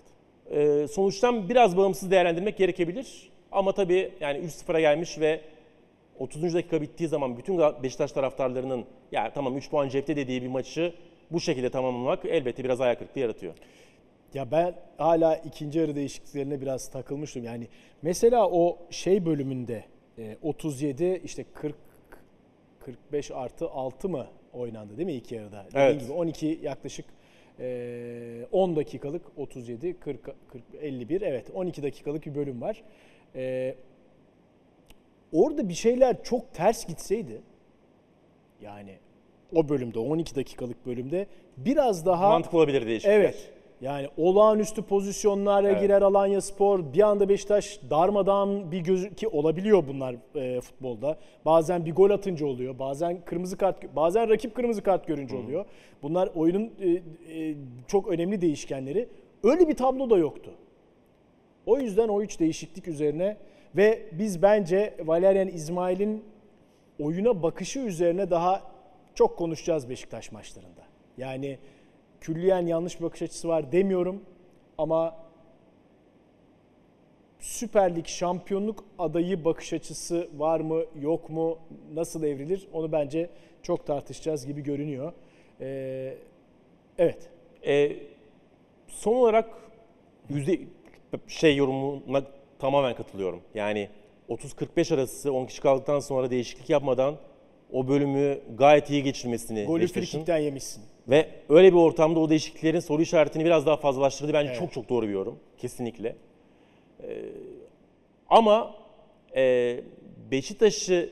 Ee, 0.84 0.88
sonuçtan 0.88 1.50
biraz 1.50 1.78
bağımsız 1.78 2.12
değerlendirmek 2.12 2.58
gerekebilir. 2.58 3.30
Ama 3.52 3.72
tabii 3.72 4.12
yani 4.20 4.40
3-0'a 4.40 4.80
gelmiş 4.80 5.20
ve 5.20 5.42
30. 6.20 6.54
dakika 6.54 6.82
bittiği 6.82 7.10
zaman 7.10 7.38
bütün 7.38 7.60
Beşiktaş 7.84 8.12
taraftarlarının 8.12 8.86
ya 9.12 9.34
tamam 9.34 9.58
3 9.58 9.70
puan 9.70 9.90
cepte 9.90 10.16
dediği 10.16 10.42
bir 10.42 10.48
maçı 10.48 10.94
bu 11.32 11.40
şekilde 11.40 11.70
tamamlamak 11.70 12.26
elbette 12.26 12.64
biraz 12.64 12.82
ayak 12.82 13.00
kırıklığı 13.00 13.22
yaratıyor. 13.22 13.54
Ya 14.34 14.52
ben 14.52 14.76
hala 14.98 15.36
ikinci 15.36 15.80
yarı 15.80 15.96
değişikliklerine 15.96 16.62
biraz 16.62 16.88
takılmıştım. 16.92 17.44
Yani 17.44 17.68
mesela 18.02 18.50
o 18.50 18.78
şey 18.90 19.26
bölümünde 19.26 19.84
e, 20.18 20.38
37 20.42 21.22
işte 21.24 21.46
40 21.54 21.76
45 22.80 23.32
artı 23.32 23.70
6 23.70 24.10
mı 24.10 24.28
oynandı 24.54 24.98
değil 24.98 25.06
mi 25.06 25.14
iki 25.14 25.36
yarıda? 25.36 25.66
Dediğin 25.68 25.86
Evet. 25.86 26.02
gibi 26.02 26.12
12 26.12 26.60
yaklaşık 26.64 27.06
e, 27.60 28.46
10 28.52 28.76
dakikalık 28.76 29.22
37 29.38 30.00
40 30.00 30.24
40 30.24 30.36
51 30.82 31.22
evet 31.22 31.52
12 31.54 31.84
dakikalık 31.84 32.26
bir 32.26 32.36
bölüm 32.36 32.62
var. 32.62 32.84
E, 33.36 33.76
orada 35.34 35.70
bir 35.70 35.74
şeyler 35.74 36.24
çok 36.24 36.54
ters 36.54 36.88
gitseydi 36.88 37.42
yani 38.62 38.96
o 39.56 39.70
bölümde 39.70 40.00
12 40.00 40.36
dakikalık 40.36 40.86
bölümde 40.86 41.28
biraz 41.58 42.06
daha 42.06 42.30
Mantıklı 42.30 42.58
olabilir 42.58 42.86
değişiklikler. 42.88 43.20
Evet. 43.20 43.52
Yani 43.82 44.08
olağanüstü 44.18 44.82
pozisyonlara 44.82 45.70
Evet. 45.70 45.82
girer 45.82 46.02
Alanya 46.02 46.42
Spor. 46.42 46.94
Bir 46.94 47.02
anda 47.02 47.30
Beşiktaş 47.30 47.80
darmadağın 47.90 48.72
bir 48.72 48.80
gözü 48.80 49.16
ki 49.16 49.28
olabiliyor 49.28 49.88
bunlar 49.88 50.16
e, 50.36 50.62
futbolda. 50.62 51.18
Bazen 51.46 51.86
bir 51.86 51.96
gol 51.96 52.10
atınca 52.10 52.46
oluyor. 52.46 52.80
Bazen 52.80 53.26
kırmızı 53.26 53.58
kart 53.58 53.96
bazen 53.96 54.30
rakip 54.30 54.56
kırmızı 54.56 54.82
kart 54.82 55.08
görünce 55.08 55.36
oluyor. 55.36 55.66
Bunlar 56.04 56.30
oyunun 56.36 56.72
e, 56.82 56.90
e, 56.90 57.56
çok 57.88 58.08
önemli 58.08 58.42
değişkenleri. 58.42 59.10
Öyle 59.44 59.68
bir 59.68 59.76
tablo 59.76 60.10
da 60.10 60.18
yoktu. 60.18 60.52
O 61.66 61.80
yüzden 61.80 62.08
o 62.08 62.22
üç 62.22 62.40
değişiklik 62.40 62.88
üzerine 62.88 63.38
ve 63.76 64.06
biz 64.12 64.42
bence 64.42 64.96
Valerian 65.06 65.48
İsmail'in 65.48 66.24
oyuna 67.00 67.44
bakışı 67.44 67.80
üzerine 67.80 68.30
daha 68.30 68.62
çok 69.16 69.38
konuşacağız 69.38 69.90
Beşiktaş 69.90 70.32
maçlarında. 70.32 70.82
Yani 71.18 71.58
külliyen 72.22 72.66
yanlış 72.68 73.00
bir 73.00 73.06
bakış 73.06 73.22
açısı 73.22 73.48
var 73.48 73.72
demiyorum 73.72 74.22
ama 74.78 75.16
Süper 77.40 77.96
Lig 77.96 78.08
şampiyonluk 78.08 78.84
adayı 79.00 79.46
bakış 79.46 79.74
açısı 79.74 80.30
var 80.38 80.60
mı 80.60 80.84
yok 81.02 81.30
mu 81.30 81.58
nasıl 81.94 82.24
evrilir 82.24 82.68
onu 82.74 82.92
bence 82.92 83.30
çok 83.64 83.88
tartışacağız 83.88 84.46
gibi 84.46 84.64
görünüyor. 84.64 85.14
Ee, 85.62 86.18
evet 86.98 87.30
Ee, 87.68 87.96
son 88.88 89.16
olarak 89.16 89.50
yüzde 90.30 90.60
şey 91.28 91.56
yorumuna 91.56 92.24
tamamen 92.60 92.96
katılıyorum. 92.96 93.42
Yani 93.56 93.90
30-45 94.30 94.94
arası 94.96 95.34
10 95.34 95.46
kişi 95.46 95.62
kaldıktan 95.62 96.00
sonra 96.00 96.32
değişiklik 96.32 96.70
yapmadan 96.70 97.16
o 97.74 97.88
bölümü 97.88 98.40
gayet 98.58 98.90
iyi 98.90 99.04
geçirmesini 99.04 99.66
golü 99.66 99.88
frikikten 99.88 100.38
yemişsin. 100.38 100.84
Ve 101.10 101.30
öyle 101.50 101.72
bir 101.72 101.78
ortamda 101.78 102.20
o 102.20 102.30
değişikliklerin 102.30 102.80
soru 102.80 103.02
işaretini 103.02 103.46
biraz 103.46 103.66
daha 103.66 103.78
fazlalaştırdı. 103.78 104.34
Bence 104.34 104.50
Evet. 104.50 104.60
çok 104.60 104.74
çok 104.74 104.90
doğru 104.90 105.08
bir 105.08 105.14
yorum. 105.14 105.40
Kesinlikle. 105.58 106.16
Ee, 107.04 107.08
ama 108.30 108.76
e, 109.36 109.80
Beşiktaş'ı 110.32 111.10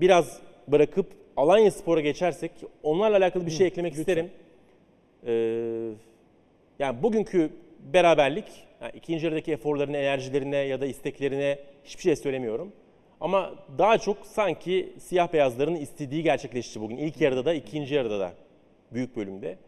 biraz 0.00 0.40
bırakıp 0.68 1.06
Alanya 1.36 1.70
Spor'a 1.70 2.00
geçersek 2.00 2.50
onlarla 2.82 3.16
alakalı 3.16 3.46
bir 3.46 3.50
şey 3.50 3.66
eklemek 3.66 3.92
lütfen. 3.92 4.02
isterim. 4.02 4.30
Ee, 5.26 5.32
yani 6.78 7.02
bugünkü 7.02 7.50
beraberlik, 7.92 8.44
yani 8.82 8.92
ikinci 8.94 9.26
yarıdaki 9.26 9.52
eforlarına, 9.52 9.96
enerjilerine 9.96 10.56
ya 10.56 10.80
da 10.80 10.86
isteklerine 10.86 11.58
hiçbir 11.84 12.02
şey 12.02 12.16
söylemiyorum. 12.16 12.72
Ama 13.20 13.54
daha 13.78 13.98
çok 13.98 14.26
sanki 14.26 14.92
siyah 14.98 15.32
beyazların 15.32 15.74
istediği 15.74 16.22
gerçekleşti 16.22 16.80
bugün. 16.80 16.96
İlk 16.96 17.20
yarıda 17.20 17.44
da, 17.44 17.54
ikinci 17.54 17.94
yarıda 17.94 18.20
da 18.20 18.32
büyük 18.92 19.16
bölümde. 19.16 19.58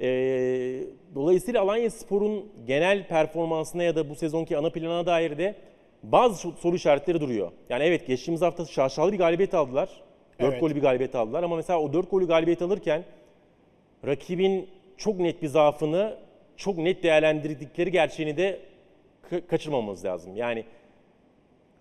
Ee, 0.00 0.80
dolayısıyla 1.14 1.62
Alanya 1.62 1.90
Spor'un 1.90 2.52
genel 2.66 3.06
performansına 3.08 3.82
ya 3.82 3.96
da 3.96 4.10
bu 4.10 4.14
sezonki 4.14 4.56
ana 4.58 4.70
planına 4.70 5.06
dair 5.06 5.38
de 5.38 5.54
bazı 6.02 6.50
soru 6.52 6.76
işaretleri 6.76 7.20
duruyor. 7.20 7.52
Yani 7.68 7.84
evet 7.84 8.06
geçtiğimiz 8.06 8.42
hafta 8.42 8.64
şaşalı 8.64 9.12
bir 9.12 9.18
galibiyet 9.18 9.54
aldılar. 9.54 9.88
4 10.40 10.50
Evet. 10.52 10.60
gollü 10.60 10.76
bir 10.76 10.80
galibiyet 10.80 11.14
aldılar 11.14 11.42
ama 11.42 11.56
mesela 11.56 11.80
o 11.80 11.92
4 11.92 12.10
gollü 12.10 12.26
galibiyet 12.26 12.62
alırken 12.62 13.04
rakibin 14.06 14.68
çok 14.96 15.18
net 15.18 15.42
bir 15.42 15.48
zaafını 15.48 16.16
çok 16.56 16.78
net 16.78 17.02
değerlendirdikleri 17.02 17.90
gerçeğini 17.90 18.36
de 18.36 18.60
ka- 19.30 19.46
kaçırmamamız 19.46 20.04
lazım. 20.04 20.36
Yani 20.36 20.64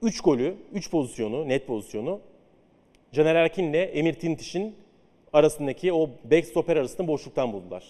3 0.02 0.22
golü, 0.22 0.56
3 0.74 0.92
pozisyonu, 0.92 1.48
net 1.50 1.68
pozisyonu 1.68 2.20
Caner 3.12 3.36
Erkin'le 3.36 3.74
Emir 3.74 4.14
Tintiş'in 4.14 4.76
arasındaki 5.34 5.94
o 5.94 6.10
back 6.24 6.46
stopper 6.46 6.78
arasında 6.78 7.08
boşluktan 7.08 7.54
buldular. 7.54 7.84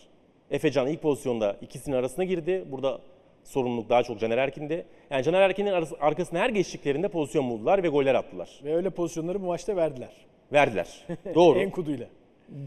Efecan 0.51 0.87
ilk 0.87 1.01
pozisyonda 1.01 1.57
ikisinin 1.61 1.95
arasına 1.95 2.23
girdi. 2.23 2.65
Burada 2.71 2.99
sorumluluk 3.43 3.89
daha 3.89 4.03
çok 4.03 4.19
Caner 4.19 4.37
Erkin'de. 4.37 4.85
Yani 5.09 5.23
Caner 5.23 5.41
Erkin'in 5.41 5.71
arkasına 5.99 6.39
her 6.39 6.49
geçtiklerinde 6.49 7.07
pozisyon 7.07 7.49
buldular 7.49 7.83
ve 7.83 7.87
goller 7.87 8.15
attılar. 8.15 8.61
Ve 8.63 8.75
öyle 8.75 8.89
pozisyonları 8.89 9.41
bu 9.41 9.45
maçta 9.45 9.75
verdiler. 9.75 10.11
Verdiler. 10.53 10.87
Doğru. 11.35 11.59
Enkuduyla. 11.63 12.07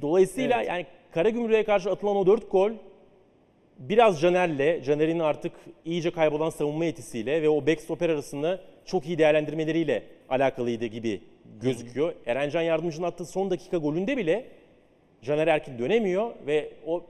Dolayısıyla 0.02 0.62
yani 0.62 0.86
Karagümrük'e 1.10 1.64
karşı 1.64 1.90
atılan 1.90 2.16
o 2.16 2.26
4 2.26 2.50
gol 2.50 2.70
biraz 3.78 4.20
Caner'le, 4.20 4.82
Caner'in 4.84 5.18
artık 5.18 5.52
iyice 5.84 6.10
kaybolan 6.10 6.50
savunma 6.50 6.84
yetisiyle 6.84 7.42
ve 7.42 7.48
o 7.48 7.66
back 7.66 7.80
stopper 7.80 8.10
arasında 8.10 8.60
çok 8.84 9.06
iyi 9.06 9.18
değerlendirmeleriyle 9.18 10.02
alakalıydı 10.28 10.86
gibi 10.86 11.20
gözüküyor. 11.60 12.14
Erencan 12.26 12.62
Yardımcı'nın 12.62 13.06
attığı 13.06 13.26
son 13.26 13.50
dakika 13.50 13.76
golünde 13.76 14.16
bile 14.16 14.46
Caner 15.22 15.46
Erkin 15.46 15.78
dönemiyor 15.78 16.30
ve 16.46 16.70
o 16.86 17.04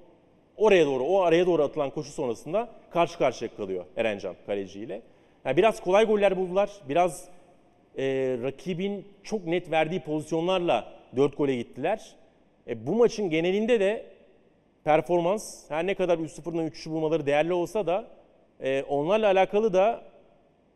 oraya 0.57 0.87
doğru, 0.87 1.05
o 1.05 1.21
araya 1.21 1.47
doğru 1.47 1.63
atılan 1.63 1.91
koşu 1.91 2.11
sonrasında 2.11 2.69
karşı 2.91 3.19
karşıya 3.19 3.51
kalıyor 3.57 3.85
Erencan 3.97 4.35
kaleciyle. 4.47 5.03
Yani 5.45 5.57
biraz 5.57 5.81
kolay 5.81 6.07
goller 6.07 6.37
buldular. 6.37 6.71
Biraz 6.89 7.29
e, 7.99 8.05
rakibin 8.43 9.09
çok 9.23 9.47
net 9.47 9.71
verdiği 9.71 10.01
pozisyonlarla 10.01 10.93
4 11.17 11.37
gole 11.37 11.57
gittiler. 11.57 12.15
E, 12.69 12.87
bu 12.87 12.95
maçın 12.95 13.31
genelinde 13.31 13.81
de 13.81 14.07
performans 14.85 15.71
her 15.71 15.87
ne 15.87 15.95
kadar 15.95 16.19
3-0'dan 16.19 16.67
3'ü 16.67 16.91
bulmaları 16.91 17.27
değerli 17.27 17.53
olsa 17.53 17.87
da 17.87 18.05
e, 18.61 18.83
onlarla 18.83 19.27
alakalı 19.27 19.73
da 19.73 20.03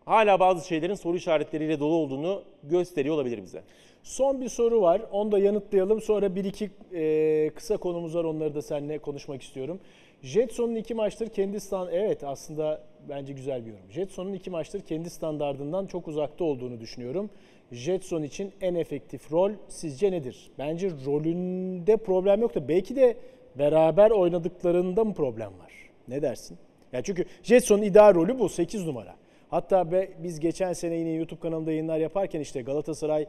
hala 0.05 0.41
bazı 0.41 0.67
şeylerin 0.69 0.95
soru 0.95 1.17
işaretleriyle 1.17 1.81
dolu 1.81 1.95
olduğunu 1.95 2.43
gösteriyor 2.63 3.15
olabilir 3.15 3.43
bize. 3.43 3.63
Son 4.03 4.41
bir 4.41 4.49
soru 4.49 4.83
var. 4.83 5.03
Onu 5.13 5.33
da 5.33 5.39
yanıtlayalım. 5.39 6.01
Sonra 6.01 6.35
bir 6.35 6.45
iki 6.45 6.71
e, 6.95 7.51
kısa 7.55 7.77
konumuz 7.77 8.15
var. 8.15 8.25
Onları 8.25 8.55
da 8.55 8.63
seninle 8.63 8.99
konuşmak 8.99 9.43
istiyorum. 9.43 9.81
Jetson'un 10.23 10.75
iki 10.75 10.95
maçtır 10.95 11.29
kendi 11.29 11.61
stand... 11.61 11.89
Evet 11.93 12.25
aslında 12.25 12.83
bence 13.09 13.33
güzel 13.33 13.67
bir 13.67 13.71
yorum. 13.71 13.91
Jetson'un 13.91 14.33
iki 14.33 14.51
maçtır 14.51 14.81
kendi 14.81 15.11
standardından 15.11 15.87
çok 15.87 16.09
uzakta 16.09 16.45
olduğunu 16.45 16.81
düşünüyorum. 16.81 17.31
Jetson 17.73 18.23
için 18.23 18.53
en 18.61 18.75
efektif 18.75 19.33
rol 19.33 19.53
sizce 19.69 20.13
nedir? 20.13 20.51
Bence 20.59 20.91
rolünde 21.07 21.97
problem 21.97 22.41
yok 22.41 22.55
da 22.55 22.69
belki 22.69 22.97
de 22.97 23.17
beraber 23.59 24.11
oynadıklarında 24.11 25.05
mı 25.05 25.15
problem 25.15 25.59
var? 25.59 25.73
Ne 26.09 26.23
dersin? 26.23 26.59
Ya 26.93 27.03
çünkü 27.03 27.25
Jetson'un 27.43 27.83
ideal 27.83 28.15
rolü 28.15 28.39
bu 28.39 28.49
8 28.49 28.87
numara. 28.87 29.20
Hatta 29.51 29.93
be, 29.93 30.11
biz 30.19 30.41
geçen 30.41 30.73
sene 30.73 30.95
yine 30.95 31.11
YouTube 31.11 31.41
kanalında 31.41 31.71
yayınlar 31.71 31.99
yaparken 31.99 32.41
işte 32.41 32.63
Galatasaray 32.63 33.27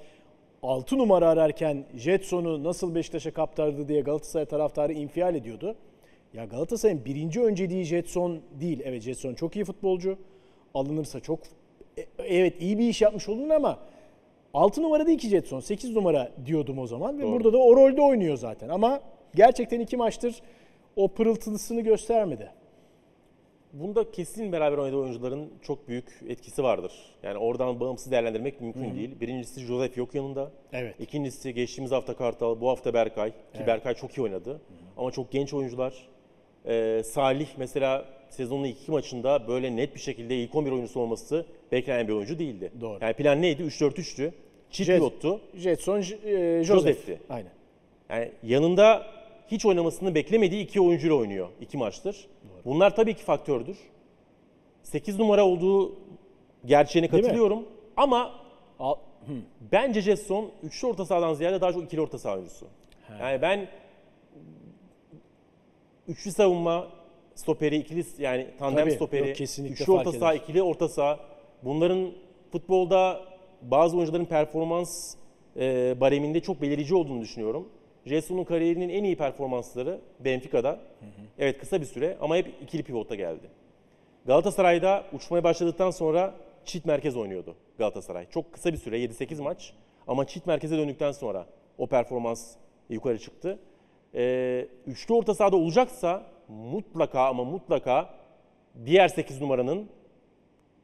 6 0.64 0.98
numara 0.98 1.30
ararken 1.30 1.86
Jetson'u 1.96 2.64
nasıl 2.64 2.96
Beşiktaş'a 2.96 3.32
kaptırdı 3.32 3.88
diye 3.88 4.02
Galatasaray 4.02 4.46
taraftarı 4.46 4.94
infial 4.94 5.36
ediyordu. 5.36 5.76
Ya 6.34 6.46
Galatasaray'ın 6.46 7.06
birinci 7.06 7.42
önceliği 7.42 7.84
Jetson 7.84 8.40
değil. 8.60 8.82
Evet 8.86 9.02
Jetson 9.02 9.34
çok 9.34 9.56
iyi 9.56 9.66
futbolcu. 9.66 10.18
Alınırsa 10.74 11.20
çok 11.20 11.40
e- 11.98 12.06
evet 12.18 12.62
iyi 12.62 12.78
bir 12.78 12.90
iş 12.90 13.02
yapmış 13.02 13.30
olun 13.30 13.50
ama 13.50 13.80
6 14.54 14.82
numara 14.82 15.08
değil 15.08 15.20
ki 15.20 15.30
Jetson 15.30 15.60
8 15.60 15.96
numara 15.96 16.32
diyordum 16.46 16.80
o 16.80 16.88
zaman 16.88 17.18
ve 17.18 17.22
Doğru. 17.22 17.32
burada 17.32 17.54
da 17.54 17.58
o 17.58 17.76
rolde 17.76 18.02
oynuyor 18.02 18.38
zaten 18.38 18.70
ama 18.70 19.02
gerçekten 19.36 19.80
iki 19.80 19.98
maçtır 19.98 20.42
o 20.96 21.08
pırıltılısını 21.08 21.82
göstermedi. 21.82 22.61
Bunda 23.74 24.12
kesin 24.12 24.52
beraber 24.52 24.78
oynadığı 24.78 24.98
oyuncuların 24.98 25.54
çok 25.62 25.88
büyük 25.88 26.06
etkisi 26.30 26.64
vardır. 26.64 26.92
Yani 27.24 27.38
oradan 27.38 27.80
bağımsız 27.80 28.12
değerlendirmek 28.12 28.62
mümkün 28.62 28.96
değil. 28.96 29.20
Birincisi 29.20 29.62
Josef 29.62 29.98
yok 29.98 30.16
yanında. 30.16 30.52
Evet. 30.74 30.96
İkincisi 31.00 31.54
geçtiğimiz 31.54 31.92
hafta 31.92 32.16
Kartal, 32.16 32.62
bu 32.62 32.70
hafta 32.70 32.94
Berkay. 32.94 33.30
Ki 33.30 33.36
Evet. 33.56 33.68
Berkay 33.68 33.94
çok 33.94 34.18
iyi 34.18 34.22
oynadı. 34.22 34.62
Ama 34.98 35.12
çok 35.12 35.32
genç 35.32 35.54
oyuncular. 35.54 35.94
Ee, 36.66 37.02
Salih 37.06 37.48
mesela 37.58 38.06
sezonun 38.30 38.64
ilk 38.64 38.82
iki 38.82 38.92
maçında 38.92 39.48
böyle 39.48 39.76
net 39.76 39.96
bir 39.96 40.00
şekilde 40.00 40.36
ilk 40.38 40.56
11 40.56 40.72
oyuncusu 40.72 41.00
olması 41.00 41.46
beklenen 41.72 42.08
bir 42.08 42.14
oyuncu 42.14 42.40
değildi. 42.40 42.72
Doğru. 42.82 42.98
Yani 43.02 43.14
plan 43.14 43.42
neydi? 43.42 43.64
3-4-3'tü. 43.64 44.32
Çift 44.72 44.90
Jet- 44.90 44.96
pivottu. 44.96 45.42
Jetson, 45.56 46.04
e. 46.26 46.64
Joseph'ti. 46.64 47.20
Aynen. 47.30 47.52
Yani 48.10 48.32
yanında 48.44 49.06
hiç 49.52 49.66
oynamasını 49.66 50.16
beklemediği 50.16 50.64
iki 50.64 50.82
oyuncuyla 50.82 51.16
oynuyor 51.16 51.48
iki 51.62 51.78
maçtır. 51.78 52.28
Bunlar 52.66 52.96
tabii 52.96 53.14
ki 53.14 53.24
faktördür. 53.24 53.78
8 54.84 55.20
numara 55.20 55.46
olduğu 55.46 56.00
gerçeğine 56.66 57.08
katılıyorum. 57.08 57.66
Ama 57.98 58.32
Al, 58.80 58.96
bence 59.72 60.02
Jetson 60.02 60.52
üçlü 60.64 60.88
orta 60.88 61.06
sahadan 61.06 61.34
ziyade 61.34 61.62
daha 61.62 61.74
çok 61.74 61.84
ikili 61.84 62.02
orta 62.02 62.20
saha 62.20 62.34
oyuncusu. 62.36 62.68
Yani 63.20 63.42
ben 63.42 63.68
üçlü 66.08 66.32
savunma 66.32 66.88
stoperi, 67.36 67.76
ikili 67.76 68.06
yani 68.18 68.48
tandem 68.60 68.86
Tabii, 68.86 68.96
stoperi, 68.96 69.30
yok, 69.30 69.40
üçlü 69.72 69.92
orta 69.92 70.12
saha, 70.12 70.34
ikili 70.34 70.64
orta 70.64 70.90
saha. 70.90 71.20
Bunların 71.64 72.12
futbolda 72.52 73.22
bazı 73.62 73.98
oyuncuların 73.98 74.26
performans 74.26 75.16
e, 75.58 75.96
bareminde 76.02 76.40
çok 76.40 76.62
belirici 76.62 76.96
olduğunu 76.96 77.22
düşünüyorum. 77.22 77.70
Jetson'un 78.06 78.44
kariyerinin 78.44 78.90
en 78.90 79.04
iyi 79.04 79.16
performansları 79.18 80.00
Benfica'da. 80.20 80.80
Evet 81.40 81.60
kısa 81.60 81.82
bir 81.82 81.86
süre 81.86 82.18
ama 82.22 82.36
hep 82.36 82.48
ikili 82.62 82.84
pivotta 82.84 83.16
geldi. 83.16 83.48
Galatasaray'da 84.26 85.06
uçmaya 85.14 85.44
başladıktan 85.44 85.92
sonra 85.92 86.36
çift 86.66 86.86
merkez 86.86 87.18
oynuyordu 87.18 87.56
Galatasaray. 87.78 88.30
Çok 88.30 88.54
kısa 88.54 88.74
bir 88.74 88.78
süre 88.78 89.00
7-8 89.00 89.42
maç 89.42 89.74
ama 90.08 90.28
çift 90.28 90.48
merkeze 90.48 90.78
döndükten 90.78 91.12
sonra 91.12 91.46
o 91.78 91.88
performans 91.88 92.56
yukarı 92.90 93.20
çıktı. 93.20 93.60
Ee, 94.16 94.68
üçlü 94.88 95.14
orta 95.14 95.34
sahada 95.34 95.56
olacaksa 95.56 96.24
mutlaka 96.48 97.28
ama 97.28 97.44
mutlaka 97.44 98.10
diğer 98.86 99.08
8 99.08 99.42
numaranın 99.42 99.90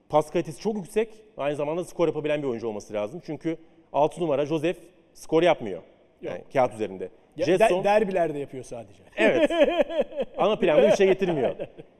pas 0.10 0.32
kalitesi 0.32 0.62
çok 0.62 0.76
yüksek. 0.76 1.10
Aynı 1.38 1.56
zamanda 1.56 1.84
skor 1.84 2.08
yapabilen 2.08 2.42
bir 2.42 2.48
oyuncu 2.48 2.68
olması 2.68 2.94
lazım. 2.94 3.22
Çünkü 3.26 3.58
6 3.94 4.22
numara 4.22 4.46
Joseph 4.46 4.78
skor 5.14 5.44
yapmıyor. 5.44 5.82
Yani 6.22 6.42
kağıt 6.54 6.74
üzerinde. 6.74 7.10
ya, 7.38 7.46
Jetson- 7.46 7.80
de- 7.80 7.84
derbilerde 7.84 8.40
yapıyor 8.40 8.64
sadece. 8.64 9.04
Evet. 9.16 9.52
Ana 10.38 10.56
planı 10.56 10.88
bir 10.92 10.96
şey 10.96 11.08
getirmiyor. 11.08 11.56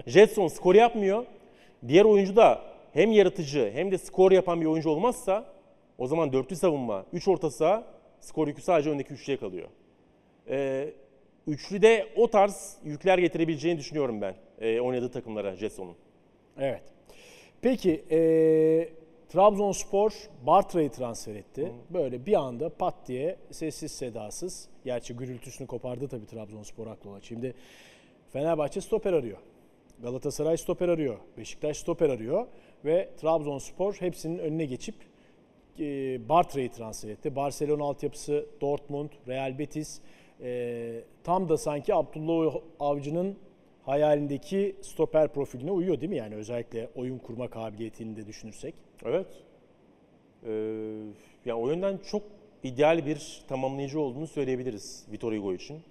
Jetson 0.08 0.48
skor 0.48 0.76
yapmıyor. 0.76 1.26
Diğer 1.88 2.06
oyuncu 2.06 2.36
da 2.36 2.62
hem 2.94 3.12
yaratıcı 3.12 3.72
hem 3.74 3.92
de 3.92 3.98
skor 3.98 4.32
yapan 4.32 4.62
bir 4.62 4.66
oyuncu 4.66 4.90
olmazsa 4.90 5.46
o 5.98 6.08
zaman 6.08 6.34
dörtlü 6.34 6.56
savunma, 6.56 7.06
üç 7.14 7.28
orta 7.28 7.52
saha, 7.52 7.84
skor 8.20 8.48
yükü 8.48 8.62
sadece 8.62 8.90
öndeki 8.90 9.14
üçlüye 9.14 9.38
kalıyor. 9.38 9.68
Ee, 10.50 10.90
üçlüde 11.48 12.08
o 12.16 12.28
tarz 12.30 12.78
yükler 12.84 13.18
getirebileceğini 13.18 13.80
düşünüyorum 13.80 14.22
ben 14.22 14.36
e, 14.62 14.80
oynadığı 14.80 15.12
takımlara 15.12 15.56
Jetson'un. 15.56 15.96
Evet. 16.60 16.82
Peki 17.62 18.04
e, 18.12 18.18
Trabzonspor 19.30 20.30
Bartra'yı 20.46 20.92
transfer 20.92 21.36
etti. 21.36 21.72
Böyle 21.90 22.26
bir 22.26 22.34
anda 22.34 22.70
pat 22.70 22.96
diye 23.08 23.38
sessiz 23.52 23.92
sedasız. 23.92 24.70
Gerçi 24.86 25.14
gürültüsünü 25.14 25.68
kopardı 25.68 26.08
tabii 26.08 26.26
Trabzonspor 26.26 26.88
haklı 26.88 27.10
olarak. 27.10 27.26
Şimdi 27.26 27.54
Fenerbahçe 28.30 28.82
stoper 28.82 29.14
arıyor. 29.14 29.38
Galatasaray 30.00 30.58
stoper 30.58 30.90
arıyor. 30.90 31.18
Beşiktaş 31.38 31.78
stoper 31.78 32.10
arıyor. 32.10 32.48
Ve 32.86 33.10
Trabzonspor 33.18 33.94
hepsinin 33.94 34.40
önüne 34.40 34.66
geçip 34.66 34.96
e, 35.80 35.84
Bartra'yı 36.30 36.72
transfer 36.72 37.10
etti. 37.10 37.36
Barcelona 37.36 37.84
altyapısı, 37.84 38.46
Dortmund, 38.62 39.10
Real 39.28 39.60
Betis. 39.60 40.00
E, 40.42 41.04
tam 41.24 41.50
da 41.50 41.58
sanki 41.58 41.96
Abdullah 41.96 42.56
Avcı'nın 42.80 43.38
hayalindeki 43.88 44.76
stoper 44.82 45.28
profiline 45.28 45.72
uyuyor 45.72 46.02
değil 46.02 46.10
mi? 46.10 46.18
Yani 46.18 46.36
özellikle 46.36 46.90
oyun 46.96 47.18
kurma 47.18 47.48
kabiliyetini 47.50 48.18
de 48.18 48.28
düşünürsek. 48.28 48.76
Evet. 49.06 49.28
Ee, 50.44 50.52
yani 51.46 51.60
o 51.60 51.70
yönden 51.70 51.98
çok 51.98 52.24
ideal 52.64 53.06
bir 53.06 53.42
tamamlayıcı 53.48 54.00
olduğunu 54.00 54.28
söyleyebiliriz 54.28 55.08
Vitor 55.12 55.34
Hugo 55.34 55.54
için. 55.54 55.82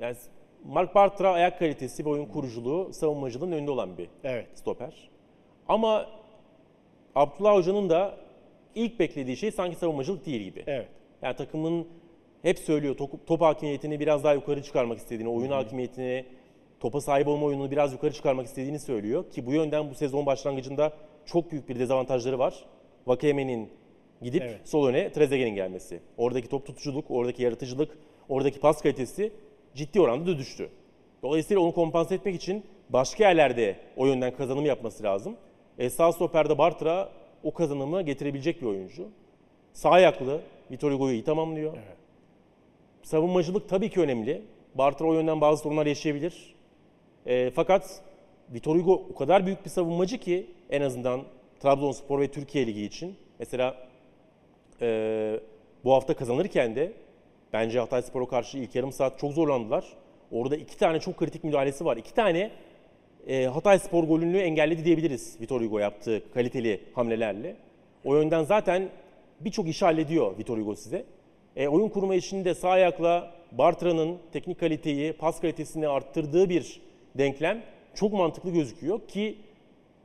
Yani 0.00 0.16
Mark 0.64 0.94
Bartra 0.94 1.32
ayak 1.32 1.58
kalitesi 1.58 2.04
ve 2.04 2.08
oyun 2.08 2.26
kuruculuğu, 2.26 2.92
savunmacılığın 2.92 3.52
önünde 3.52 3.70
olan 3.70 3.98
bir 3.98 4.08
Evet. 4.24 4.46
stoper. 4.54 5.10
Ama 5.68 6.06
Abdullah 7.14 7.54
Hoca'nın 7.54 7.90
da 7.90 8.16
ilk 8.74 8.98
beklediği 8.98 9.36
şey 9.36 9.52
sanki 9.52 9.76
savunmacılık 9.76 10.26
değil 10.26 10.40
gibi. 10.40 10.64
Evet. 10.66 10.88
Yani 11.22 11.36
takımın 11.36 11.86
hep 12.42 12.58
söylüyor 12.58 12.96
top, 12.96 13.26
top 13.26 13.40
hakimiyetini 13.40 14.00
biraz 14.00 14.24
daha 14.24 14.34
yukarı 14.34 14.62
çıkarmak 14.62 14.98
istediğini, 14.98 15.28
oyun 15.28 15.50
hakimiyetini, 15.50 16.24
topa 16.80 17.00
sahip 17.00 17.28
olma 17.28 17.46
oyununu 17.46 17.70
biraz 17.70 17.92
yukarı 17.92 18.12
çıkarmak 18.12 18.46
istediğini 18.46 18.78
söylüyor. 18.80 19.30
Ki 19.30 19.46
bu 19.46 19.52
yönden 19.52 19.90
bu 19.90 19.94
sezon 19.94 20.26
başlangıcında 20.26 20.92
çok 21.26 21.50
büyük 21.50 21.68
bir 21.68 21.78
dezavantajları 21.78 22.38
var. 22.38 22.64
Vakayeme'nin 23.06 23.68
gidip 24.22 24.42
Evet. 24.42 24.68
sol 24.68 24.86
öne 24.86 25.12
Trezeguet'in 25.12 25.54
gelmesi. 25.54 26.00
Oradaki 26.16 26.48
top 26.48 26.66
tutuculuk, 26.66 27.10
oradaki 27.10 27.42
yaratıcılık, 27.42 27.98
oradaki 28.28 28.60
pas 28.60 28.82
kalitesi 28.82 29.32
ciddi 29.74 30.00
oranda 30.00 30.38
düştü. 30.38 30.68
Dolayısıyla 31.22 31.62
onu 31.62 31.72
kompanse 31.74 32.14
etmek 32.14 32.34
için 32.34 32.64
başka 32.88 33.24
yerlerde 33.28 33.76
o 33.96 34.06
yönden 34.06 34.36
kazanım 34.36 34.66
yapması 34.66 35.02
lazım. 35.02 35.36
E, 35.78 35.90
sağ 35.90 36.12
stoperde 36.12 36.58
Bartra 36.58 37.08
o 37.44 37.54
kazanımı 37.54 38.02
getirebilecek 38.02 38.62
bir 38.62 38.66
oyuncu. 38.66 39.08
Sağ 39.72 39.90
ayaklı, 39.90 40.40
Vitor 40.70 40.92
Hugo'yu 40.92 41.14
iyi 41.14 41.24
tamamlıyor. 41.24 41.72
Savunmacılık 43.02 43.68
tabii 43.68 43.90
ki 43.90 44.00
önemli. 44.00 44.42
Bartra 44.74 45.06
o 45.06 45.14
yönden 45.14 45.40
bazı 45.40 45.62
sorunlar 45.62 45.86
yaşayabilir. 45.86 46.54
E, 47.26 47.50
fakat 47.50 48.02
Vitor 48.54 48.76
Hugo 48.76 49.06
o 49.10 49.14
kadar 49.14 49.46
büyük 49.46 49.64
bir 49.64 49.70
savunmacı 49.70 50.18
ki 50.18 50.46
en 50.70 50.80
azından 50.80 51.22
Trabzonspor 51.60 52.20
ve 52.20 52.28
Türkiye 52.28 52.66
Ligi 52.66 52.84
için. 52.84 53.16
Mesela 53.38 53.76
e, 54.80 55.40
bu 55.84 55.92
hafta 55.92 56.14
kazanırken 56.14 56.76
de 56.76 56.92
bence 57.52 57.78
Hatayspor'a 57.78 58.26
karşı 58.26 58.58
ilk 58.58 58.74
yarım 58.74 58.92
saat 58.92 59.18
çok 59.18 59.32
zorlandılar. 59.32 59.84
Orada 60.32 60.56
iki 60.56 60.78
tane 60.78 61.00
çok 61.00 61.16
kritik 61.16 61.44
müdahalesi 61.44 61.84
var. 61.84 61.96
İki 61.96 62.14
tane 62.14 62.50
e, 63.26 63.44
Hatayspor 63.44 64.04
golünü 64.04 64.38
engelledi 64.38 64.84
diyebiliriz 64.84 65.40
Vitor 65.40 65.60
Hugo 65.60 65.78
yaptığı 65.78 66.32
kaliteli 66.34 66.80
hamlelerle. 66.94 67.56
O 68.04 68.14
yönden 68.16 68.44
zaten 68.44 68.88
birçok 69.40 69.68
işi 69.68 69.84
hallediyor 69.84 70.38
Vitor 70.38 70.58
Hugo 70.58 70.74
size. 70.74 71.04
E, 71.56 71.68
oyun 71.68 71.88
kurma 71.88 72.14
işinde 72.14 72.54
sağ 72.54 72.70
ayakla 72.70 73.34
Bartra'nın 73.52 74.18
teknik 74.32 74.60
kaliteyi, 74.60 75.12
pas 75.12 75.40
kalitesini 75.40 75.88
arttırdığı 75.88 76.48
bir 76.48 76.80
denklem 77.18 77.62
çok 77.94 78.12
mantıklı 78.12 78.50
gözüküyor 78.50 79.08
ki 79.08 79.38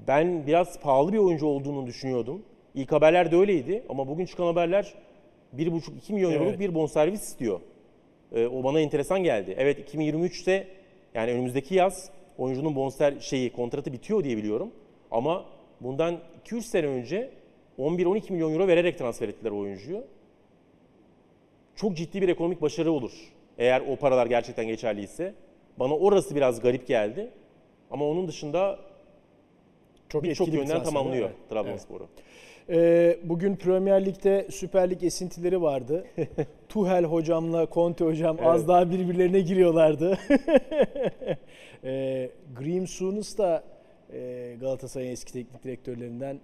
ben 0.08 0.47
biraz 0.47 0.80
pahalı 0.80 1.14
bir 1.14 1.18
oyuncu 1.18 1.45
olduğunu 1.45 1.88
düşünüyordum. 1.88 2.41
İlk 2.76 2.91
haberler 2.91 3.32
de 3.32 3.36
öyleydi 3.36 3.84
ama 3.89 4.08
bugün 4.08 4.26
çıkan 4.26 4.45
haberler 4.45 4.93
1,5-2 5.58 6.14
milyon 6.14 6.32
euroluk 6.32 6.49
Evet. 6.49 6.60
bir 6.60 6.76
bonservis 6.76 7.24
istiyor. 7.24 7.60
Ee, 8.36 8.47
o 8.47 8.64
bana 8.64 8.80
enteresan 8.80 9.24
geldi. 9.24 9.56
Evet 9.58 9.93
2023'te 9.93 10.68
yani 11.14 11.32
önümüzdeki 11.32 11.76
yaz 11.76 12.10
oyuncunun 12.38 12.76
bonser 12.76 13.20
şeyi 13.20 13.51
kontratı 13.51 13.93
bitiyor 13.93 14.24
diye 14.24 14.38
biliyorum. 14.38 14.72
Ama 15.12 15.45
bundan 15.82 16.20
2-3 16.45 16.62
sene 16.62 16.88
önce 16.88 17.30
11-12 17.80 18.34
milyon 18.34 18.53
euro 18.53 18.68
vererek 18.68 18.97
transfer 18.97 19.30
ettiler 19.30 19.51
oyuncuyu. 19.51 20.03
Çok 21.76 21.97
ciddi 21.97 22.22
bir 22.22 22.30
ekonomik 22.30 22.62
başarı 22.62 22.91
olur. 22.91 23.12
Eğer 23.58 23.82
o 23.89 23.95
paralar 23.95 24.26
gerçekten 24.28 24.68
geçerliyse. 24.68 25.34
Bana 25.80 25.93
orası 25.95 26.36
biraz 26.36 26.61
garip 26.61 26.88
geldi. 26.88 27.32
Ama 27.91 28.05
onun 28.05 28.28
dışında 28.28 28.80
Çok 30.09 30.23
birçok 30.23 30.53
yönden 30.53 30.84
tamamlıyor 30.84 31.30
evet. 31.30 31.49
Trabzonspor'u. 31.49 32.07
Ee, 32.69 33.19
bugün 33.23 33.55
Premier 33.55 34.05
Lig'de 34.05 34.47
Süper 34.51 34.89
Lig 34.89 35.03
esintileri 35.03 35.61
vardı. 35.61 36.05
Tuhel 36.69 37.03
hocamla 37.03 37.67
Conte 37.71 38.05
hocam 38.05 38.38
az 38.41 38.59
Evet. 38.59 38.67
daha 38.67 38.91
birbirlerine 38.91 39.39
giriyorlardı. 39.39 40.19
ee, 41.84 42.30
Graham 42.59 42.88
Souness 42.88 43.38
da 43.38 43.63
e, 44.13 44.55
Galatasaray'ın 44.59 45.11
eski 45.11 45.34
teknik 45.34 45.63
direktörlerinden 45.63 46.39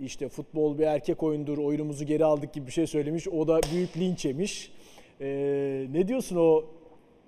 işte 0.00 0.28
futbol 0.28 0.78
bir 0.78 0.84
erkek 0.86 1.22
oyundur, 1.22 1.58
oyunumuzu 1.58 2.04
geri 2.04 2.24
aldık 2.24 2.52
gibi 2.52 2.66
bir 2.66 2.72
şey 2.72 2.86
söylemiş. 2.86 3.28
O 3.28 3.48
da 3.48 3.60
büyük 3.72 3.96
linç 3.96 4.24
yemiş. 4.24 4.72
Ee, 5.20 5.86
ne 5.92 6.08
diyorsun 6.08 6.36
o 6.36 6.64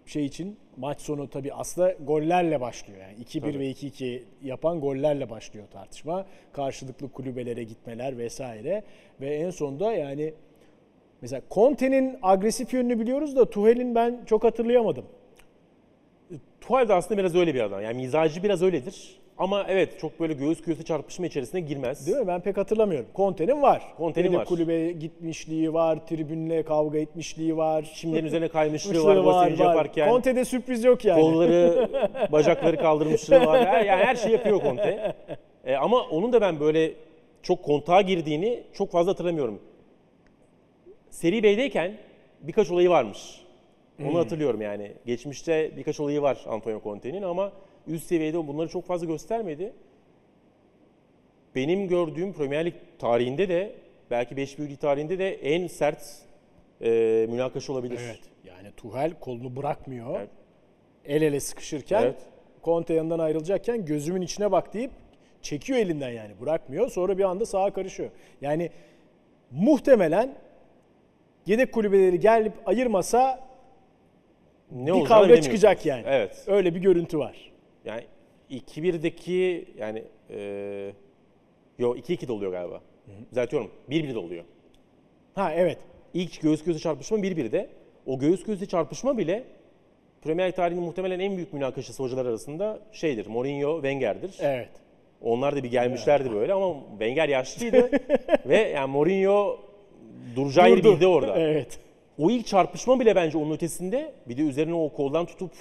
şey 0.06 0.26
için? 0.26 0.56
Maç 0.76 1.00
sonu 1.00 1.30
tabii 1.30 1.52
aslında 1.52 1.92
gollerle 1.92 2.60
başlıyor. 2.60 3.00
Yani 3.00 3.24
2-1 3.24 3.40
Tabii. 3.40 3.58
ve 3.58 3.70
2-2 3.70 4.22
yapan 4.42 4.80
gollerle 4.80 5.30
başlıyor 5.30 5.66
tartışma. 5.72 6.26
Karşılıklı 6.52 7.12
kulübelere 7.12 7.64
gitmeler 7.64 8.18
vesaire. 8.18 8.82
Ve 9.20 9.34
en 9.34 9.50
sonunda 9.50 9.92
yani 9.92 10.34
mesela 11.22 11.42
Conte'nin 11.50 12.18
agresif 12.22 12.72
yönünü 12.74 13.00
biliyoruz 13.00 13.36
da 13.36 13.50
Tuhel'in 13.50 13.94
ben 13.94 14.24
çok 14.26 14.44
hatırlayamadım. 14.44 15.04
Tuchel 16.60 16.88
de 16.88 16.94
aslında 16.94 17.18
biraz 17.20 17.34
öyle 17.34 17.54
bir 17.54 17.60
adam. 17.60 17.82
Yani 17.82 17.96
mizacı 17.96 18.42
biraz 18.42 18.62
öyledir. 18.62 19.21
Ama 19.38 19.66
evet 19.68 20.00
çok 20.00 20.20
böyle 20.20 20.32
göğüs 20.32 20.62
göğüse 20.62 20.82
çarpışma 20.82 21.26
içerisine 21.26 21.60
girmez. 21.60 22.06
Değil 22.06 22.18
mi? 22.18 22.26
Ben 22.26 22.40
pek 22.40 22.56
hatırlamıyorum. 22.56 23.06
Conte'nin 23.16 23.62
var. 23.62 23.82
Conte'nin 23.98 24.24
Yedek 24.24 24.38
var. 24.38 24.46
kulübeye 24.46 24.92
gitmişliği 24.92 25.74
var, 25.74 26.06
tribünle 26.06 26.62
kavga 26.62 26.98
etmişliği 26.98 27.56
var. 27.56 27.90
Şimdiden 27.94 28.24
üzerine 28.24 28.48
kaymışlığıMışlığı 28.48 29.08
var, 29.08 29.16
gol 29.16 29.44
sevinci 29.44 29.62
yaparken. 29.62 30.08
Conte'de 30.08 30.44
sürpriz 30.44 30.84
yok 30.84 31.04
yani. 31.04 31.20
Kolları, 31.20 31.88
bacakları 32.32 32.76
kaldırmışlığı 32.76 33.46
var. 33.46 33.66
Her, 33.66 33.84
yani 33.84 34.04
her 34.04 34.16
şey 34.16 34.32
yapıyor 34.32 34.62
Conte. 34.62 35.14
E, 35.64 35.76
ama 35.76 36.00
onun 36.02 36.32
da 36.32 36.40
ben 36.40 36.60
böyle 36.60 36.92
çok 37.42 37.62
kontağa 37.62 38.00
girdiğini 38.00 38.62
çok 38.72 38.90
fazla 38.90 39.10
hatırlamıyorum. 39.12 39.60
Seri 41.10 41.42
B'deyken 41.42 41.96
birkaç 42.40 42.70
olayı 42.70 42.90
varmış. 42.90 43.40
Onu 44.04 44.18
hatırlıyorum 44.18 44.62
yani. 44.62 44.92
Geçmişte 45.06 45.76
birkaç 45.76 46.00
olayı 46.00 46.22
var 46.22 46.38
Antonio 46.46 46.80
Conte'nin 46.82 47.22
ama 47.22 47.52
üst 47.86 48.06
seviyede 48.06 48.48
bunları 48.48 48.68
çok 48.68 48.86
fazla 48.86 49.06
göstermedi. 49.06 49.72
Benim 51.54 51.88
gördüğüm 51.88 52.32
Premier 52.32 52.66
Lig 52.66 52.74
tarihinde 52.98 53.48
de 53.48 53.74
belki 54.10 54.36
5 54.36 54.58
büyük 54.58 54.80
tarihinde 54.80 55.18
de 55.18 55.34
en 55.34 55.66
sert 55.66 56.02
e, 56.80 56.90
münakaşa 57.30 57.72
olabilir. 57.72 58.00
Evet. 58.04 58.20
Yani 58.44 58.68
Tuhel 58.76 59.12
kolunu 59.20 59.56
bırakmıyor. 59.56 60.20
Evet. 60.20 60.28
El 61.04 61.22
ele 61.22 61.40
sıkışırken 61.40 62.02
Evet. 62.02 62.16
Conte 62.64 62.94
yanından 62.94 63.18
ayrılacakken 63.18 63.84
gözümün 63.84 64.22
içine 64.22 64.52
bak 64.52 64.74
deyip 64.74 64.90
çekiyor 65.42 65.78
elinden 65.78 66.10
yani 66.10 66.40
bırakmıyor. 66.40 66.90
Sonra 66.90 67.18
bir 67.18 67.24
anda 67.24 67.46
sağa 67.46 67.70
karışıyor. 67.70 68.10
Yani 68.40 68.70
muhtemelen 69.50 70.34
yedek 71.46 71.72
kulübeleri 71.72 72.20
gelip 72.20 72.52
ayırmasa 72.66 73.40
Ne 74.72 74.94
bir 74.94 75.04
kavga 75.04 75.40
çıkacak 75.40 75.86
yani. 75.86 76.04
Evet. 76.06 76.44
Öyle 76.46 76.74
bir 76.74 76.80
görüntü 76.80 77.18
var. 77.18 77.51
Yani 77.84 78.04
2-1'deki 78.50 79.68
yani 79.78 80.02
e, 80.30 80.92
yo 81.78 81.96
2-2 81.96 82.28
de 82.28 82.32
oluyor 82.32 82.52
galiba. 82.52 82.80
Düzeltiyorum. 83.30 83.70
1-1 83.90 84.14
de 84.14 84.18
oluyor. 84.18 84.44
Ha 85.34 85.52
evet. 85.54 85.78
İlk 86.14 86.40
göğüs 86.40 86.64
göğüse 86.64 86.80
çarpışma 86.80 87.18
1-1'de. 87.18 87.68
O 88.06 88.18
göğüs 88.18 88.44
göğüse 88.44 88.66
çarpışma 88.66 89.18
bile 89.18 89.44
Premier 90.22 90.48
Lig 90.48 90.56
tarihinin 90.56 90.84
muhtemelen 90.84 91.20
en 91.20 91.36
büyük 91.36 91.52
münakaşası 91.52 92.02
hocalar 92.02 92.26
arasında 92.26 92.80
şeydir. 92.92 93.26
Mourinho, 93.26 93.74
Wenger'dir. 93.74 94.36
Evet. 94.40 94.68
Onlar 95.22 95.56
da 95.56 95.62
bir 95.62 95.70
gelmişlerdi 95.70 96.32
böyle 96.32 96.52
ama 96.52 96.74
Wenger 96.90 97.28
yaşlıydı 97.28 97.90
ve 98.46 98.56
yani 98.56 98.90
Mourinho 98.90 99.58
duracağı 100.36 100.70
yeri 100.70 100.82
Durdu. 100.82 100.96
bildi 100.96 101.06
orada. 101.06 101.38
Evet. 101.38 101.78
O 102.18 102.30
ilk 102.30 102.46
çarpışma 102.46 103.00
bile 103.00 103.16
bence 103.16 103.38
onun 103.38 103.54
ötesinde. 103.54 104.12
Bir 104.28 104.36
de 104.36 104.42
üzerine 104.42 104.74
o 104.74 104.92
koldan 104.92 105.26
tutup 105.26 105.52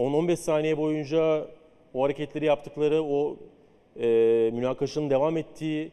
10-15 0.00 0.36
saniye 0.36 0.78
boyunca 0.78 1.46
o 1.94 2.04
hareketleri 2.04 2.44
yaptıkları, 2.44 3.02
o 3.02 3.36
e, 4.00 4.06
münakaşanın 4.52 5.10
devam 5.10 5.36
ettiği 5.36 5.90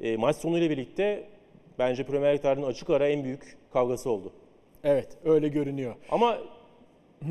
e, 0.00 0.16
maç 0.16 0.36
sonuyla 0.36 0.70
birlikte 0.70 1.24
bence 1.78 2.04
Premier 2.04 2.34
Lig 2.34 2.42
tarihinin 2.42 2.66
açık 2.66 2.90
ara 2.90 3.08
en 3.08 3.24
büyük 3.24 3.56
kavgası 3.72 4.10
oldu. 4.10 4.32
Evet 4.84 5.08
öyle 5.24 5.48
görünüyor. 5.48 5.94
Ama 6.10 6.38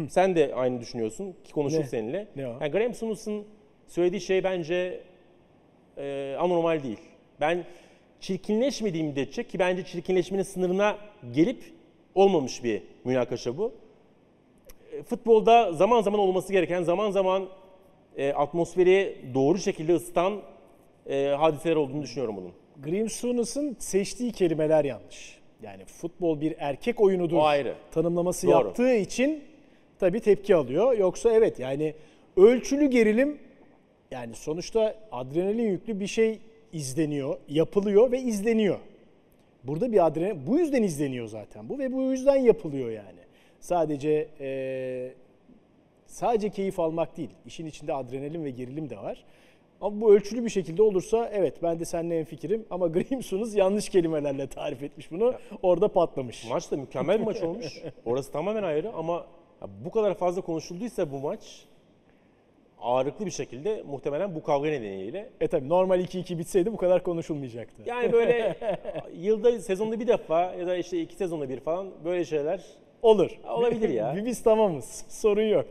sen 0.09 0.35
de 0.35 0.55
aynı 0.55 0.79
düşünüyorsun 0.81 1.35
ki 1.43 1.53
konuştuk 1.53 1.81
Ne? 1.81 1.87
seninle. 1.87 2.27
Ne 2.35 2.47
o? 2.47 2.51
Yani 2.61 2.71
Graham 2.71 2.93
Souness'ın 2.93 3.45
söylediği 3.87 4.21
şey 4.21 4.43
bence 4.43 5.01
e, 5.97 6.35
anormal 6.39 6.83
değil. 6.83 6.99
Ben 7.39 7.65
çirkinleşmediğim 8.19 9.07
müddetçe 9.07 9.43
ki 9.43 9.59
bence 9.59 9.85
çirkinleşmenin 9.85 10.43
sınırına 10.43 10.97
gelip 11.31 11.63
olmamış 12.15 12.63
bir 12.63 12.83
münakaşa 13.03 13.57
bu. 13.57 13.73
Futbolda 15.03 15.73
zaman 15.73 16.01
zaman 16.01 16.19
olması 16.19 16.53
gereken, 16.53 16.83
zaman 16.83 17.11
zaman 17.11 17.45
e, 18.17 18.33
atmosferi 18.33 19.17
doğru 19.33 19.57
şekilde 19.57 19.93
ısıtan 19.95 20.41
e, 21.09 21.27
hadiseler 21.27 21.75
olduğunu 21.75 22.01
düşünüyorum 22.03 22.35
bunun. 22.37 22.51
Graham 22.83 23.09
Souness'ın 23.09 23.75
seçtiği 23.79 24.31
kelimeler 24.31 24.85
yanlış. 24.85 25.37
Yani 25.63 25.85
futbol 25.85 26.41
bir 26.41 26.55
erkek 26.57 27.01
oyunudur 27.01 27.37
O 27.37 27.43
ayrı. 27.43 27.75
tanımlaması 27.91 28.47
Doğru. 28.47 28.53
yaptığı 28.53 28.93
için 28.93 29.43
tabii 29.99 30.19
tepki 30.19 30.55
alıyor. 30.55 30.97
Yoksa 30.97 31.31
evet 31.31 31.59
yani 31.59 31.93
ölçülü 32.37 32.85
gerilim 32.87 33.37
yani 34.11 34.35
sonuçta 34.35 34.95
adrenalin 35.11 35.71
yüklü 35.71 35.99
bir 35.99 36.07
şey 36.07 36.39
izleniyor, 36.73 37.37
yapılıyor 37.49 38.11
ve 38.11 38.19
izleniyor. 38.19 38.77
Burada 39.63 39.91
bir 39.91 40.05
adrenalin, 40.05 40.47
bu 40.47 40.59
yüzden 40.59 40.83
izleniyor 40.83 41.27
zaten 41.27 41.69
bu 41.69 41.79
ve 41.79 41.93
bu 41.93 42.01
yüzden 42.01 42.35
yapılıyor 42.35 42.91
yani. 42.91 43.19
Sadece 43.67 44.27
eee, 44.39 45.13
sadece 46.05 46.49
keyif 46.49 46.79
almak 46.79 47.17
değil, 47.17 47.29
işin 47.45 47.65
içinde 47.65 47.93
adrenalin 47.93 48.43
ve 48.43 48.49
gerilim 48.49 48.89
de 48.89 48.97
var. 48.97 49.23
Ama 49.81 50.01
bu 50.01 50.13
ölçülü 50.13 50.45
bir 50.45 50.49
şekilde 50.49 50.81
olursa 50.81 51.29
evet 51.33 51.63
ben 51.63 51.79
de 51.79 51.85
seninle 51.85 52.25
fikrim 52.25 52.65
ama 52.69 52.87
Graham 52.95 53.23
Souness 53.23 53.55
yanlış 53.55 53.89
kelimelerle 53.89 54.47
tarif 54.47 54.83
etmiş 54.83 55.11
bunu. 55.11 55.33
Orada 55.61 55.87
patlamış. 55.87 56.49
Maç 56.49 56.71
da 56.71 56.77
mükemmel 56.77 57.19
bir 57.19 57.25
maç 57.25 57.41
olmuş. 57.41 57.81
Orası 58.05 58.31
tamamen 58.31 58.63
ayrı 58.63 58.93
ama 58.93 59.25
bu 59.85 59.91
kadar 59.91 60.13
fazla 60.13 60.41
konuşulduysa 60.41 61.11
bu 61.11 61.19
maç 61.19 61.65
ağırlıklı 62.81 63.25
bir 63.25 63.31
şekilde 63.31 63.83
muhtemelen 63.87 64.35
bu 64.35 64.43
kavga 64.43 64.69
nedeniyle. 64.69 65.29
E 65.41 65.47
tabi 65.47 65.69
normal 65.69 65.99
2-2 65.99 66.37
bitseydi 66.37 66.73
bu 66.73 66.77
kadar 66.77 67.03
konuşulmayacaktı. 67.03 67.83
Yani 67.85 68.11
böyle 68.11 68.57
yılda 69.15 69.59
sezonda 69.59 69.99
bir 69.99 70.07
defa 70.07 70.53
ya 70.53 70.67
da 70.67 70.77
işte 70.77 71.01
iki 71.01 71.15
sezonda 71.15 71.49
bir 71.49 71.59
falan 71.59 71.87
böyle 72.05 72.25
şeyler 72.25 72.63
Olur. 73.01 73.31
Olabilir 73.49 73.89
ya. 73.89 74.15
Biz 74.25 74.43
tamamız. 74.43 75.05
Sorun 75.09 75.43
yok. 75.43 75.65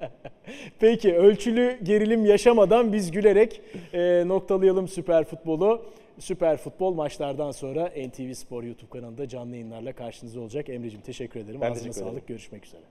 Peki 0.80 1.14
ölçülü 1.16 1.78
gerilim 1.82 2.24
yaşamadan 2.24 2.92
biz 2.92 3.10
gülerek 3.10 3.60
e, 3.92 4.28
noktalayalım 4.28 4.88
Süper 4.88 5.24
Futbol'u. 5.24 5.82
Süper 6.18 6.56
Futbol 6.56 6.94
maçlardan 6.94 7.50
sonra 7.50 7.86
NTV 8.08 8.32
Spor 8.32 8.62
YouTube 8.62 8.90
kanalında 8.90 9.28
canlı 9.28 9.52
yayınlarla 9.52 9.92
karşınızda 9.92 10.40
olacak. 10.40 10.68
Emre'cim 10.68 11.00
teşekkür 11.00 11.40
ederim. 11.40 11.60
Ben 11.60 11.70
Ağzına 11.70 11.78
teşekkür 11.82 12.00
ederim. 12.00 12.12
sağlık. 12.12 12.26
Görüşmek 12.26 12.66
üzere. 12.66 12.82